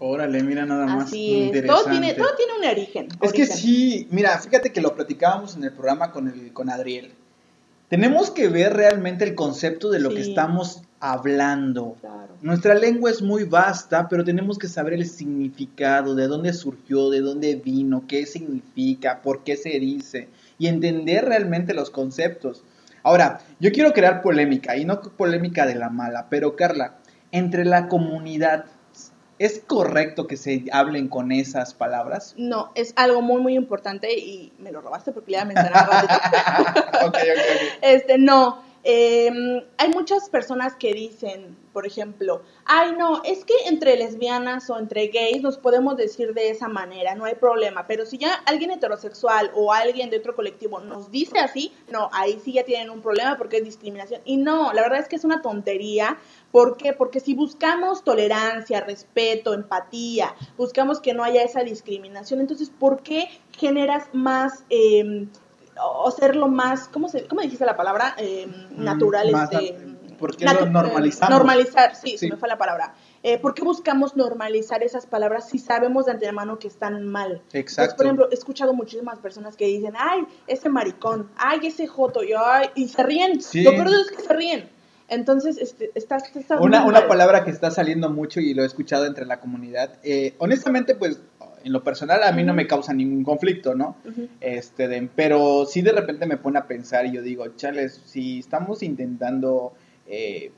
Órale, 0.00 0.42
mira 0.42 0.64
nada 0.64 0.86
más. 0.86 1.06
Así 1.08 1.50
es. 1.52 1.66
Todo 1.66 1.84
tiene, 1.90 2.14
todo 2.14 2.28
tiene 2.36 2.52
un 2.58 2.64
origen. 2.64 3.08
Es 3.20 3.32
que 3.32 3.42
origen. 3.42 3.56
sí, 3.56 4.06
mira, 4.10 4.38
fíjate 4.38 4.72
que 4.72 4.80
lo 4.80 4.94
platicábamos 4.94 5.56
en 5.56 5.64
el 5.64 5.72
programa 5.72 6.12
con, 6.12 6.28
el, 6.28 6.52
con 6.52 6.70
Adriel. 6.70 7.12
Tenemos 7.88 8.30
que 8.30 8.48
ver 8.48 8.74
realmente 8.74 9.24
el 9.24 9.34
concepto 9.34 9.90
de 9.90 9.98
lo 9.98 10.10
que 10.10 10.22
Sí. 10.22 10.30
estamos 10.30 10.82
hablando. 11.00 11.96
Claro. 12.00 12.34
Nuestra 12.42 12.74
lengua 12.74 13.10
es 13.10 13.22
muy 13.22 13.44
vasta, 13.44 14.08
pero 14.08 14.24
tenemos 14.24 14.58
que 14.58 14.68
saber 14.68 14.92
el 14.92 15.06
significado, 15.08 16.14
de 16.14 16.26
dónde 16.26 16.52
surgió, 16.52 17.08
de 17.10 17.20
dónde 17.20 17.56
vino, 17.56 18.04
qué 18.06 18.26
significa, 18.26 19.22
por 19.22 19.42
qué 19.42 19.56
se 19.56 19.70
dice, 19.80 20.28
y 20.58 20.66
entender 20.66 21.24
realmente 21.24 21.72
los 21.74 21.90
conceptos. 21.90 22.62
Ahora, 23.02 23.40
yo 23.58 23.72
quiero 23.72 23.92
crear 23.92 24.22
polémica, 24.22 24.76
y 24.76 24.84
no 24.84 25.00
polémica 25.00 25.66
de 25.66 25.76
la 25.76 25.88
mala, 25.88 26.26
pero 26.28 26.56
Carla, 26.56 26.98
entre 27.32 27.64
la 27.64 27.88
comunidad, 27.88 28.66
¿es 29.38 29.62
correcto 29.66 30.26
que 30.26 30.36
se 30.36 30.64
hablen 30.72 31.08
con 31.08 31.32
esas 31.32 31.74
palabras? 31.74 32.34
No, 32.36 32.72
es 32.74 32.92
algo 32.96 33.22
muy, 33.22 33.40
muy 33.40 33.54
importante 33.54 34.12
y 34.18 34.52
me 34.58 34.72
lo 34.72 34.80
robaste 34.80 35.12
porque 35.12 35.32
le 35.32 35.36
iba 35.38 35.42
a 35.42 35.46
mencionar 35.46 35.88
ratito. 35.88 36.14
ok, 37.06 37.14
ok, 37.14 37.16
ok. 37.16 37.78
Este, 37.82 38.18
no. 38.18 38.62
eh, 38.84 39.30
hay 39.76 39.88
muchas 39.90 40.28
personas 40.30 40.74
que 40.76 40.94
dicen, 40.94 41.56
por 41.72 41.86
ejemplo, 41.86 42.42
ay, 42.64 42.92
no, 42.96 43.22
es 43.24 43.44
que 43.44 43.54
entre 43.66 43.96
lesbianas 43.96 44.70
o 44.70 44.78
entre 44.78 45.08
gays 45.08 45.42
nos 45.42 45.58
podemos 45.58 45.96
decir 45.96 46.32
de 46.32 46.50
esa 46.50 46.68
manera, 46.68 47.14
no 47.14 47.24
hay 47.24 47.34
problema. 47.34 47.86
Pero 47.86 48.06
si 48.06 48.18
ya 48.18 48.32
alguien 48.46 48.70
heterosexual 48.70 49.50
o 49.54 49.72
alguien 49.72 50.10
de 50.10 50.18
otro 50.18 50.34
colectivo 50.34 50.80
nos 50.80 51.10
dice 51.10 51.38
así, 51.38 51.72
no, 51.92 52.08
ahí 52.12 52.40
sí 52.42 52.52
ya 52.54 52.64
tienen 52.64 52.90
un 52.90 53.02
problema 53.02 53.36
porque 53.36 53.58
es 53.58 53.64
discriminación. 53.64 54.22
Y 54.24 54.38
no, 54.38 54.72
la 54.72 54.82
verdad 54.82 55.00
es 55.00 55.08
que 55.08 55.16
es 55.16 55.24
una 55.24 55.42
tontería. 55.42 56.16
¿Por 56.52 56.76
qué? 56.76 56.92
Porque 56.94 57.20
si 57.20 57.34
buscamos 57.34 58.04
tolerancia, 58.04 58.80
respeto, 58.80 59.52
empatía, 59.54 60.34
buscamos 60.56 61.00
que 61.00 61.12
no 61.14 61.22
haya 61.22 61.42
esa 61.42 61.62
discriminación, 61.62 62.40
entonces, 62.40 62.70
¿por 62.70 63.02
qué 63.02 63.28
generas 63.52 64.08
más... 64.12 64.64
eh, 64.70 65.26
o 65.80 66.08
hacerlo 66.08 66.48
más, 66.48 66.88
¿cómo, 66.88 67.08
se, 67.08 67.26
cómo 67.28 67.40
dijiste 67.40 67.64
la 67.64 67.76
palabra? 67.76 68.14
Eh, 68.18 68.48
natural, 68.76 69.30
más 69.30 69.52
este... 69.52 69.76
¿por 70.18 70.36
qué 70.36 70.44
natu- 70.46 70.60
lo 70.60 70.66
normalizamos? 70.66 71.30
normalizar, 71.36 71.94
sí, 71.94 72.10
Sí. 72.12 72.18
se 72.18 72.30
me 72.30 72.36
fue 72.36 72.48
la 72.48 72.58
palabra. 72.58 72.94
Eh, 73.22 73.38
¿Por 73.38 73.54
qué 73.54 73.62
buscamos 73.62 74.16
normalizar 74.16 74.82
esas 74.82 75.06
palabras 75.06 75.48
si 75.48 75.60
sabemos 75.60 76.06
de 76.06 76.12
antemano 76.12 76.58
que 76.58 76.66
están 76.66 77.06
mal? 77.06 77.42
Exacto. 77.52 77.82
Entonces, 77.82 77.94
por 77.94 78.06
ejemplo, 78.06 78.28
he 78.32 78.34
escuchado 78.34 78.74
muchísimas 78.74 79.20
personas 79.20 79.56
que 79.56 79.66
dicen, 79.66 79.92
ay, 79.96 80.26
ese 80.48 80.68
maricón, 80.68 81.30
ay, 81.36 81.60
ese 81.68 81.86
joto, 81.86 82.24
y, 82.24 82.32
ay, 82.36 82.70
y 82.74 82.88
se 82.88 83.00
ríen. 83.04 83.40
Sí. 83.40 83.62
Lo 83.62 83.70
peor 83.70 83.86
es 83.88 84.10
que 84.16 84.22
se 84.24 84.32
ríen. 84.32 84.68
Entonces, 85.08 85.56
este, 85.58 85.90
estás, 85.94 86.24
estás 86.36 86.60
Una, 86.60 86.84
una 86.84 87.08
palabra 87.08 87.44
que 87.44 87.50
está 87.50 87.70
saliendo 87.70 88.10
mucho 88.10 88.40
y 88.40 88.52
lo 88.54 88.62
he 88.62 88.66
escuchado 88.66 89.06
entre 89.06 89.24
la 89.24 89.40
comunidad. 89.40 89.90
eh, 90.02 90.34
honestamente, 90.38 90.94
pues, 90.94 91.20
en 91.64 91.72
lo 91.72 91.82
personal 91.82 92.22
a 92.22 92.30
mí 92.32 92.44
no 92.44 92.54
me 92.54 92.66
causa 92.66 92.92
ningún 92.92 93.24
conflicto, 93.24 93.74
¿no? 93.74 93.96
Este, 94.40 94.86
de- 94.86 95.08
pero 95.16 95.64
sí 95.66 95.82
de 95.82 95.92
repente 95.92 96.24
me 96.26 96.36
pone 96.36 96.58
a 96.58 96.66
pensar 96.66 97.04
y 97.06 97.12
yo 97.12 97.22
digo, 97.22 97.46
chales, 97.56 98.00
si 98.06 98.38
estamos 98.38 98.82
intentando 98.82 99.72
eh, 100.06 100.52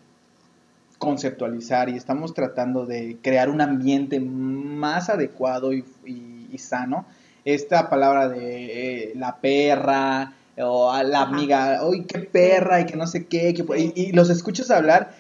conceptualizar 0.99 1.89
y 1.89 1.97
estamos 1.97 2.35
tratando 2.35 2.85
de 2.87 3.17
crear 3.23 3.49
un 3.49 3.61
ambiente 3.61 4.21
más 4.21 5.09
adecuado 5.09 5.73
y, 5.73 5.85
y- 6.05 6.49
y 6.53 6.59
sano, 6.59 7.07
esta 7.45 7.89
palabra 7.89 8.29
de 8.29 9.05
eh, 9.05 9.13
la 9.17 9.37
perra 9.39 10.35
o 10.59 10.91
a 10.91 11.03
la 11.03 11.23
Ajá. 11.23 11.31
amiga, 11.31 11.81
uy, 11.87 12.05
qué 12.05 12.19
perra 12.21 12.81
y 12.81 12.87
que 12.87 12.97
no 12.97 13.07
sé 13.07 13.27
qué, 13.27 13.55
que- 13.55 13.65
y, 13.79 13.93
y 13.95 14.13
los 14.13 14.31
escuchas 14.31 14.71
hablar, 14.71 15.13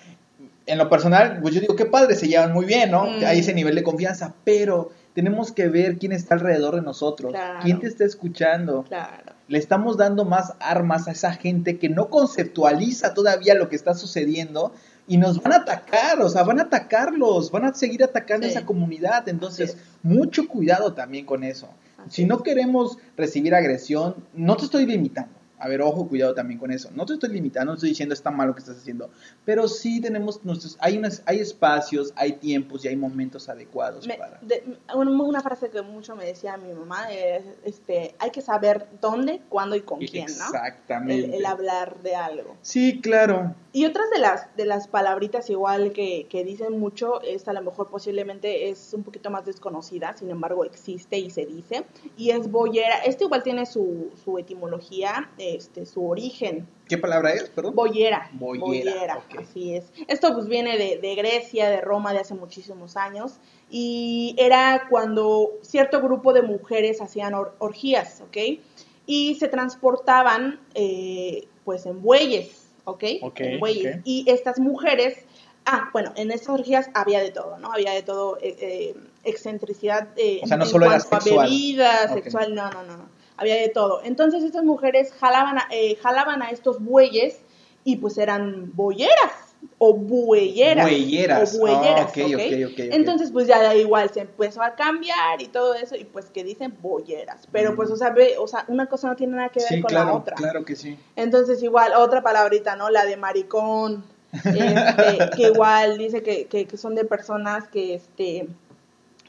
en 0.66 0.78
lo 0.78 0.88
personal, 0.88 1.38
pues 1.42 1.54
yo 1.54 1.60
digo, 1.60 1.74
qué 1.76 1.86
padre, 1.86 2.14
se 2.14 2.28
llevan 2.28 2.52
muy 2.52 2.64
bien, 2.64 2.90
¿no? 2.90 3.04
Mm. 3.04 3.24
Hay 3.26 3.40
ese 3.40 3.54
nivel 3.54 3.74
de 3.74 3.82
confianza, 3.82 4.34
pero 4.44 4.92
tenemos 5.14 5.50
que 5.52 5.68
ver 5.68 5.98
quién 5.98 6.12
está 6.12 6.34
alrededor 6.34 6.76
de 6.76 6.82
nosotros, 6.82 7.32
Claro. 7.32 7.60
quién 7.62 7.80
te 7.80 7.88
está 7.88 8.04
escuchando. 8.04 8.84
Claro. 8.84 9.32
Le 9.48 9.58
estamos 9.58 9.96
dando 9.96 10.24
más 10.24 10.52
armas 10.60 11.08
a 11.08 11.12
esa 11.12 11.32
gente 11.32 11.78
que 11.78 11.88
no 11.88 12.08
conceptualiza 12.08 13.14
todavía 13.14 13.54
lo 13.54 13.68
que 13.68 13.74
está 13.74 13.94
sucediendo 13.94 14.72
y 15.08 15.16
nos 15.16 15.42
van 15.42 15.54
a 15.54 15.56
atacar, 15.56 16.20
o 16.22 16.28
sea, 16.28 16.44
van 16.44 16.60
a 16.60 16.64
atacarlos, 16.64 17.50
van 17.50 17.64
a 17.64 17.74
seguir 17.74 18.04
atacando 18.04 18.46
a 18.46 18.50
esa 18.50 18.64
comunidad. 18.64 19.28
Entonces, 19.28 19.76
mucho 20.04 20.46
cuidado 20.46 20.92
también 20.92 21.26
con 21.26 21.42
eso. 21.42 21.68
Si 22.08 22.24
no 22.24 22.42
queremos 22.42 22.98
recibir 23.16 23.54
agresión, 23.54 24.16
no 24.34 24.56
te 24.56 24.64
estoy 24.64 24.86
limitando. 24.86 25.34
A 25.62 25.68
ver, 25.68 25.82
ojo, 25.82 26.08
cuidado 26.08 26.32
también 26.34 26.58
con 26.58 26.70
eso. 26.70 26.88
No 26.94 27.04
te 27.04 27.12
estoy 27.12 27.28
limitando, 27.28 27.66
no 27.72 27.74
estoy 27.74 27.90
diciendo 27.90 28.14
está 28.14 28.30
mal 28.30 28.48
lo 28.48 28.54
que 28.54 28.60
estás 28.60 28.78
haciendo. 28.78 29.10
Pero 29.44 29.68
sí 29.68 30.00
tenemos 30.00 30.42
nuestros, 30.42 30.78
hay 30.80 30.96
unas, 30.96 31.22
hay 31.26 31.38
espacios, 31.38 32.14
hay 32.16 32.32
tiempos 32.32 32.82
y 32.86 32.88
hay 32.88 32.96
momentos 32.96 33.46
adecuados 33.50 34.06
Me- 34.06 34.16
para. 34.16 34.38
de- 34.40 34.64
una, 34.94 35.10
una 35.10 35.42
frase 35.42 35.68
que 35.68 35.82
mucho 35.82 36.16
me 36.16 36.24
decía 36.24 36.56
mi 36.56 36.72
mamá 36.72 37.12
es, 37.12 37.44
este, 37.62 38.14
hay 38.18 38.30
que 38.30 38.40
saber 38.40 38.86
dónde, 39.02 39.42
cuándo 39.50 39.76
y 39.76 39.82
con 39.82 39.98
quién, 39.98 40.28
¿no? 40.38 40.46
Exactamente. 40.46 41.26
El, 41.26 41.34
el 41.34 41.44
hablar 41.44 42.00
de 42.02 42.14
algo. 42.14 42.56
Sí, 42.62 43.02
claro. 43.02 43.54
Y 43.72 43.86
otras 43.86 44.10
de 44.10 44.18
las, 44.18 44.56
de 44.56 44.64
las 44.64 44.88
palabritas 44.88 45.48
igual 45.48 45.92
que, 45.92 46.26
que 46.28 46.42
dicen 46.44 46.78
mucho, 46.80 47.20
esta 47.22 47.52
a 47.52 47.54
lo 47.54 47.62
mejor 47.62 47.88
posiblemente 47.88 48.68
es 48.68 48.92
un 48.94 49.04
poquito 49.04 49.30
más 49.30 49.44
desconocida, 49.46 50.16
sin 50.16 50.30
embargo 50.30 50.64
existe 50.64 51.18
y 51.18 51.30
se 51.30 51.46
dice, 51.46 51.84
y 52.16 52.30
es 52.30 52.50
boyera. 52.50 52.96
Este 53.04 53.24
igual 53.24 53.42
tiene 53.44 53.66
su, 53.66 54.10
su 54.24 54.38
etimología, 54.38 55.30
este, 55.38 55.86
su 55.86 56.04
origen. 56.04 56.66
¿Qué 56.88 56.98
palabra 56.98 57.32
es, 57.32 57.48
perdón? 57.50 57.76
Boyera. 57.76 58.28
Boyera, 58.32 59.18
ok. 59.18 59.40
así 59.42 59.76
es. 59.76 59.84
Esto 60.08 60.34
pues 60.34 60.48
viene 60.48 60.76
de, 60.76 60.98
de 60.98 61.14
Grecia, 61.14 61.70
de 61.70 61.80
Roma, 61.80 62.12
de 62.12 62.18
hace 62.18 62.34
muchísimos 62.34 62.96
años. 62.96 63.34
Y 63.70 64.34
era 64.36 64.88
cuando 64.90 65.52
cierto 65.62 66.00
grupo 66.02 66.32
de 66.32 66.42
mujeres 66.42 67.00
hacían 67.00 67.34
or- 67.34 67.54
orgías, 67.60 68.20
¿ok? 68.22 68.58
Y 69.06 69.36
se 69.36 69.46
transportaban 69.46 70.60
eh, 70.74 71.46
pues 71.64 71.86
en 71.86 72.02
bueyes, 72.02 72.59
¿ok? 72.84 73.04
Ok, 73.22 73.40
en 73.40 73.60
bueyes. 73.60 73.96
ok. 73.96 74.02
Y 74.04 74.24
estas 74.30 74.58
mujeres, 74.58 75.24
ah, 75.66 75.90
bueno, 75.92 76.12
en 76.16 76.30
estas 76.30 76.48
orgías 76.50 76.90
había 76.94 77.20
de 77.20 77.30
todo, 77.30 77.58
¿no? 77.58 77.72
Había 77.72 77.92
de 77.92 78.02
todo, 78.02 78.38
eh, 78.40 78.56
eh, 78.60 78.94
excentricidad. 79.24 80.08
eh, 80.16 80.40
O 80.42 80.46
sea, 80.46 80.56
no 80.56 80.64
en 80.64 80.70
solo 80.70 80.86
era 80.86 80.96
a 80.96 81.00
sexual. 81.00 81.46
bebida, 81.48 82.08
sexual, 82.12 82.54
no, 82.54 82.70
no, 82.70 82.82
no, 82.84 82.96
no. 82.96 83.08
Había 83.36 83.54
de 83.56 83.68
todo. 83.70 84.02
Entonces 84.04 84.42
estas 84.44 84.64
mujeres 84.64 85.12
jalaban 85.12 85.58
a, 85.58 85.66
eh, 85.70 85.96
jalaban 86.02 86.42
a 86.42 86.50
estos 86.50 86.82
bueyes 86.82 87.40
y 87.84 87.96
pues 87.96 88.18
eran 88.18 88.70
boyeras 88.74 89.49
o 89.78 89.94
bueyeras. 89.94 90.84
Bueyeras. 90.86 91.54
O 91.54 91.58
bueyeras, 91.60 92.12
Ah. 92.14 92.72
Entonces 92.76 93.30
pues 93.32 93.46
ya 93.46 93.62
da 93.62 93.74
igual, 93.74 94.10
se 94.10 94.20
empezó 94.20 94.62
a 94.62 94.74
cambiar 94.74 95.40
y 95.40 95.48
todo 95.48 95.74
eso 95.74 95.96
y 95.96 96.04
pues 96.04 96.26
que 96.30 96.44
dicen 96.44 96.76
boyeras. 96.82 97.46
Pero 97.50 97.72
Mm. 97.72 97.76
pues, 97.76 97.90
o 97.90 97.96
sea, 97.96 98.10
ve, 98.10 98.36
o 98.38 98.46
sea, 98.46 98.64
una 98.68 98.86
cosa 98.86 99.08
no 99.08 99.16
tiene 99.16 99.36
nada 99.36 99.48
que 99.48 99.60
ver 99.60 99.68
Sí, 99.68 99.80
con 99.80 99.88
claro, 99.88 100.06
la 100.10 100.14
otra. 100.16 100.36
claro 100.36 100.64
que 100.64 100.76
sí. 100.76 100.98
Entonces 101.16 101.62
igual, 101.62 101.92
otra 101.96 102.22
palabrita, 102.22 102.76
¿no? 102.76 102.90
La 102.90 103.04
de 103.06 103.16
maricón, 103.16 104.04
este, 104.32 105.30
que 105.36 105.42
igual 105.48 105.98
dice 105.98 106.22
que, 106.22 106.46
que, 106.46 106.66
que 106.66 106.76
son 106.76 106.94
de 106.94 107.04
personas 107.04 107.66
que, 107.68 107.94
este, 107.94 108.48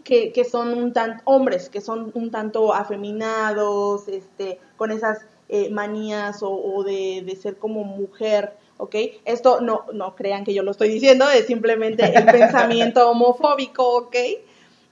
que, 0.04 0.32
que 0.32 0.44
son 0.46 0.74
un 0.78 0.94
tanto, 0.94 1.22
hombres, 1.26 1.70
que 1.70 1.82
son 1.82 2.12
un 2.14 2.30
tanto 2.32 2.74
afeminados, 2.74 4.08
este, 4.08 4.60
con 4.78 4.92
esas 4.92 5.26
eh, 5.50 5.70
manías 5.70 6.44
o, 6.44 6.52
o 6.52 6.84
de, 6.84 7.24
de 7.26 7.36
ser 7.36 7.58
como 7.58 7.84
mujer, 7.84 8.54
¿ok? 8.82 8.96
Esto 9.26 9.62
no, 9.62 9.86
no 9.94 10.16
crean 10.16 10.44
que 10.44 10.54
yo 10.56 10.64
lo 10.64 10.72
estoy 10.72 10.90
diciendo, 10.90 11.30
es 11.30 11.46
simplemente 11.46 12.04
el 12.18 12.26
pensamiento 12.32 13.10
homofóbico, 13.10 13.88
¿ok? 13.98 14.16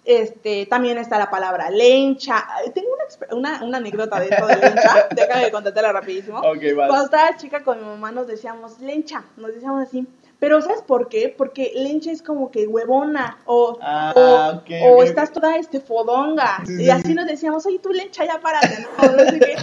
Este, 0.06 0.66
también 0.68 0.98
está 0.98 1.18
la 1.18 1.30
palabra 1.30 1.70
lencha. 1.72 2.46
Tengo 2.74 2.90
una, 2.94 3.36
una, 3.38 3.64
una 3.66 3.78
anécdota 3.80 4.20
de 4.20 4.28
esto 4.30 4.46
de 4.48 4.56
lencha, 4.58 5.08
déjame 5.16 5.52
contártela 5.52 5.92
rapidísimo. 5.92 6.38
Ok, 6.40 6.60
Cuando 6.76 6.94
vas. 6.94 7.04
estaba 7.06 7.36
chica 7.38 7.64
con 7.64 7.80
mi 7.80 7.86
mamá 7.86 8.12
nos 8.12 8.28
decíamos 8.28 8.80
lencha, 8.80 9.24
nos 9.38 9.54
decíamos 9.54 9.88
así. 9.88 10.08
Pero 10.40 10.62
¿sabes 10.62 10.82
por 10.84 11.10
qué? 11.10 11.34
Porque 11.38 11.74
lencha 11.76 12.12
es 12.12 12.22
como 12.22 12.50
que 12.50 12.66
huevona 12.66 13.40
o, 13.46 13.78
Ah, 13.82 14.62
o, 14.88 15.04
estás 15.04 15.34
toda 15.34 15.58
este 15.58 15.82
fodonga. 15.82 16.62
Sí, 16.66 16.76
y 16.76 16.86
sí, 16.86 16.90
así 16.90 17.08
sí. 17.10 17.14
nos 17.14 17.26
decíamos, 17.26 17.66
oye, 17.66 17.80
tú 17.80 17.90
lencha, 17.92 18.24
ya 18.24 18.40
párate, 18.40 18.88
¿no? 19.02 19.12
No 19.12 19.30
sé 19.32 19.40
qué. 19.40 19.56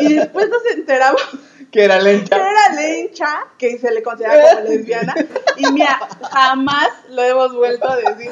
Y 0.00 0.12
después 0.14 0.48
nos 0.48 0.64
enteramos 0.76 1.22
Que 1.72 1.84
era 1.84 1.98
que 1.98 2.04
lencha. 2.04 2.36
era 2.36 2.74
lencha, 2.80 3.26
que 3.58 3.78
se 3.78 3.90
le 3.90 4.02
considera 4.02 4.54
como 4.56 4.68
lesbiana. 4.68 5.14
Y 5.56 5.72
mira, 5.72 5.98
jamás 6.30 6.88
lo 7.08 7.22
hemos 7.22 7.54
vuelto 7.54 7.88
a 7.88 7.96
decir. 7.96 8.30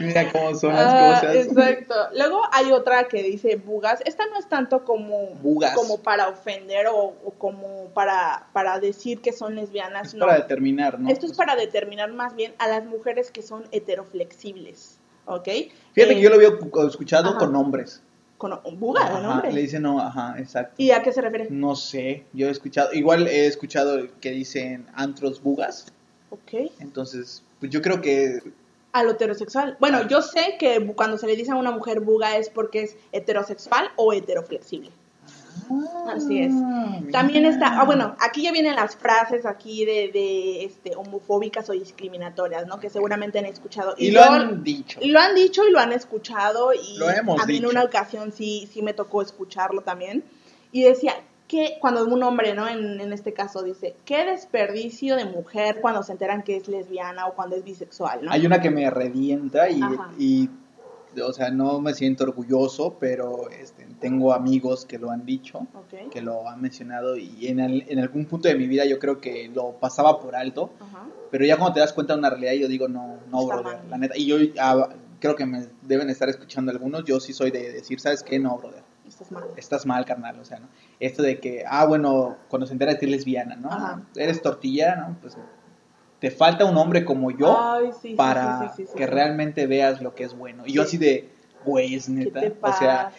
Mira 0.00 0.30
cómo 0.30 0.54
son 0.54 0.74
las 0.74 0.86
Ah, 0.92 1.20
cosas. 1.20 1.36
Exacto. 1.36 1.94
Luego 2.14 2.42
hay 2.52 2.70
otra 2.72 3.04
que 3.08 3.22
dice 3.22 3.56
bugas. 3.56 4.00
Esta 4.04 4.26
no 4.26 4.38
es 4.38 4.46
tanto 4.48 4.84
como, 4.84 5.28
Bugas. 5.40 5.74
como 5.74 6.02
para 6.02 6.28
ofender 6.28 6.86
o, 6.88 6.96
o 7.24 7.30
como 7.38 7.86
para, 7.94 8.46
para 8.52 8.78
decir 8.78 9.20
que 9.22 9.32
son 9.32 9.54
lesbianas. 9.54 10.08
Es 10.08 10.14
no. 10.14 10.26
para 10.26 10.38
determinar, 10.40 10.98
¿no? 11.00 11.08
Esto 11.08 11.24
es 11.26 11.32
para 11.32 11.56
determinar 11.56 12.12
más 12.12 12.34
bien 12.36 12.54
a 12.58 12.68
las 12.68 12.84
mujeres 12.84 13.30
que 13.30 13.40
son 13.42 13.64
heteroflexibles. 13.72 14.98
¿Ok? 15.24 15.44
Fíjate 15.44 16.12
Eh, 16.12 16.16
que 16.16 16.20
yo 16.20 16.28
lo 16.30 16.34
había 16.36 16.50
escuchado 16.88 17.30
ajá. 17.30 17.38
con 17.38 17.56
hombres. 17.56 18.02
Con 18.38 18.52
Ajá, 18.52 19.20
nombre. 19.20 19.52
Le 19.52 19.60
dicen, 19.62 19.82
no, 19.82 20.00
ajá, 20.00 20.36
exacto. 20.38 20.74
¿Y 20.78 20.92
a 20.92 21.02
qué 21.02 21.12
se 21.12 21.20
refiere? 21.20 21.48
No 21.50 21.74
sé, 21.74 22.24
yo 22.32 22.46
he 22.46 22.50
escuchado, 22.50 22.92
igual 22.92 23.26
he 23.26 23.46
escuchado 23.46 24.06
que 24.20 24.30
dicen 24.30 24.86
antros 24.94 25.42
bugas, 25.42 25.86
Ok. 26.30 26.70
entonces, 26.78 27.42
pues 27.58 27.72
yo 27.72 27.82
creo 27.82 28.00
que 28.00 28.38
A 28.92 29.02
lo 29.02 29.10
heterosexual. 29.10 29.76
Bueno, 29.80 30.06
yo 30.08 30.22
sé 30.22 30.56
que 30.58 30.92
cuando 30.94 31.18
se 31.18 31.26
le 31.26 31.36
dice 31.36 31.50
a 31.50 31.56
una 31.56 31.72
mujer 31.72 32.00
buga 32.00 32.36
es 32.36 32.48
porque 32.48 32.82
es 32.82 32.96
heterosexual 33.12 33.90
o 33.96 34.12
heteroflexible. 34.12 34.90
Así 36.08 36.40
es. 36.40 36.52
Ah, 36.54 37.00
También 37.12 37.44
está, 37.46 37.80
ah, 37.80 37.84
bueno, 37.84 38.16
aquí 38.20 38.42
ya 38.42 38.52
vienen 38.52 38.76
las 38.76 38.96
frases 38.96 39.44
aquí 39.46 39.84
de, 39.84 40.10
de 40.12 40.64
este, 40.64 40.96
homofóbicas 40.96 41.68
o 41.70 41.72
discriminatorias, 41.72 42.66
¿no? 42.66 42.80
Que 42.80 42.90
seguramente 42.90 43.38
han 43.38 43.46
escuchado. 43.46 43.94
Y 43.98 44.10
lo 44.10 44.22
han 44.22 44.62
dicho. 44.64 45.00
lo 45.02 45.20
han 45.20 45.34
dicho 45.34 45.66
y 45.66 45.70
lo 45.70 45.78
han 45.78 45.92
escuchado 45.92 46.72
y 46.72 46.98
Lo 46.98 47.10
hemos 47.10 47.40
a 47.40 47.46
mí 47.46 47.58
en 47.58 47.66
una 47.66 47.84
ocasión 47.84 48.32
sí, 48.32 48.68
sí 48.72 48.82
me 48.82 48.94
tocó 48.94 49.22
escucharlo 49.22 49.82
también. 49.82 50.24
Y 50.72 50.82
decía 50.82 51.14
que 51.48 51.78
cuando 51.80 52.04
un 52.04 52.22
hombre, 52.22 52.54
¿no? 52.54 52.68
En, 52.68 53.00
en 53.00 53.12
este 53.12 53.32
caso 53.32 53.62
dice, 53.62 53.96
qué 54.04 54.24
desperdicio 54.24 55.16
de 55.16 55.24
mujer 55.24 55.78
cuando 55.80 56.02
se 56.02 56.12
enteran 56.12 56.42
que 56.42 56.56
es 56.56 56.68
lesbiana 56.68 57.26
o 57.26 57.34
cuando 57.34 57.56
es 57.56 57.64
bisexual, 57.64 58.24
¿no? 58.24 58.30
Hay 58.30 58.46
una 58.46 58.60
que 58.60 58.70
me 58.70 58.88
revienta 58.90 59.70
y, 59.70 59.80
y, 60.18 60.50
o 61.20 61.32
sea, 61.32 61.50
no 61.50 61.80
me 61.80 61.94
siento 61.94 62.24
orgulloso, 62.24 62.96
pero 63.00 63.48
este, 63.48 63.77
tengo 64.00 64.32
amigos 64.32 64.84
que 64.86 64.98
lo 64.98 65.10
han 65.10 65.24
dicho, 65.26 65.66
que 66.10 66.20
lo 66.22 66.48
han 66.48 66.60
mencionado 66.60 67.16
y 67.16 67.46
en, 67.48 67.60
el- 67.60 67.84
en 67.88 67.98
algún 67.98 68.26
punto 68.26 68.48
de 68.48 68.54
mi 68.54 68.66
vida 68.66 68.84
yo 68.84 68.98
creo 68.98 69.20
que 69.20 69.48
lo 69.54 69.72
pasaba 69.72 70.20
por 70.20 70.36
alto, 70.36 70.70
pero 71.30 71.44
ya 71.44 71.56
cuando 71.56 71.74
te 71.74 71.80
das 71.80 71.92
cuenta 71.92 72.12
de 72.14 72.18
una 72.20 72.30
realidad 72.30 72.52
yo 72.52 72.68
digo, 72.68 72.88
no, 72.88 73.18
no, 73.30 73.42
Está 73.42 73.56
brother, 73.56 73.78
mal. 73.80 73.90
la 73.90 73.98
neta. 73.98 74.14
Y 74.16 74.26
yo 74.26 74.36
ah, 74.60 74.88
creo 75.20 75.34
que 75.36 75.46
me 75.46 75.66
deben 75.82 76.08
estar 76.10 76.28
escuchando 76.28 76.70
algunos, 76.72 77.04
yo 77.04 77.18
sí 77.20 77.32
soy 77.32 77.50
de 77.50 77.72
decir, 77.72 78.00
¿sabes 78.00 78.22
qué? 78.22 78.38
No, 78.38 78.56
brother. 78.58 78.82
Estás 79.06 79.32
mal. 79.32 79.44
Estás 79.56 79.86
mal, 79.86 80.04
carnal, 80.04 80.38
o 80.38 80.44
sea, 80.44 80.58
¿no? 80.60 80.68
Esto 81.00 81.22
de 81.22 81.40
que, 81.40 81.64
ah, 81.66 81.86
bueno, 81.86 82.36
cuando 82.48 82.66
se 82.66 82.72
entera 82.74 82.98
que 82.98 83.06
eres 83.06 83.18
lesbiana, 83.18 83.56
¿no? 83.56 84.04
Eres 84.16 84.40
tortilla, 84.42 84.96
¿no? 84.96 85.16
Pues 85.20 85.36
te 86.20 86.30
falta 86.30 86.64
un 86.66 86.76
hombre 86.76 87.04
como 87.04 87.30
yo 87.30 87.56
Ay, 87.58 87.90
sí, 87.92 88.08
sí, 88.10 88.14
para 88.14 88.72
sí, 88.76 88.84
sí, 88.86 88.92
que 88.96 89.06
realmente 89.06 89.66
veas 89.66 90.02
lo 90.02 90.14
que 90.14 90.24
es 90.24 90.36
bueno. 90.36 90.64
Y 90.66 90.72
yo 90.74 90.82
Sí. 90.82 90.88
así 90.88 90.98
de, 90.98 91.28
güey, 91.64 91.94
es 91.94 92.06
¿Qué 92.06 92.12
neta. 92.12 92.40
O 92.60 92.72
sea, 92.72 93.12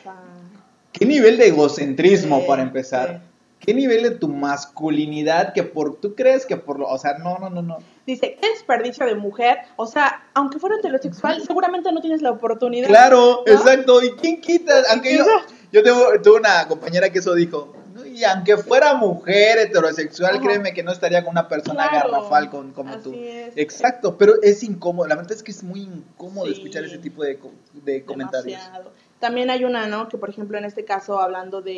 ¿qué 1.00 1.06
nivel 1.06 1.38
de 1.38 1.48
egocentrismo 1.48 2.40
Sí, 2.42 2.46
para 2.48 2.62
empezar? 2.62 3.22
sí. 3.24 3.26
¿Qué 3.66 3.74
nivel 3.74 4.04
de 4.04 4.12
tu 4.12 4.30
masculinidad 4.30 5.54
que 5.54 5.64
por, 5.64 5.98
tú 6.00 6.16
crees 6.16 6.46
que 6.46 6.56
por 6.56 6.80
lo, 6.80 6.88
o 6.88 6.98
sea, 6.98 7.18
no, 7.18 7.38
no, 7.40 7.50
no, 7.50 7.62
no. 7.62 7.78
Dice, 8.08 8.38
qué 8.42 8.50
desperdicio 8.52 9.06
de 9.06 9.16
mujer. 9.16 9.58
O 9.76 9.86
sea, 9.86 10.24
aunque 10.34 10.60
fuera 10.60 10.78
heterosexual, 10.78 11.42
seguramente 11.46 11.92
no 11.92 12.00
tienes 12.00 12.22
la 12.22 12.32
oportunidad. 12.32 12.88
Claro, 12.88 13.44
¿No? 13.46 13.52
exacto. 13.54 14.02
¿Y 14.02 14.12
quién 14.12 14.40
quita? 14.40 14.74
Aunque 14.92 15.18
yo, 15.18 15.26
yo 15.74 15.84
tengo, 15.84 16.06
tuve 16.24 16.40
una 16.40 16.68
compañera 16.70 17.10
que 17.12 17.20
eso 17.20 17.36
dijo. 17.36 17.74
"No, 17.94 18.06
Y 18.06 18.24
aunque 18.24 18.56
fuera 18.58 18.94
mujer 18.94 19.58
heterosexual, 19.58 20.36
Ajá. 20.36 20.42
créeme 20.44 20.74
que 20.74 20.82
no 20.84 20.92
estaría 20.94 21.22
con 21.24 21.32
una 21.32 21.50
persona 21.50 21.90
Claro, 21.90 22.12
garrafal 22.12 22.50
con, 22.50 22.72
como 22.72 22.94
así 22.94 23.04
tú. 23.04 23.14
es. 23.14 23.52
Exacto, 23.58 24.18
pero 24.18 24.42
es 24.42 24.64
incómodo. 24.64 25.06
La 25.08 25.16
verdad 25.16 25.34
es 25.34 25.44
que 25.44 25.52
es 25.52 25.64
muy 25.64 25.82
incómodo 25.82 26.46
Sí. 26.48 26.54
escuchar 26.54 26.86
ese 26.86 26.98
tipo 26.98 27.24
de, 27.24 27.38
de 27.74 28.06
comentarios. 28.06 28.58
Demasiado. 28.58 28.92
También 29.20 29.50
hay 29.50 29.66
una, 29.66 29.88
¿no? 29.88 30.08
Que 30.08 30.18
por 30.18 30.30
ejemplo 30.30 30.58
en 30.58 30.66
este 30.66 30.86
caso 30.86 31.20
hablando 31.20 31.62
de 31.62 31.74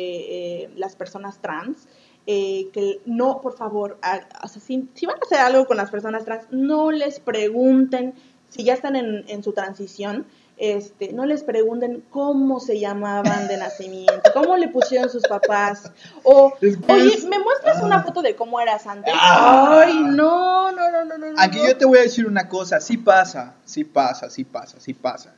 eh, 0.64 0.70
las 0.76 0.94
personas 0.96 1.38
trans, 1.40 1.88
eh, 2.26 2.68
que 2.72 3.00
no, 3.04 3.40
por 3.40 3.56
favor, 3.56 3.98
a- 4.02 4.20
o 4.44 4.48
sea, 4.48 4.62
si, 4.62 4.88
si 4.94 5.06
van 5.06 5.16
a 5.16 5.20
hacer 5.26 5.38
algo 5.40 5.66
con 5.66 5.76
las 5.76 5.90
personas 5.90 6.24
trans, 6.24 6.44
no 6.50 6.92
les 6.92 7.18
pregunten 7.20 8.14
si 8.48 8.64
ya 8.64 8.74
están 8.74 8.96
en, 8.96 9.24
en 9.28 9.42
su 9.42 9.52
transición. 9.52 10.26
Este, 10.58 11.12
no 11.12 11.24
les 11.26 11.42
pregunten 11.42 12.04
cómo 12.10 12.60
se 12.60 12.78
llamaban 12.78 13.48
de 13.48 13.56
nacimiento, 13.56 14.30
cómo 14.32 14.56
le 14.56 14.68
pusieron 14.68 15.08
sus 15.10 15.22
papás, 15.26 15.90
o, 16.22 16.52
Después- 16.60 17.02
oye, 17.02 17.26
¿me 17.28 17.38
muestras 17.40 17.78
Ah. 17.80 17.86
una 17.86 18.02
foto 18.04 18.22
de 18.22 18.36
cómo 18.36 18.60
eras 18.60 18.86
antes? 18.86 19.12
Ah. 19.16 19.80
Ay, 19.84 19.94
no, 20.04 20.70
no, 20.70 20.90
no, 20.92 21.04
no, 21.04 21.18
no. 21.18 21.26
no, 21.32 21.34
Aquí 21.38 21.58
no. 21.58 21.66
yo 21.66 21.76
te 21.76 21.84
voy 21.86 21.98
a 21.98 22.02
decir 22.02 22.26
una 22.26 22.48
cosa, 22.48 22.80
sí 22.80 22.96
pasa, 22.98 23.54
sí 23.64 23.82
pasa, 23.82 24.30
sí 24.30 24.44
pasa, 24.44 24.78
sí 24.78 24.94
pasa. 24.94 25.34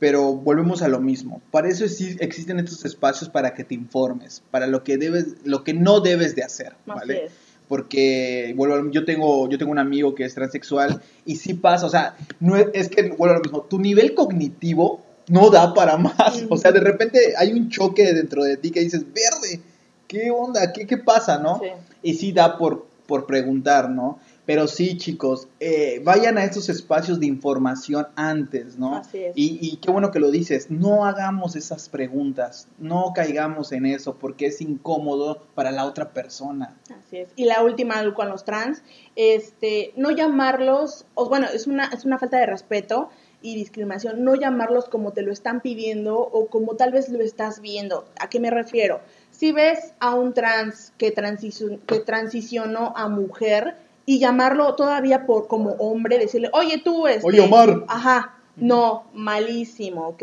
Pero 0.00 0.32
volvemos 0.32 0.82
a 0.82 0.88
lo 0.88 0.98
mismo. 0.98 1.40
Para 1.52 1.68
eso 1.68 1.86
sí 1.86 2.16
existen 2.18 2.58
estos 2.58 2.84
espacios 2.84 3.30
para 3.30 3.54
que 3.54 3.62
te 3.64 3.74
informes, 3.76 4.42
para 4.50 4.66
lo 4.66 4.82
que 4.82 4.96
debes, 4.98 5.36
lo 5.44 5.62
que 5.62 5.74
no 5.74 6.00
debes 6.00 6.34
de 6.34 6.42
hacer, 6.42 6.72
¿vale? 6.86 7.26
es. 7.26 7.32
Porque 7.68 8.52
vuelvo 8.56 8.74
a- 8.74 8.90
yo 8.90 9.04
tengo 9.04 9.48
yo 9.48 9.56
tengo 9.56 9.70
un 9.70 9.78
amigo 9.78 10.14
que 10.16 10.24
es 10.24 10.34
transexual 10.34 11.00
y 11.24 11.36
sí 11.36 11.54
pasa, 11.54 11.86
o 11.86 11.90
sea, 11.90 12.16
no 12.40 12.56
es, 12.56 12.66
es 12.74 12.88
que 12.88 13.10
vuelvo 13.10 13.34
a 13.34 13.38
lo 13.38 13.42
mismo, 13.42 13.60
tu 13.62 13.78
nivel 13.78 14.14
cognitivo 14.14 15.02
no 15.28 15.50
da 15.50 15.72
para 15.74 15.96
más. 15.96 16.44
O 16.48 16.56
sea, 16.56 16.72
de 16.72 16.80
repente 16.80 17.34
hay 17.38 17.52
un 17.52 17.68
choque 17.68 18.12
dentro 18.12 18.42
de 18.42 18.56
ti 18.56 18.70
que 18.72 18.80
dices, 18.80 19.04
"Verde, 19.14 19.60
¿qué 20.08 20.30
onda? 20.32 20.72
¿Qué 20.72 20.86
qué 20.86 20.96
pasa, 20.96 21.38
no?" 21.38 21.60
Sí. 21.62 21.68
y 22.02 22.14
sí 22.14 22.32
da 22.32 22.58
por, 22.58 22.86
por 23.06 23.26
preguntar, 23.26 23.88
¿no? 23.90 24.18
Pero 24.50 24.66
sí, 24.66 24.96
chicos, 24.96 25.46
eh, 25.60 26.00
vayan 26.02 26.36
a 26.36 26.42
estos 26.42 26.68
espacios 26.68 27.20
de 27.20 27.26
información 27.26 28.08
antes, 28.16 28.76
¿no? 28.76 28.96
Así 28.96 29.18
es. 29.18 29.32
Y, 29.36 29.60
y 29.62 29.76
qué 29.76 29.92
bueno 29.92 30.10
que 30.10 30.18
lo 30.18 30.32
dices, 30.32 30.72
no 30.72 31.04
hagamos 31.04 31.54
esas 31.54 31.88
preguntas, 31.88 32.66
no 32.76 33.12
caigamos 33.14 33.70
en 33.70 33.86
eso 33.86 34.16
porque 34.16 34.46
es 34.46 34.60
incómodo 34.60 35.46
para 35.54 35.70
la 35.70 35.84
otra 35.84 36.12
persona. 36.12 36.76
Así 36.86 37.18
es. 37.18 37.28
Y 37.36 37.44
la 37.44 37.62
última 37.62 38.02
con 38.12 38.28
los 38.28 38.44
trans, 38.44 38.82
este, 39.14 39.92
no 39.94 40.10
llamarlos, 40.10 41.04
o 41.14 41.28
bueno, 41.28 41.46
es 41.46 41.68
una, 41.68 41.84
es 41.84 42.04
una 42.04 42.18
falta 42.18 42.38
de 42.38 42.46
respeto 42.46 43.08
y 43.42 43.54
discriminación, 43.54 44.24
no 44.24 44.34
llamarlos 44.34 44.86
como 44.88 45.12
te 45.12 45.22
lo 45.22 45.30
están 45.30 45.60
pidiendo 45.60 46.18
o 46.18 46.48
como 46.48 46.74
tal 46.74 46.90
vez 46.90 47.08
lo 47.08 47.20
estás 47.22 47.60
viendo. 47.60 48.04
¿A 48.18 48.28
qué 48.28 48.40
me 48.40 48.50
refiero? 48.50 49.00
Si 49.30 49.52
ves 49.52 49.92
a 50.00 50.16
un 50.16 50.34
trans 50.34 50.92
que, 50.98 51.14
transicio- 51.14 51.78
que 51.86 52.00
transicionó 52.00 52.92
a 52.96 53.08
mujer 53.08 53.76
y 54.10 54.18
llamarlo 54.18 54.74
todavía 54.74 55.24
por 55.24 55.46
como 55.46 55.70
hombre, 55.74 56.18
decirle, 56.18 56.50
oye 56.52 56.78
tú, 56.78 57.06
este, 57.06 57.24
Oye, 57.24 57.40
Omar. 57.42 57.84
Ajá, 57.86 58.34
no, 58.56 59.04
malísimo, 59.14 60.08
¿ok? 60.08 60.22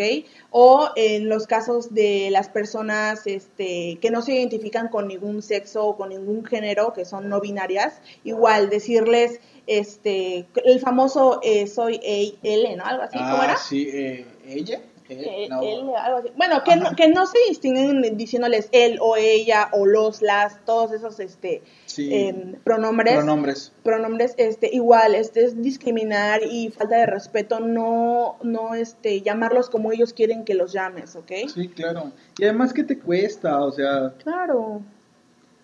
O 0.52 0.90
en 0.98 1.30
los 1.30 1.48
casos 1.48 1.94
de 1.94 2.28
las 2.30 2.50
personas 2.50 3.26
este, 3.28 3.98
que 4.02 4.12
no 4.12 4.22
se 4.22 4.34
identifican 4.34 4.90
con 4.90 5.08
ningún 5.08 5.42
sexo 5.42 5.86
o 5.86 5.96
con 5.96 6.10
ningún 6.10 6.44
género, 6.44 6.92
que 6.92 7.06
son 7.06 7.30
no 7.30 7.40
binarias, 7.40 8.02
igual 8.26 8.70
decirles 8.70 9.40
este, 9.68 10.46
el 10.66 10.82
famoso 10.82 11.40
eh, 11.42 11.66
soy 11.68 12.02
él, 12.04 12.68
¿no? 12.76 12.84
Algo 12.84 13.04
así, 13.04 13.18
¿cómo 13.18 13.42
era? 13.42 13.54
Ah, 13.54 13.58
sí, 13.58 13.88
eh, 13.90 14.26
¿ella? 14.46 14.82
Eh, 15.10 15.48
no. 15.50 15.62
él, 15.62 15.82
algo 15.98 16.18
así. 16.20 16.30
Bueno, 16.36 16.64
que 16.64 16.76
no, 16.76 16.96
que 16.96 17.08
no 17.08 17.26
se 17.26 17.38
distinguen 17.48 18.02
diciéndoles 18.18 18.70
él 18.72 18.98
o 19.02 19.16
ella 19.16 19.70
o 19.72 19.86
los, 19.86 20.22
las, 20.22 20.64
todos 20.66 20.92
esos 20.92 21.20
este, 21.20 21.62
Sí. 21.86 22.14
em, 22.14 22.56
pronombres 22.64 23.16
Pronombres. 23.16 23.72
pronombres 23.84 24.34
este 24.38 24.70
igual 24.74 25.16
este 25.16 25.46
es 25.46 25.62
discriminar 25.62 26.42
y 26.44 26.70
falta 26.70 26.98
de 26.98 27.06
respeto 27.08 27.60
no 27.60 28.36
no 28.44 28.76
este 28.76 29.22
llamarlos 29.22 29.70
como 29.70 29.92
ellos 29.92 30.14
quieren 30.14 30.44
que 30.46 30.54
los 30.54 30.74
llames 30.74 31.16
¿ok? 31.16 31.32
Sí, 31.54 31.70
claro. 31.70 32.12
Y 32.38 32.44
además, 32.44 32.74
¿qué 32.74 32.84
te 32.84 33.00
cuesta? 33.00 33.62
O 33.64 33.72
sea, 33.72 34.14
claro 34.24 34.82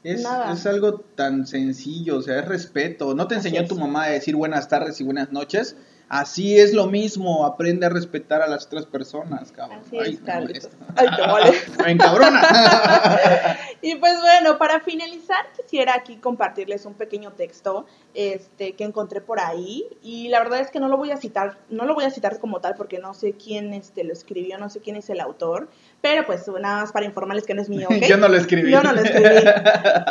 Es, 0.04 0.26
es 0.52 0.66
algo 0.66 1.00
tan 1.16 1.46
sencillo, 1.48 2.18
o 2.18 2.22
sea, 2.22 2.40
es 2.40 2.46
respeto. 2.48 3.14
¿No 3.16 3.28
te 3.28 3.36
enseñó 3.36 3.66
tu 3.66 3.76
mamá 3.78 4.06
a 4.06 4.10
decir 4.10 4.36
buenas 4.36 4.68
tardes 4.68 5.00
y 5.00 5.04
buenas 5.04 5.32
noches? 5.32 5.76
Así 6.14 6.60
es 6.60 6.74
lo 6.74 6.86
mismo, 6.86 7.44
aprende 7.44 7.88
a 7.88 7.90
respetar 7.90 8.44
a 8.44 8.48
las 8.48 8.68
otras 8.68 8.86
personas, 8.86 9.52
cabrón. 9.52 9.80
así 9.84 9.98
Ay, 9.98 10.14
es 10.14 10.20
Carlitos 10.20 10.70
ay 10.96 11.08
te 11.16 11.22
vale 11.24 11.52
Me 11.84 11.92
encabrona. 11.92 12.40
y 13.82 13.96
pues 13.96 14.22
bueno 14.22 14.60
para 14.60 14.80
finalizar 14.82 15.44
quisiera 15.60 15.96
aquí 15.96 16.18
compartirles 16.18 16.86
un 16.86 16.94
pequeño 16.94 17.32
texto 17.32 17.88
este 18.14 18.74
que 18.74 18.84
encontré 18.84 19.22
por 19.22 19.40
ahí 19.40 19.88
y 20.04 20.28
la 20.28 20.38
verdad 20.38 20.60
es 20.60 20.70
que 20.70 20.80
no 20.80 20.88
lo 20.88 20.98
voy 20.98 21.10
a 21.10 21.18
citar 21.18 21.58
no 21.70 21.86
lo 21.86 21.96
voy 21.96 22.04
a 22.04 22.12
citar 22.12 22.38
como 22.38 22.62
tal 22.62 22.76
porque 22.76 23.00
no 23.00 23.16
sé 23.16 23.34
quién 23.34 23.74
este 23.74 24.04
lo 24.04 24.14
escribió 24.14 24.60
no 24.60 24.70
sé 24.70 24.82
quién 24.82 24.96
es 24.96 25.10
el 25.10 25.20
autor 25.20 25.68
pero 26.00 26.28
pues 26.28 26.48
nada 26.48 26.82
más 26.82 26.92
para 26.92 27.08
informarles 27.08 27.48
que 27.48 27.56
no 27.56 27.64
es 27.64 27.70
mío 27.70 27.88
¿ok? 27.90 28.04
Yo 28.08 28.18
no 28.18 28.28
lo 28.28 28.38
escribí. 28.38 28.70
Yo 28.72 28.84
no 28.84 28.94
lo 28.94 29.02
escribí. 29.02 29.50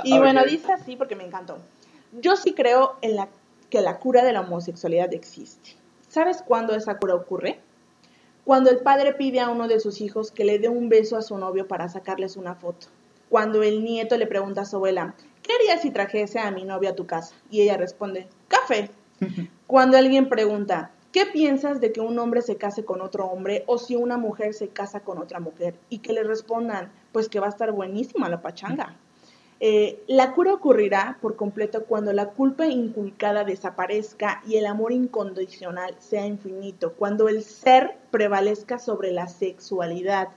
Y 0.03 0.19
bueno, 0.19 0.45
dice 0.45 0.73
así 0.73 0.97
porque 0.97 1.15
me 1.15 1.25
encantó. 1.25 1.59
Yo 2.13 2.35
sí 2.35 2.55
creo 2.55 2.97
en 3.03 3.15
la, 3.15 3.29
que 3.71 3.81
la 3.81 3.99
cura 3.99 4.25
de 4.25 4.33
la 4.33 4.41
homosexualidad 4.41 5.13
existe. 5.15 5.82
¿Sabes 6.13 6.43
cuándo 6.43 6.75
esa 6.75 6.99
cura 6.99 7.15
ocurre? 7.15 7.59
Cuando 8.45 8.69
el 8.69 8.81
padre 8.81 9.15
pide 9.15 9.41
a 9.41 9.49
uno 9.49 9.67
de 9.67 9.81
sus 9.81 10.03
hijos 10.03 10.31
que 10.31 10.45
le 10.45 10.59
dé 10.59 10.69
un 10.69 10.91
beso 10.91 11.17
a 11.17 11.23
su 11.23 11.39
novio 11.39 11.67
para 11.67 11.89
sacarles 11.89 12.37
una 12.37 12.55
foto. 12.55 12.89
Cuando 13.31 13.63
el 13.63 13.83
nieto 13.83 14.19
le 14.19 14.27
pregunta 14.27 14.61
a 14.61 14.65
su 14.67 14.77
abuela, 14.77 15.15
¿qué 15.43 15.55
harías 15.55 15.81
si 15.81 15.91
trajese 15.91 16.39
a 16.39 16.51
mi 16.51 16.65
novio 16.65 16.91
a 16.91 16.95
tu 16.95 17.07
casa? 17.07 17.35
Y 17.51 17.63
ella 17.63 17.79
responde, 17.79 18.29
café. 18.49 18.91
Cuando 19.67 19.97
alguien 19.97 20.29
pregunta, 20.29 20.91
¿qué 21.13 21.25
piensas 21.25 21.81
de 21.81 21.93
que 21.93 22.03
un 22.03 22.19
hombre 22.19 22.43
se 22.43 22.57
case 22.57 22.85
con 22.85 23.01
otro 23.01 23.25
hombre 23.25 23.65
o 23.67 23.79
si 23.79 23.97
una 23.97 24.19
mujer 24.19 24.53
se 24.53 24.69
casa 24.69 25.01
con 25.01 25.17
otra 25.17 25.41
mujer? 25.41 25.77
Y 25.89 26.01
que 26.01 26.13
le 26.13 26.25
respondan, 26.25 26.93
pues 27.13 27.31
que 27.31 27.41
va 27.41 27.47
a 27.47 27.49
estar 27.49 27.73
buenísima 27.73 28.29
la 28.29 28.43
pachanga. 28.43 28.99
Eh, 29.65 30.03
la 30.09 30.33
cura 30.35 30.55
ocurrirá 30.55 31.19
por 31.23 31.37
completo 31.37 31.85
cuando 31.85 32.13
la 32.13 32.31
culpa 32.31 32.67
inculcada 32.67 33.45
desaparezca 33.45 34.43
y 34.45 34.57
el 34.57 34.67
amor 34.67 34.91
incondicional 34.91 35.95
sea 36.01 36.27
infinito, 36.27 36.95
cuando 36.95 37.29
el 37.29 37.45
ser 37.45 37.97
prevalezca 38.11 38.81
sobre 38.81 39.13
la 39.13 39.29
sexualidad, 39.29 40.31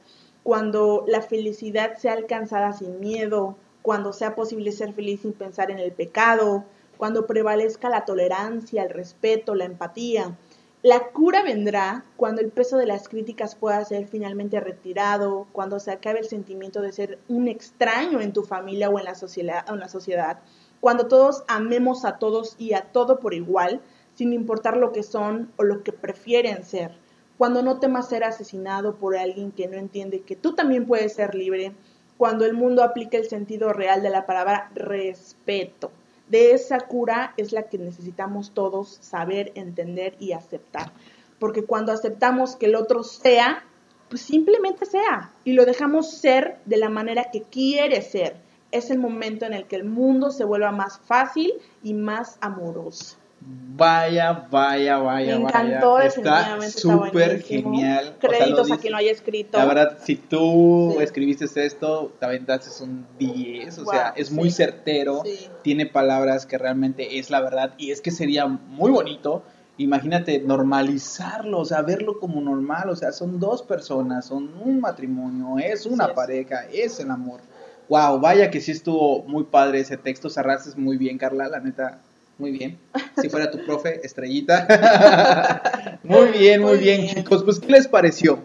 cuando 0.44 1.06
la 1.08 1.24
felicidad 1.24 1.98
sea 1.98 2.14
alcanzada 2.14 2.74
sin 2.74 3.00
miedo, 3.00 3.58
cuando 3.82 4.14
sea 4.14 4.36
posible 4.36 4.72
ser 4.72 4.94
feliz 4.94 5.22
sin 5.22 5.34
pensar 5.34 5.72
en 5.72 5.80
el 5.80 5.92
pecado, 5.92 6.64
cuando 6.96 7.26
prevalezca 7.26 7.90
la 7.90 8.06
tolerancia, 8.06 8.84
el 8.84 8.92
respeto, 8.92 9.56
la 9.56 9.66
empatía. 9.66 10.38
La 10.86 11.08
cura 11.08 11.42
vendrá 11.42 12.06
cuando 12.16 12.42
el 12.42 12.52
peso 12.52 12.78
de 12.78 12.86
las 12.86 13.10
críticas 13.10 13.56
pueda 13.56 13.84
ser 13.86 14.06
finalmente 14.06 14.60
retirado, 14.60 15.48
cuando 15.52 15.80
se 15.80 15.90
acabe 15.90 16.20
el 16.20 16.28
sentimiento 16.28 16.80
de 16.80 16.92
ser 16.92 17.18
un 17.28 17.48
extraño 17.48 18.22
en 18.22 18.34
tu 18.34 18.44
familia 18.44 18.92
o 18.92 19.00
en 19.00 19.06
la 19.06 19.16
sociedad, 19.16 20.38
cuando 20.80 21.08
todos 21.08 21.44
amemos 21.48 22.06
a 22.06 22.20
todos 22.20 22.56
y 22.60 22.74
a 22.74 22.82
todo 22.82 23.18
por 23.20 23.34
igual, 23.34 23.82
sin 24.14 24.32
importar 24.32 24.78
lo 24.78 24.92
que 24.92 25.02
son 25.02 25.52
o 25.58 25.64
lo 25.64 25.82
que 25.82 25.92
prefieren 25.92 26.64
ser, 26.64 26.92
cuando 27.40 27.64
no 27.64 27.80
temas 27.80 28.08
ser 28.08 28.24
asesinado 28.24 28.94
por 28.94 29.18
alguien 29.18 29.52
que 29.52 29.68
no 29.68 29.78
entiende 29.78 30.22
que 30.22 30.36
tú 30.36 30.54
también 30.54 30.86
puedes 30.86 31.14
ser 31.14 31.34
libre, 31.34 31.74
cuando 32.16 32.46
el 32.46 32.54
mundo 32.54 32.84
aplique 32.84 33.18
el 33.18 33.28
sentido 33.28 33.74
real 33.74 34.04
de 34.04 34.12
la 34.12 34.28
palabra 34.28 34.70
respeto. 34.76 35.90
De 36.28 36.52
esa 36.52 36.80
cura 36.80 37.34
es 37.38 37.52
la 37.52 37.64
que 37.64 37.78
necesitamos 37.78 38.54
todos 38.54 38.98
saber, 39.02 39.52
entender 39.56 40.16
y 40.20 40.34
aceptar. 40.34 40.92
Porque 41.40 41.66
cuando 41.66 41.92
aceptamos 41.92 42.56
que 42.56 42.66
el 42.66 42.76
otro 42.76 43.04
sea, 43.04 43.64
pues 44.10 44.22
simplemente 44.22 44.86
sea 44.86 45.34
y 45.44 45.54
lo 45.54 45.66
dejamos 45.66 46.12
ser 46.12 46.60
de 46.66 46.78
la 46.78 46.90
manera 46.90 47.30
que 47.32 47.42
quiere 47.42 48.02
ser. 48.02 48.38
Es 48.72 48.90
el 48.90 49.00
momento 49.00 49.46
en 49.46 49.54
el 49.54 49.68
que 49.68 49.76
el 49.76 49.86
mundo 49.86 50.32
se 50.32 50.44
vuelva 50.44 50.72
más 50.72 51.00
fácil 51.00 51.54
y 51.84 51.94
más 51.94 52.38
amoroso. 52.42 53.18
Vaya, 53.48 54.48
vaya, 54.50 54.98
vaya, 54.98 55.38
Me 55.38 55.44
encantó, 55.44 55.94
vaya. 55.94 56.08
Está 56.08 56.62
súper 56.62 57.42
genial. 57.44 58.16
O 58.18 58.22
sea, 58.22 58.30
Créditos 58.30 58.72
a 58.72 58.78
quien 58.78 58.92
lo 58.94 58.98
haya 58.98 59.12
escrito. 59.12 59.58
La 59.58 59.66
verdad, 59.66 59.98
si 60.04 60.16
tú 60.16 60.94
Sí. 60.98 61.04
escribiste 61.04 61.46
esto, 61.66 62.14
te 62.20 62.26
aventaste 62.26 62.84
un 62.84 63.06
10, 63.20 63.78
o 63.78 63.84
Wow, 63.84 63.92
sea, 63.94 64.14
es 64.16 64.32
muy 64.32 64.50
certero, 64.50 65.22
Sí. 65.26 65.50
tiene 65.62 65.86
palabras 65.86 66.46
que 66.46 66.58
realmente 66.58 67.20
es 67.20 67.30
la 67.30 67.42
verdad 67.42 67.74
y 67.78 67.92
es 67.92 68.02
que 68.02 68.12
sería 68.12 68.48
muy 68.48 68.92
bonito, 68.92 69.44
imagínate 69.78 70.40
normalizarlo, 70.40 71.60
o 71.60 71.66
sea, 71.66 71.82
verlo 71.82 72.20
como 72.20 72.42
normal, 72.42 72.90
o 72.90 72.96
sea, 72.96 73.12
son 73.12 73.40
dos 73.40 73.62
personas, 73.62 74.26
son 74.26 74.54
un 74.64 74.80
matrimonio, 74.80 75.58
es 75.60 75.86
una 75.86 76.14
pareja, 76.14 76.66
es 76.72 77.00
el 77.00 77.12
amor. 77.12 77.42
Wow, 77.90 78.20
vaya 78.20 78.50
que 78.50 78.62
sí 78.62 78.72
estuvo 78.72 79.24
muy 79.24 79.44
padre 79.44 79.82
ese 79.82 79.98
texto, 79.98 80.30
cerraste 80.30 80.80
muy 80.80 80.98
bien, 80.98 81.18
Carla, 81.20 81.48
la 81.50 81.60
neta, 81.60 82.00
muy 82.38 82.52
bien. 82.52 82.78
Si 83.22 83.30
fuera 83.30 83.50
tu 83.50 83.64
profe, 83.66 84.02
estrellita. 84.06 86.00
muy 86.04 86.28
bien, 86.30 86.62
muy, 86.62 86.72
Muy 86.72 86.80
bien, 86.80 87.02
bien. 87.02 87.16
chicos. 87.16 87.44
Pues, 87.44 87.60
¿qué 87.60 87.72
les 87.72 87.88
pareció? 87.88 88.40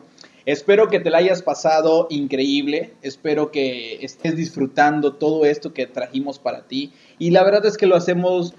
Espero 0.47 0.89
que 0.89 1.01
te 1.01 1.11
la 1.11 1.19
hayas 1.19 1.43
pasado 1.43 2.07
increíble. 2.11 2.95
Espero 3.03 3.51
que 3.51 4.05
estés 4.05 4.37
disfrutando 4.37 5.15
todo 5.15 5.45
esto 5.45 5.73
que 5.75 5.87
trajimos 5.87 6.39
para 6.39 6.67
ti. 6.67 6.93
Y 7.19 7.31
la 7.31 7.43
verdad 7.45 7.67
es 7.67 7.77
que 7.77 7.87
lo 7.87 7.97
hacemos 7.97 8.55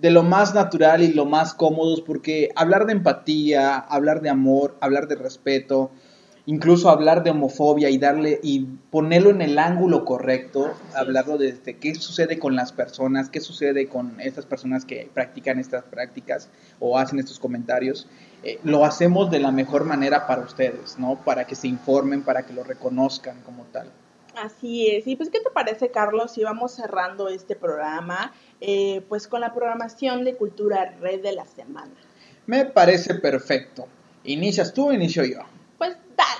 de 0.00 0.10
lo 0.10 0.24
más 0.24 0.52
natural 0.52 1.02
y 1.02 1.12
lo 1.12 1.26
más 1.26 1.54
cómodos 1.54 2.00
porque 2.00 2.50
hablar 2.56 2.86
de 2.86 2.92
empatía, 2.92 3.76
hablar 3.76 4.20
de 4.20 4.30
amor, 4.30 4.76
hablar 4.80 5.06
de 5.06 5.14
respeto, 5.14 5.92
incluso 6.46 6.90
hablar 6.90 7.22
de 7.22 7.30
homofobia 7.30 7.88
y 7.90 7.98
darle 7.98 8.40
y 8.42 8.66
ponerlo 8.90 9.30
en 9.30 9.42
el 9.42 9.58
ángulo 9.58 10.04
correcto, 10.04 10.72
hablarlo 10.94 11.38
de 11.38 11.48
este, 11.48 11.76
qué 11.76 11.94
sucede 11.94 12.38
con 12.38 12.56
las 12.56 12.72
personas, 12.72 13.28
qué 13.28 13.40
sucede 13.40 13.88
con 13.88 14.20
estas 14.20 14.46
personas 14.46 14.84
que 14.84 15.08
practican 15.12 15.58
estas 15.58 15.84
prácticas 15.84 16.48
o 16.80 16.98
hacen 16.98 17.18
estos 17.18 17.38
comentarios, 17.38 18.08
eh, 18.42 18.58
lo 18.64 18.84
hacemos 18.84 19.30
de 19.30 19.38
la 19.38 19.52
mejor 19.52 19.84
manera 19.84 20.26
para 20.26 20.42
ustedes, 20.42 20.98
¿no? 20.98 21.16
Para 21.24 21.46
que 21.46 21.54
se 21.54 21.68
informen, 21.68 22.22
para 22.22 22.44
que 22.44 22.52
lo 22.52 22.64
reconozcan 22.64 23.40
como 23.42 23.64
tal. 23.64 23.90
Así 24.36 24.88
es. 24.88 25.06
Y 25.06 25.16
pues, 25.16 25.30
¿qué 25.30 25.40
te 25.40 25.50
parece, 25.50 25.90
Carlos, 25.90 26.32
si 26.32 26.42
vamos 26.42 26.72
cerrando 26.72 27.28
este 27.28 27.54
programa, 27.54 28.32
eh, 28.60 29.02
pues 29.08 29.28
con 29.28 29.42
la 29.42 29.52
programación 29.52 30.24
de 30.24 30.34
Cultura 30.36 30.96
Red 31.00 31.22
de 31.22 31.32
la 31.32 31.44
semana? 31.44 31.92
Me 32.46 32.64
parece 32.64 33.14
perfecto. 33.14 33.86
¿Inicias 34.24 34.72
tú 34.72 34.88
o 34.88 34.92
inicio 34.92 35.24
yo? 35.24 35.40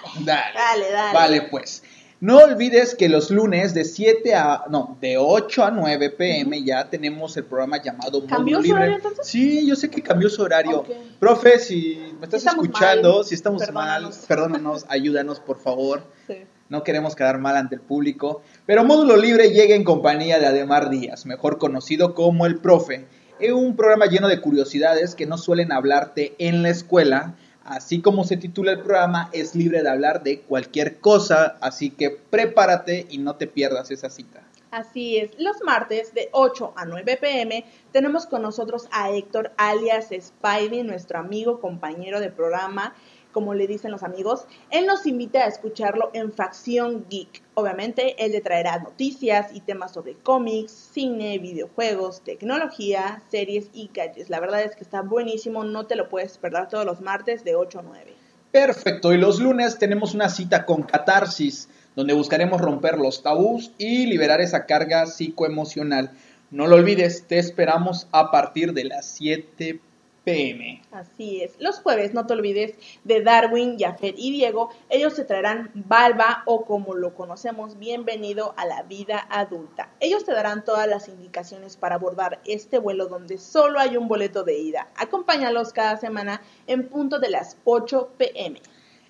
Dale. 0.24 0.90
Dale. 0.92 1.14
Vale, 1.14 1.42
pues. 1.42 1.82
No 2.20 2.38
olvides 2.38 2.94
que 2.94 3.08
los 3.08 3.32
lunes 3.32 3.74
de 3.74 3.84
7 3.84 4.34
a. 4.36 4.64
No, 4.70 4.96
de 5.00 5.18
8 5.18 5.64
a 5.64 5.70
9 5.72 6.10
pm 6.10 6.62
ya 6.62 6.88
tenemos 6.88 7.36
el 7.36 7.44
programa 7.44 7.82
llamado 7.82 8.24
¿Cambió 8.26 8.58
Módulo 8.58 8.60
su 8.60 8.62
Libre. 8.62 8.78
horario, 8.78 8.96
entonces? 8.96 9.26
Sí, 9.26 9.66
yo 9.66 9.74
sé 9.74 9.90
que 9.90 10.02
cambió 10.02 10.28
su 10.28 10.40
horario. 10.42 10.84
Profe, 11.18 11.58
si 11.58 12.14
me 12.20 12.26
estás 12.26 12.40
estamos 12.42 12.64
escuchando, 12.66 13.14
mal, 13.16 13.24
si 13.24 13.34
estamos 13.34 13.62
perdónanos. 13.64 14.16
mal, 14.18 14.26
perdónanos, 14.28 14.86
ayúdanos, 14.88 15.40
por 15.40 15.58
favor. 15.60 16.04
Sí. 16.28 16.44
No 16.68 16.84
queremos 16.84 17.16
quedar 17.16 17.38
mal 17.38 17.56
ante 17.56 17.74
el 17.74 17.80
público. 17.80 18.42
Pero 18.66 18.84
Módulo 18.84 19.16
Libre 19.16 19.50
llega 19.50 19.74
en 19.74 19.82
compañía 19.82 20.38
de 20.38 20.46
Ademar 20.46 20.90
Díaz, 20.90 21.26
mejor 21.26 21.58
conocido 21.58 22.14
como 22.14 22.46
el 22.46 22.60
profe. 22.60 23.04
Es 23.40 23.50
un 23.50 23.74
programa 23.74 24.06
lleno 24.06 24.28
de 24.28 24.40
curiosidades 24.40 25.16
que 25.16 25.26
no 25.26 25.36
suelen 25.38 25.72
hablarte 25.72 26.36
en 26.38 26.62
la 26.62 26.68
escuela. 26.70 27.34
Así 27.64 28.00
como 28.00 28.24
se 28.24 28.36
titula 28.36 28.72
el 28.72 28.80
programa, 28.80 29.30
es 29.32 29.54
libre 29.54 29.82
de 29.82 29.90
hablar 29.90 30.22
de 30.22 30.40
cualquier 30.40 30.98
cosa. 30.98 31.56
Así 31.60 31.90
que 31.90 32.10
prepárate 32.10 33.06
y 33.10 33.18
no 33.18 33.36
te 33.36 33.46
pierdas 33.46 33.90
esa 33.90 34.10
cita. 34.10 34.42
Así 34.72 35.18
es, 35.18 35.38
los 35.38 35.62
martes 35.62 36.14
de 36.14 36.30
8 36.32 36.72
a 36.76 36.86
9 36.86 37.18
pm 37.20 37.66
tenemos 37.92 38.24
con 38.24 38.40
nosotros 38.40 38.88
a 38.90 39.10
Héctor 39.10 39.52
alias 39.58 40.08
Spidey, 40.18 40.82
nuestro 40.82 41.18
amigo, 41.18 41.60
compañero 41.60 42.20
de 42.20 42.30
programa, 42.30 42.94
como 43.32 43.54
le 43.54 43.66
dicen 43.66 43.90
los 43.90 44.02
amigos. 44.02 44.44
Él 44.70 44.86
nos 44.86 45.06
invita 45.06 45.40
a 45.40 45.48
escucharlo 45.48 46.10
en 46.12 46.32
Facción 46.32 47.06
Geek. 47.10 47.42
Obviamente, 47.54 48.14
él 48.24 48.32
le 48.32 48.40
traerá 48.40 48.78
noticias 48.78 49.48
y 49.52 49.60
temas 49.60 49.92
sobre 49.92 50.14
cómics, 50.14 50.90
cine, 50.92 51.38
videojuegos, 51.38 52.22
tecnología, 52.22 53.22
series 53.30 53.68
y 53.72 53.90
gadgets. 53.92 54.30
La 54.30 54.40
verdad 54.40 54.62
es 54.62 54.76
que 54.76 54.84
está 54.84 55.02
buenísimo, 55.02 55.64
no 55.64 55.86
te 55.86 55.96
lo 55.96 56.08
puedes 56.08 56.38
perder 56.38 56.68
todos 56.68 56.84
los 56.84 57.00
martes 57.00 57.44
de 57.44 57.56
8 57.56 57.80
a 57.80 57.82
9. 57.82 58.12
Perfecto, 58.52 59.14
y 59.14 59.18
los 59.18 59.40
lunes 59.40 59.78
tenemos 59.78 60.12
una 60.14 60.28
cita 60.28 60.66
con 60.66 60.82
Catarsis, 60.82 61.70
donde 61.96 62.12
buscaremos 62.12 62.60
romper 62.60 62.98
los 62.98 63.22
tabús 63.22 63.72
y 63.78 64.06
liberar 64.06 64.42
esa 64.42 64.66
carga 64.66 65.06
psicoemocional. 65.06 66.10
No 66.50 66.66
lo 66.66 66.76
olvides, 66.76 67.26
te 67.26 67.38
esperamos 67.38 68.08
a 68.12 68.30
partir 68.30 68.74
de 68.74 68.84
las 68.84 69.06
7 69.06 69.80
pm. 70.24 70.82
Así 70.90 71.42
es. 71.42 71.54
Los 71.58 71.80
jueves, 71.80 72.14
no 72.14 72.26
te 72.26 72.34
olvides 72.34 72.74
de 73.04 73.22
Darwin, 73.22 73.78
Jafet 73.78 74.14
y 74.18 74.30
Diego. 74.30 74.70
Ellos 74.88 75.14
te 75.14 75.24
traerán 75.24 75.70
Balba 75.74 76.42
o 76.46 76.64
como 76.64 76.94
lo 76.94 77.14
conocemos, 77.14 77.78
bienvenido 77.78 78.54
a 78.56 78.66
la 78.66 78.82
vida 78.82 79.26
adulta. 79.30 79.90
Ellos 80.00 80.24
te 80.24 80.32
darán 80.32 80.64
todas 80.64 80.88
las 80.88 81.08
indicaciones 81.08 81.76
para 81.76 81.96
abordar 81.96 82.40
este 82.46 82.78
vuelo 82.78 83.06
donde 83.06 83.38
solo 83.38 83.78
hay 83.78 83.96
un 83.96 84.08
boleto 84.08 84.44
de 84.44 84.58
ida. 84.58 84.88
Acompáñalos 84.96 85.72
cada 85.72 85.96
semana 85.96 86.42
en 86.66 86.88
punto 86.88 87.18
de 87.18 87.30
las 87.30 87.56
8 87.64 88.12
pm. 88.16 88.60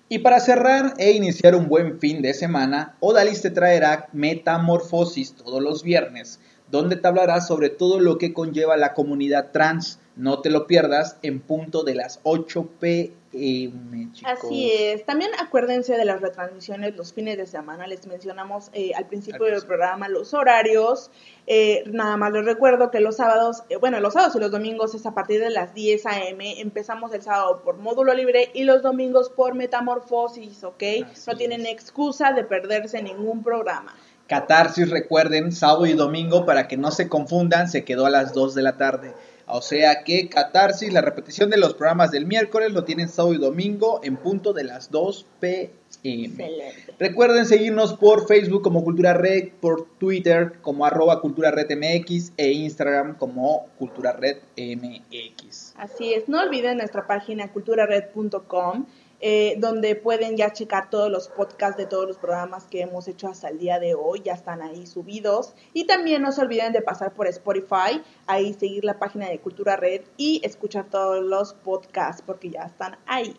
Y 0.09 0.19
para 0.19 0.39
cerrar 0.39 0.93
e 0.97 1.11
iniciar 1.13 1.55
un 1.55 1.67
buen 1.67 1.99
fin 1.99 2.21
de 2.21 2.33
semana, 2.33 2.95
Odalis 2.99 3.41
te 3.41 3.49
traerá 3.49 4.09
Metamorfosis 4.13 5.33
todos 5.33 5.61
los 5.61 5.81
viernes, 5.81 6.39
donde 6.69 6.97
te 6.97 7.07
hablará 7.07 7.41
sobre 7.41 7.69
todo 7.69 7.99
lo 7.99 8.17
que 8.17 8.33
conlleva 8.33 8.77
la 8.77 8.93
comunidad 8.93 9.51
trans. 9.51 9.99
No 10.15 10.41
te 10.41 10.51
lo 10.51 10.67
pierdas 10.67 11.17
en 11.23 11.39
punto 11.39 11.83
de 11.83 11.95
las 11.95 12.19
8 12.21 12.69
pm, 12.79 14.11
chicos. 14.11 14.31
Así 14.31 14.71
es. 14.71 15.03
También 15.05 15.31
acuérdense 15.39 15.97
de 15.97 16.05
las 16.05 16.21
retransmisiones 16.21 16.95
los 16.95 17.13
fines 17.13 17.35
de 17.35 17.47
semana. 17.47 17.87
Les 17.87 18.05
mencionamos 18.05 18.69
eh, 18.73 18.91
al 18.95 19.07
principio 19.07 19.45
Al 19.45 19.53
del 19.53 19.65
programa 19.65 20.09
los 20.09 20.35
horarios. 20.35 21.09
Eh, 21.47 21.83
nada 21.87 22.15
más 22.17 22.31
les 22.31 22.45
recuerdo 22.45 22.91
que 22.91 22.99
los 22.99 23.15
sábados, 23.15 23.63
eh, 23.69 23.77
bueno, 23.77 23.99
los 24.01 24.13
sábados 24.13 24.35
y 24.35 24.39
los 24.39 24.51
domingos 24.51 24.93
es 24.93 25.03
a 25.07 25.15
partir 25.15 25.41
de 25.41 25.49
las 25.49 25.73
10 25.73 26.05
a.m. 26.05 26.61
Empezamos 26.61 27.11
el 27.13 27.23
sábado 27.23 27.63
por 27.63 27.77
módulo 27.77 28.13
libre 28.13 28.51
y 28.53 28.65
los 28.65 28.83
domingos 28.83 29.31
por 29.31 29.55
metamorfosis, 29.55 30.63
¿ok? 30.63 30.83
Así 31.11 31.31
no 31.31 31.37
tienen 31.37 31.61
es. 31.61 31.69
excusa 31.69 32.33
de 32.33 32.43
perderse 32.43 33.01
ningún 33.01 33.41
programa. 33.41 33.95
Catarsis, 34.27 34.89
recuerden, 34.89 35.51
sábado 35.51 35.85
y 35.87 35.93
domingo, 35.93 36.45
para 36.45 36.67
que 36.67 36.77
no 36.77 36.91
se 36.91 37.09
confundan, 37.09 37.67
se 37.67 37.83
quedó 37.83 38.05
a 38.05 38.09
las 38.09 38.33
2 38.33 38.55
de 38.55 38.61
la 38.61 38.77
tarde. 38.77 39.13
O 39.45 39.61
sea 39.61 40.03
que 40.03 40.29
Catarsis, 40.29 40.93
la 40.93 41.01
repetición 41.01 41.49
de 41.49 41.57
los 41.57 41.73
programas 41.73 42.11
del 42.11 42.25
miércoles, 42.25 42.71
lo 42.71 42.83
tienen 42.83 43.09
sábado 43.09 43.33
y 43.33 43.37
domingo 43.37 43.99
en 44.03 44.17
punto 44.17 44.53
de 44.53 44.63
las 44.63 44.89
2 44.91 45.25
pm. 45.39 45.73
Excelente. 46.03 46.93
Recuerden 46.99 47.45
seguirnos 47.45 47.93
por 47.93 48.27
Facebook 48.27 48.63
como 48.63 48.83
Cultura 48.83 49.13
Red, 49.13 49.49
por 49.59 49.87
Twitter 49.97 50.53
como 50.61 50.85
arroba 50.85 51.21
Cultura 51.21 51.51
Red 51.51 51.77
MX 51.77 52.33
e 52.37 52.51
Instagram 52.51 53.15
como 53.17 53.67
Cultura 53.77 54.13
Red 54.13 54.37
MX. 54.57 55.75
Así 55.77 56.13
es, 56.13 56.27
no 56.27 56.41
olviden 56.41 56.77
nuestra 56.77 57.05
página 57.05 57.51
culturared.com, 57.51 58.85
eh, 59.25 59.55
donde 59.57 59.95
pueden 59.95 60.35
ya 60.35 60.51
checar 60.51 60.89
todos 60.89 61.09
los 61.09 61.29
podcasts 61.29 61.77
de 61.77 61.85
todos 61.85 62.05
los 62.05 62.17
programas 62.17 62.65
que 62.65 62.81
hemos 62.81 63.07
hecho 63.07 63.29
hasta 63.29 63.47
el 63.47 63.57
día 63.57 63.79
de 63.79 63.95
hoy, 63.95 64.21
ya 64.21 64.33
están 64.33 64.61
ahí 64.61 64.85
subidos. 64.85 65.53
Y 65.73 65.85
también 65.85 66.21
no 66.21 66.33
se 66.33 66.41
olviden 66.41 66.73
de 66.73 66.81
pasar 66.81 67.13
por 67.13 67.27
Spotify, 67.27 68.01
ahí 68.27 68.53
seguir 68.53 68.83
la 68.83 68.99
página 68.99 69.29
de 69.29 69.39
Cultura 69.39 69.77
Red 69.77 70.01
y 70.17 70.41
escuchar 70.43 70.87
todos 70.89 71.23
los 71.23 71.53
podcasts, 71.53 72.21
porque 72.25 72.49
ya 72.49 72.63
están 72.63 72.97
ahí. 73.05 73.33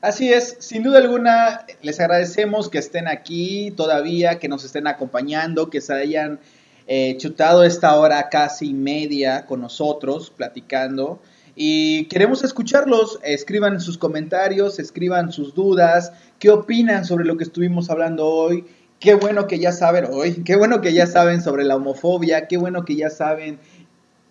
Así 0.00 0.32
es, 0.32 0.56
sin 0.60 0.84
duda 0.84 0.98
alguna, 0.98 1.66
les 1.82 1.98
agradecemos 1.98 2.70
que 2.70 2.78
estén 2.78 3.08
aquí 3.08 3.72
todavía, 3.72 4.38
que 4.38 4.46
nos 4.46 4.64
estén 4.64 4.86
acompañando, 4.86 5.68
que 5.68 5.80
se 5.80 5.94
hayan 5.94 6.38
eh, 6.86 7.16
chutado 7.16 7.64
esta 7.64 7.98
hora 7.98 8.28
casi 8.28 8.72
media 8.72 9.46
con 9.46 9.62
nosotros, 9.62 10.30
platicando. 10.30 11.20
Y 11.56 12.06
queremos 12.06 12.42
escucharlos, 12.42 13.20
escriban 13.22 13.80
sus 13.80 13.96
comentarios, 13.96 14.78
escriban 14.78 15.30
sus 15.32 15.54
dudas, 15.54 16.12
qué 16.38 16.50
opinan 16.50 17.04
sobre 17.04 17.24
lo 17.24 17.36
que 17.36 17.44
estuvimos 17.44 17.90
hablando 17.90 18.26
hoy. 18.26 18.64
Qué 18.98 19.14
bueno 19.14 19.46
que 19.46 19.58
ya 19.58 19.70
saben 19.70 20.06
hoy, 20.10 20.42
qué 20.44 20.56
bueno 20.56 20.80
que 20.80 20.92
ya 20.92 21.06
saben 21.06 21.42
sobre 21.42 21.64
la 21.64 21.76
homofobia, 21.76 22.48
qué 22.48 22.56
bueno 22.56 22.84
que 22.84 22.96
ya 22.96 23.10
saben 23.10 23.58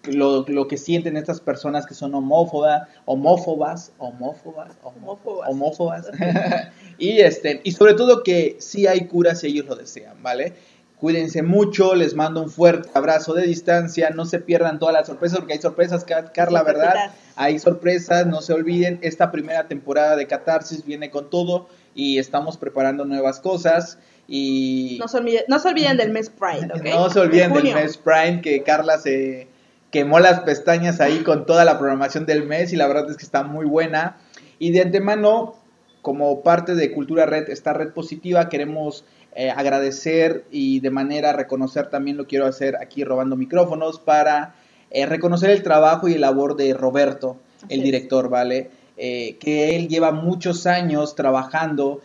lo, 0.06 0.46
lo 0.48 0.68
que 0.68 0.78
sienten 0.78 1.16
estas 1.16 1.40
personas 1.40 1.86
que 1.86 1.94
son 1.94 2.14
homófobas, 2.16 2.88
homófobas, 3.06 3.94
homófobas, 3.98 4.78
homófobas, 4.84 5.50
homófobas. 5.50 6.12
y 6.98 7.20
este, 7.20 7.62
y 7.64 7.72
sobre 7.72 7.94
todo 7.94 8.24
que 8.24 8.58
sí 8.60 8.88
hay 8.88 9.08
cura 9.08 9.36
si 9.36 9.48
ellos 9.48 9.66
lo 9.66 9.76
desean, 9.76 10.22
¿vale? 10.22 10.54
Cuídense 11.04 11.44
mucho, 11.44 11.96
les 11.96 12.16
mando 12.16 12.42
un 12.42 12.50
fuerte 12.50 12.90
abrazo 12.94 13.34
de 13.34 13.46
distancia, 13.46 14.12
no 14.12 14.26
se 14.26 14.40
pierdan 14.40 14.80
todas 14.80 14.94
las 14.94 15.06
sorpresas, 15.06 15.40
porque 15.40 15.52
hay 15.52 15.60
sorpresas, 15.60 16.06
Carla, 16.06 16.64
¿verdad? 16.64 17.12
Hay 17.36 17.60
sorpresas, 17.60 18.26
no 18.26 18.40
se 18.40 18.54
olviden, 18.54 19.00
esta 19.02 19.30
primera 19.30 19.68
temporada 19.68 20.16
de 20.16 20.28
Catarsis 20.28 20.86
viene 20.86 21.12
con 21.12 21.30
todo 21.30 21.68
y 21.94 22.20
estamos 22.20 22.56
preparando 22.56 23.04
nuevas 23.04 23.42
cosas. 23.42 24.00
Y 24.30 24.96
no 24.98 25.10
se 25.10 25.18
olviden, 25.18 25.44
no 25.50 25.60
se 25.60 25.68
olviden 25.68 25.98
del 25.98 26.10
mes 26.10 26.30
Pride, 26.30 26.74
¿ok? 26.74 26.86
No 26.86 27.10
se 27.10 27.20
olviden 27.20 27.52
del 27.52 27.74
mes 27.74 27.98
Pride, 27.98 28.40
que 28.42 28.64
Carla 28.64 28.98
se 28.98 29.50
quemó 29.92 30.22
las 30.22 30.40
pestañas 30.40 31.02
ahí 31.02 31.20
con 31.24 31.46
toda 31.46 31.66
la 31.66 31.80
programación 31.80 32.26
del 32.26 32.46
mes 32.46 32.72
y 32.72 32.78
la 32.78 32.88
verdad 32.88 33.12
es 33.12 33.18
que 33.18 33.26
está 33.26 33.44
muy 33.44 33.66
buena. 33.66 34.20
Y 34.58 34.72
de 34.72 34.84
antemano, 34.84 35.56
como 36.02 36.44
parte 36.44 36.76
de 36.76 36.94
Cultura 36.94 37.26
Red, 37.26 37.50
esta 37.50 37.74
red 37.74 37.90
positiva, 37.90 38.48
queremos 38.48 39.04
eh, 39.36 39.50
agradecer 39.50 40.46
y 40.52 40.80
de 40.80 40.92
manera 40.92 41.34
reconocer 41.34 41.90
también 41.90 42.18
lo 42.18 42.28
quiero 42.28 42.46
hacer 42.46 42.76
aquí 42.76 43.04
robando 43.04 43.36
micrófonos 43.36 44.00
para 44.00 44.54
eh, 44.92 45.08
reconocer 45.08 45.50
el 45.50 45.64
trabajo 45.64 46.08
y 46.08 46.14
el 46.14 46.22
labor 46.22 46.56
de 46.56 46.76
Roberto, 46.76 47.38
el 47.68 47.82
director, 47.82 48.30
¿vale? 48.30 48.70
Eh, 48.96 49.38
que 49.40 49.76
él 49.76 49.88
lleva 49.88 50.12
muchos 50.12 50.68
años 50.68 51.16
trabajando 51.16 52.02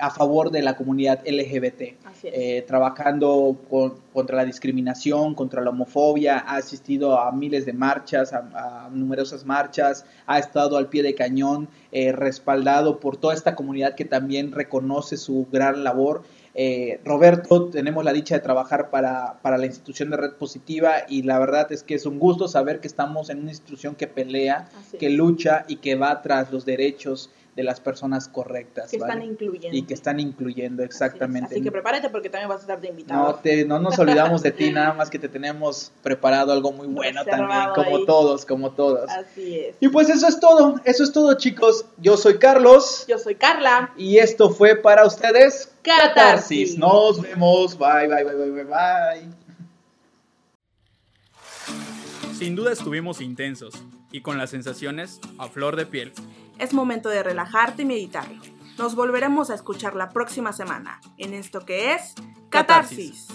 a 0.00 0.08
favor 0.08 0.50
de 0.50 0.62
la 0.62 0.74
comunidad 0.74 1.20
LGBT, 1.26 2.66
trabajando 2.66 3.58
contra 4.14 4.36
la 4.38 4.46
discriminación, 4.46 5.34
contra 5.34 5.60
la 5.60 5.68
homofobia, 5.68 6.38
ha 6.38 6.56
asistido 6.56 7.20
a 7.20 7.30
miles 7.30 7.66
de 7.66 7.74
marchas, 7.74 8.32
a 8.32 8.88
numerosas 8.90 9.44
marchas, 9.44 10.06
ha 10.26 10.38
estado 10.38 10.78
al 10.78 10.88
pie 10.88 11.02
de 11.02 11.14
cañón, 11.14 11.68
respaldado 11.92 13.00
por 13.00 13.18
toda 13.18 13.34
esta 13.34 13.54
comunidad 13.54 13.94
que 13.94 14.06
también 14.06 14.50
reconoce 14.50 15.18
su 15.18 15.46
gran 15.52 15.84
labor 15.84 16.22
eh, 16.60 17.00
Roberto, 17.04 17.68
tenemos 17.68 18.04
la 18.04 18.12
dicha 18.12 18.34
de 18.34 18.40
trabajar 18.40 18.90
para, 18.90 19.38
para, 19.42 19.58
la 19.58 19.66
institución 19.66 20.10
de 20.10 20.16
Red 20.16 20.32
Positiva 20.32 21.04
y 21.08 21.22
la 21.22 21.38
verdad 21.38 21.70
es 21.70 21.84
que 21.84 21.94
es 21.94 22.04
un 22.04 22.18
gusto 22.18 22.48
saber 22.48 22.80
que 22.80 22.88
estamos 22.88 23.30
en 23.30 23.38
una 23.38 23.50
institución 23.50 23.94
que 23.94 24.08
pelea, 24.08 24.68
que 24.98 25.08
lucha 25.08 25.64
y 25.68 25.76
que 25.76 25.94
va 25.94 26.20
tras 26.20 26.50
los 26.50 26.64
derechos 26.64 27.30
de 27.58 27.64
las 27.64 27.80
personas 27.80 28.28
correctas. 28.28 28.88
Que 28.88 28.98
están 28.98 29.20
incluyendo. 29.20 29.76
Y 29.76 29.82
que 29.82 29.92
están 29.92 30.20
incluyendo, 30.20 30.84
exactamente. 30.84 31.56
Así, 31.56 31.60
que 31.60 31.72
prepárate 31.72 32.08
porque 32.08 32.30
también 32.30 32.48
vas 32.48 32.58
a 32.58 32.60
estar 32.60 32.80
de 32.80 32.86
invitado. 32.86 33.20
No, 33.20 33.34
te, 33.34 33.64
no 33.64 33.80
nos 33.80 33.98
olvidamos 33.98 34.44
de 34.44 34.52
ti, 34.52 34.70
nada 34.72 34.94
más 34.94 35.10
que 35.10 35.18
te 35.18 35.28
tenemos 35.28 35.90
preparado 36.00 36.52
algo 36.52 36.70
muy 36.70 36.86
bueno 36.86 37.24
también, 37.24 37.70
como 37.74 38.04
todos, 38.04 38.46
como 38.46 38.70
todos. 38.70 39.10
Así 39.10 39.58
es. 39.58 39.76
Y 39.80 39.88
pues 39.88 40.08
eso 40.08 40.28
es 40.28 40.38
todo, 40.38 40.80
eso 40.84 41.02
es 41.02 41.10
todo 41.10 41.34
chicos. 41.34 41.84
Yo 41.96 42.16
soy 42.16 42.38
Carlos. 42.38 43.04
Yo 43.08 43.18
soy 43.18 43.34
Carla. 43.34 43.92
Y 43.96 44.18
esto 44.18 44.50
fue 44.50 44.76
para 44.76 45.04
ustedes 45.04 45.72
Catarsis. 45.82 46.78
Nos 46.78 47.20
vemos, 47.20 47.76
bye, 47.76 48.06
bye, 48.06 48.22
bye, 48.22 48.36
bye, 48.36 48.50
bye, 48.52 48.64
bye. 48.64 49.28
Sin 52.34 52.54
duda 52.54 52.70
estuvimos 52.70 53.20
intensos 53.20 53.74
y 54.12 54.20
con 54.20 54.38
las 54.38 54.50
sensaciones 54.50 55.18
a 55.38 55.48
flor 55.48 55.74
de 55.74 55.86
piel. 55.86 56.12
Es 56.58 56.74
momento 56.74 57.08
de 57.08 57.22
relajarte 57.22 57.82
y 57.82 57.86
meditarlo. 57.86 58.42
Nos 58.78 58.94
volveremos 58.94 59.50
a 59.50 59.54
escuchar 59.54 59.94
la 59.94 60.10
próxima 60.10 60.52
semana 60.52 61.00
en 61.16 61.34
esto 61.34 61.64
que 61.64 61.94
es 61.94 62.14
Catarsis. 62.50 63.28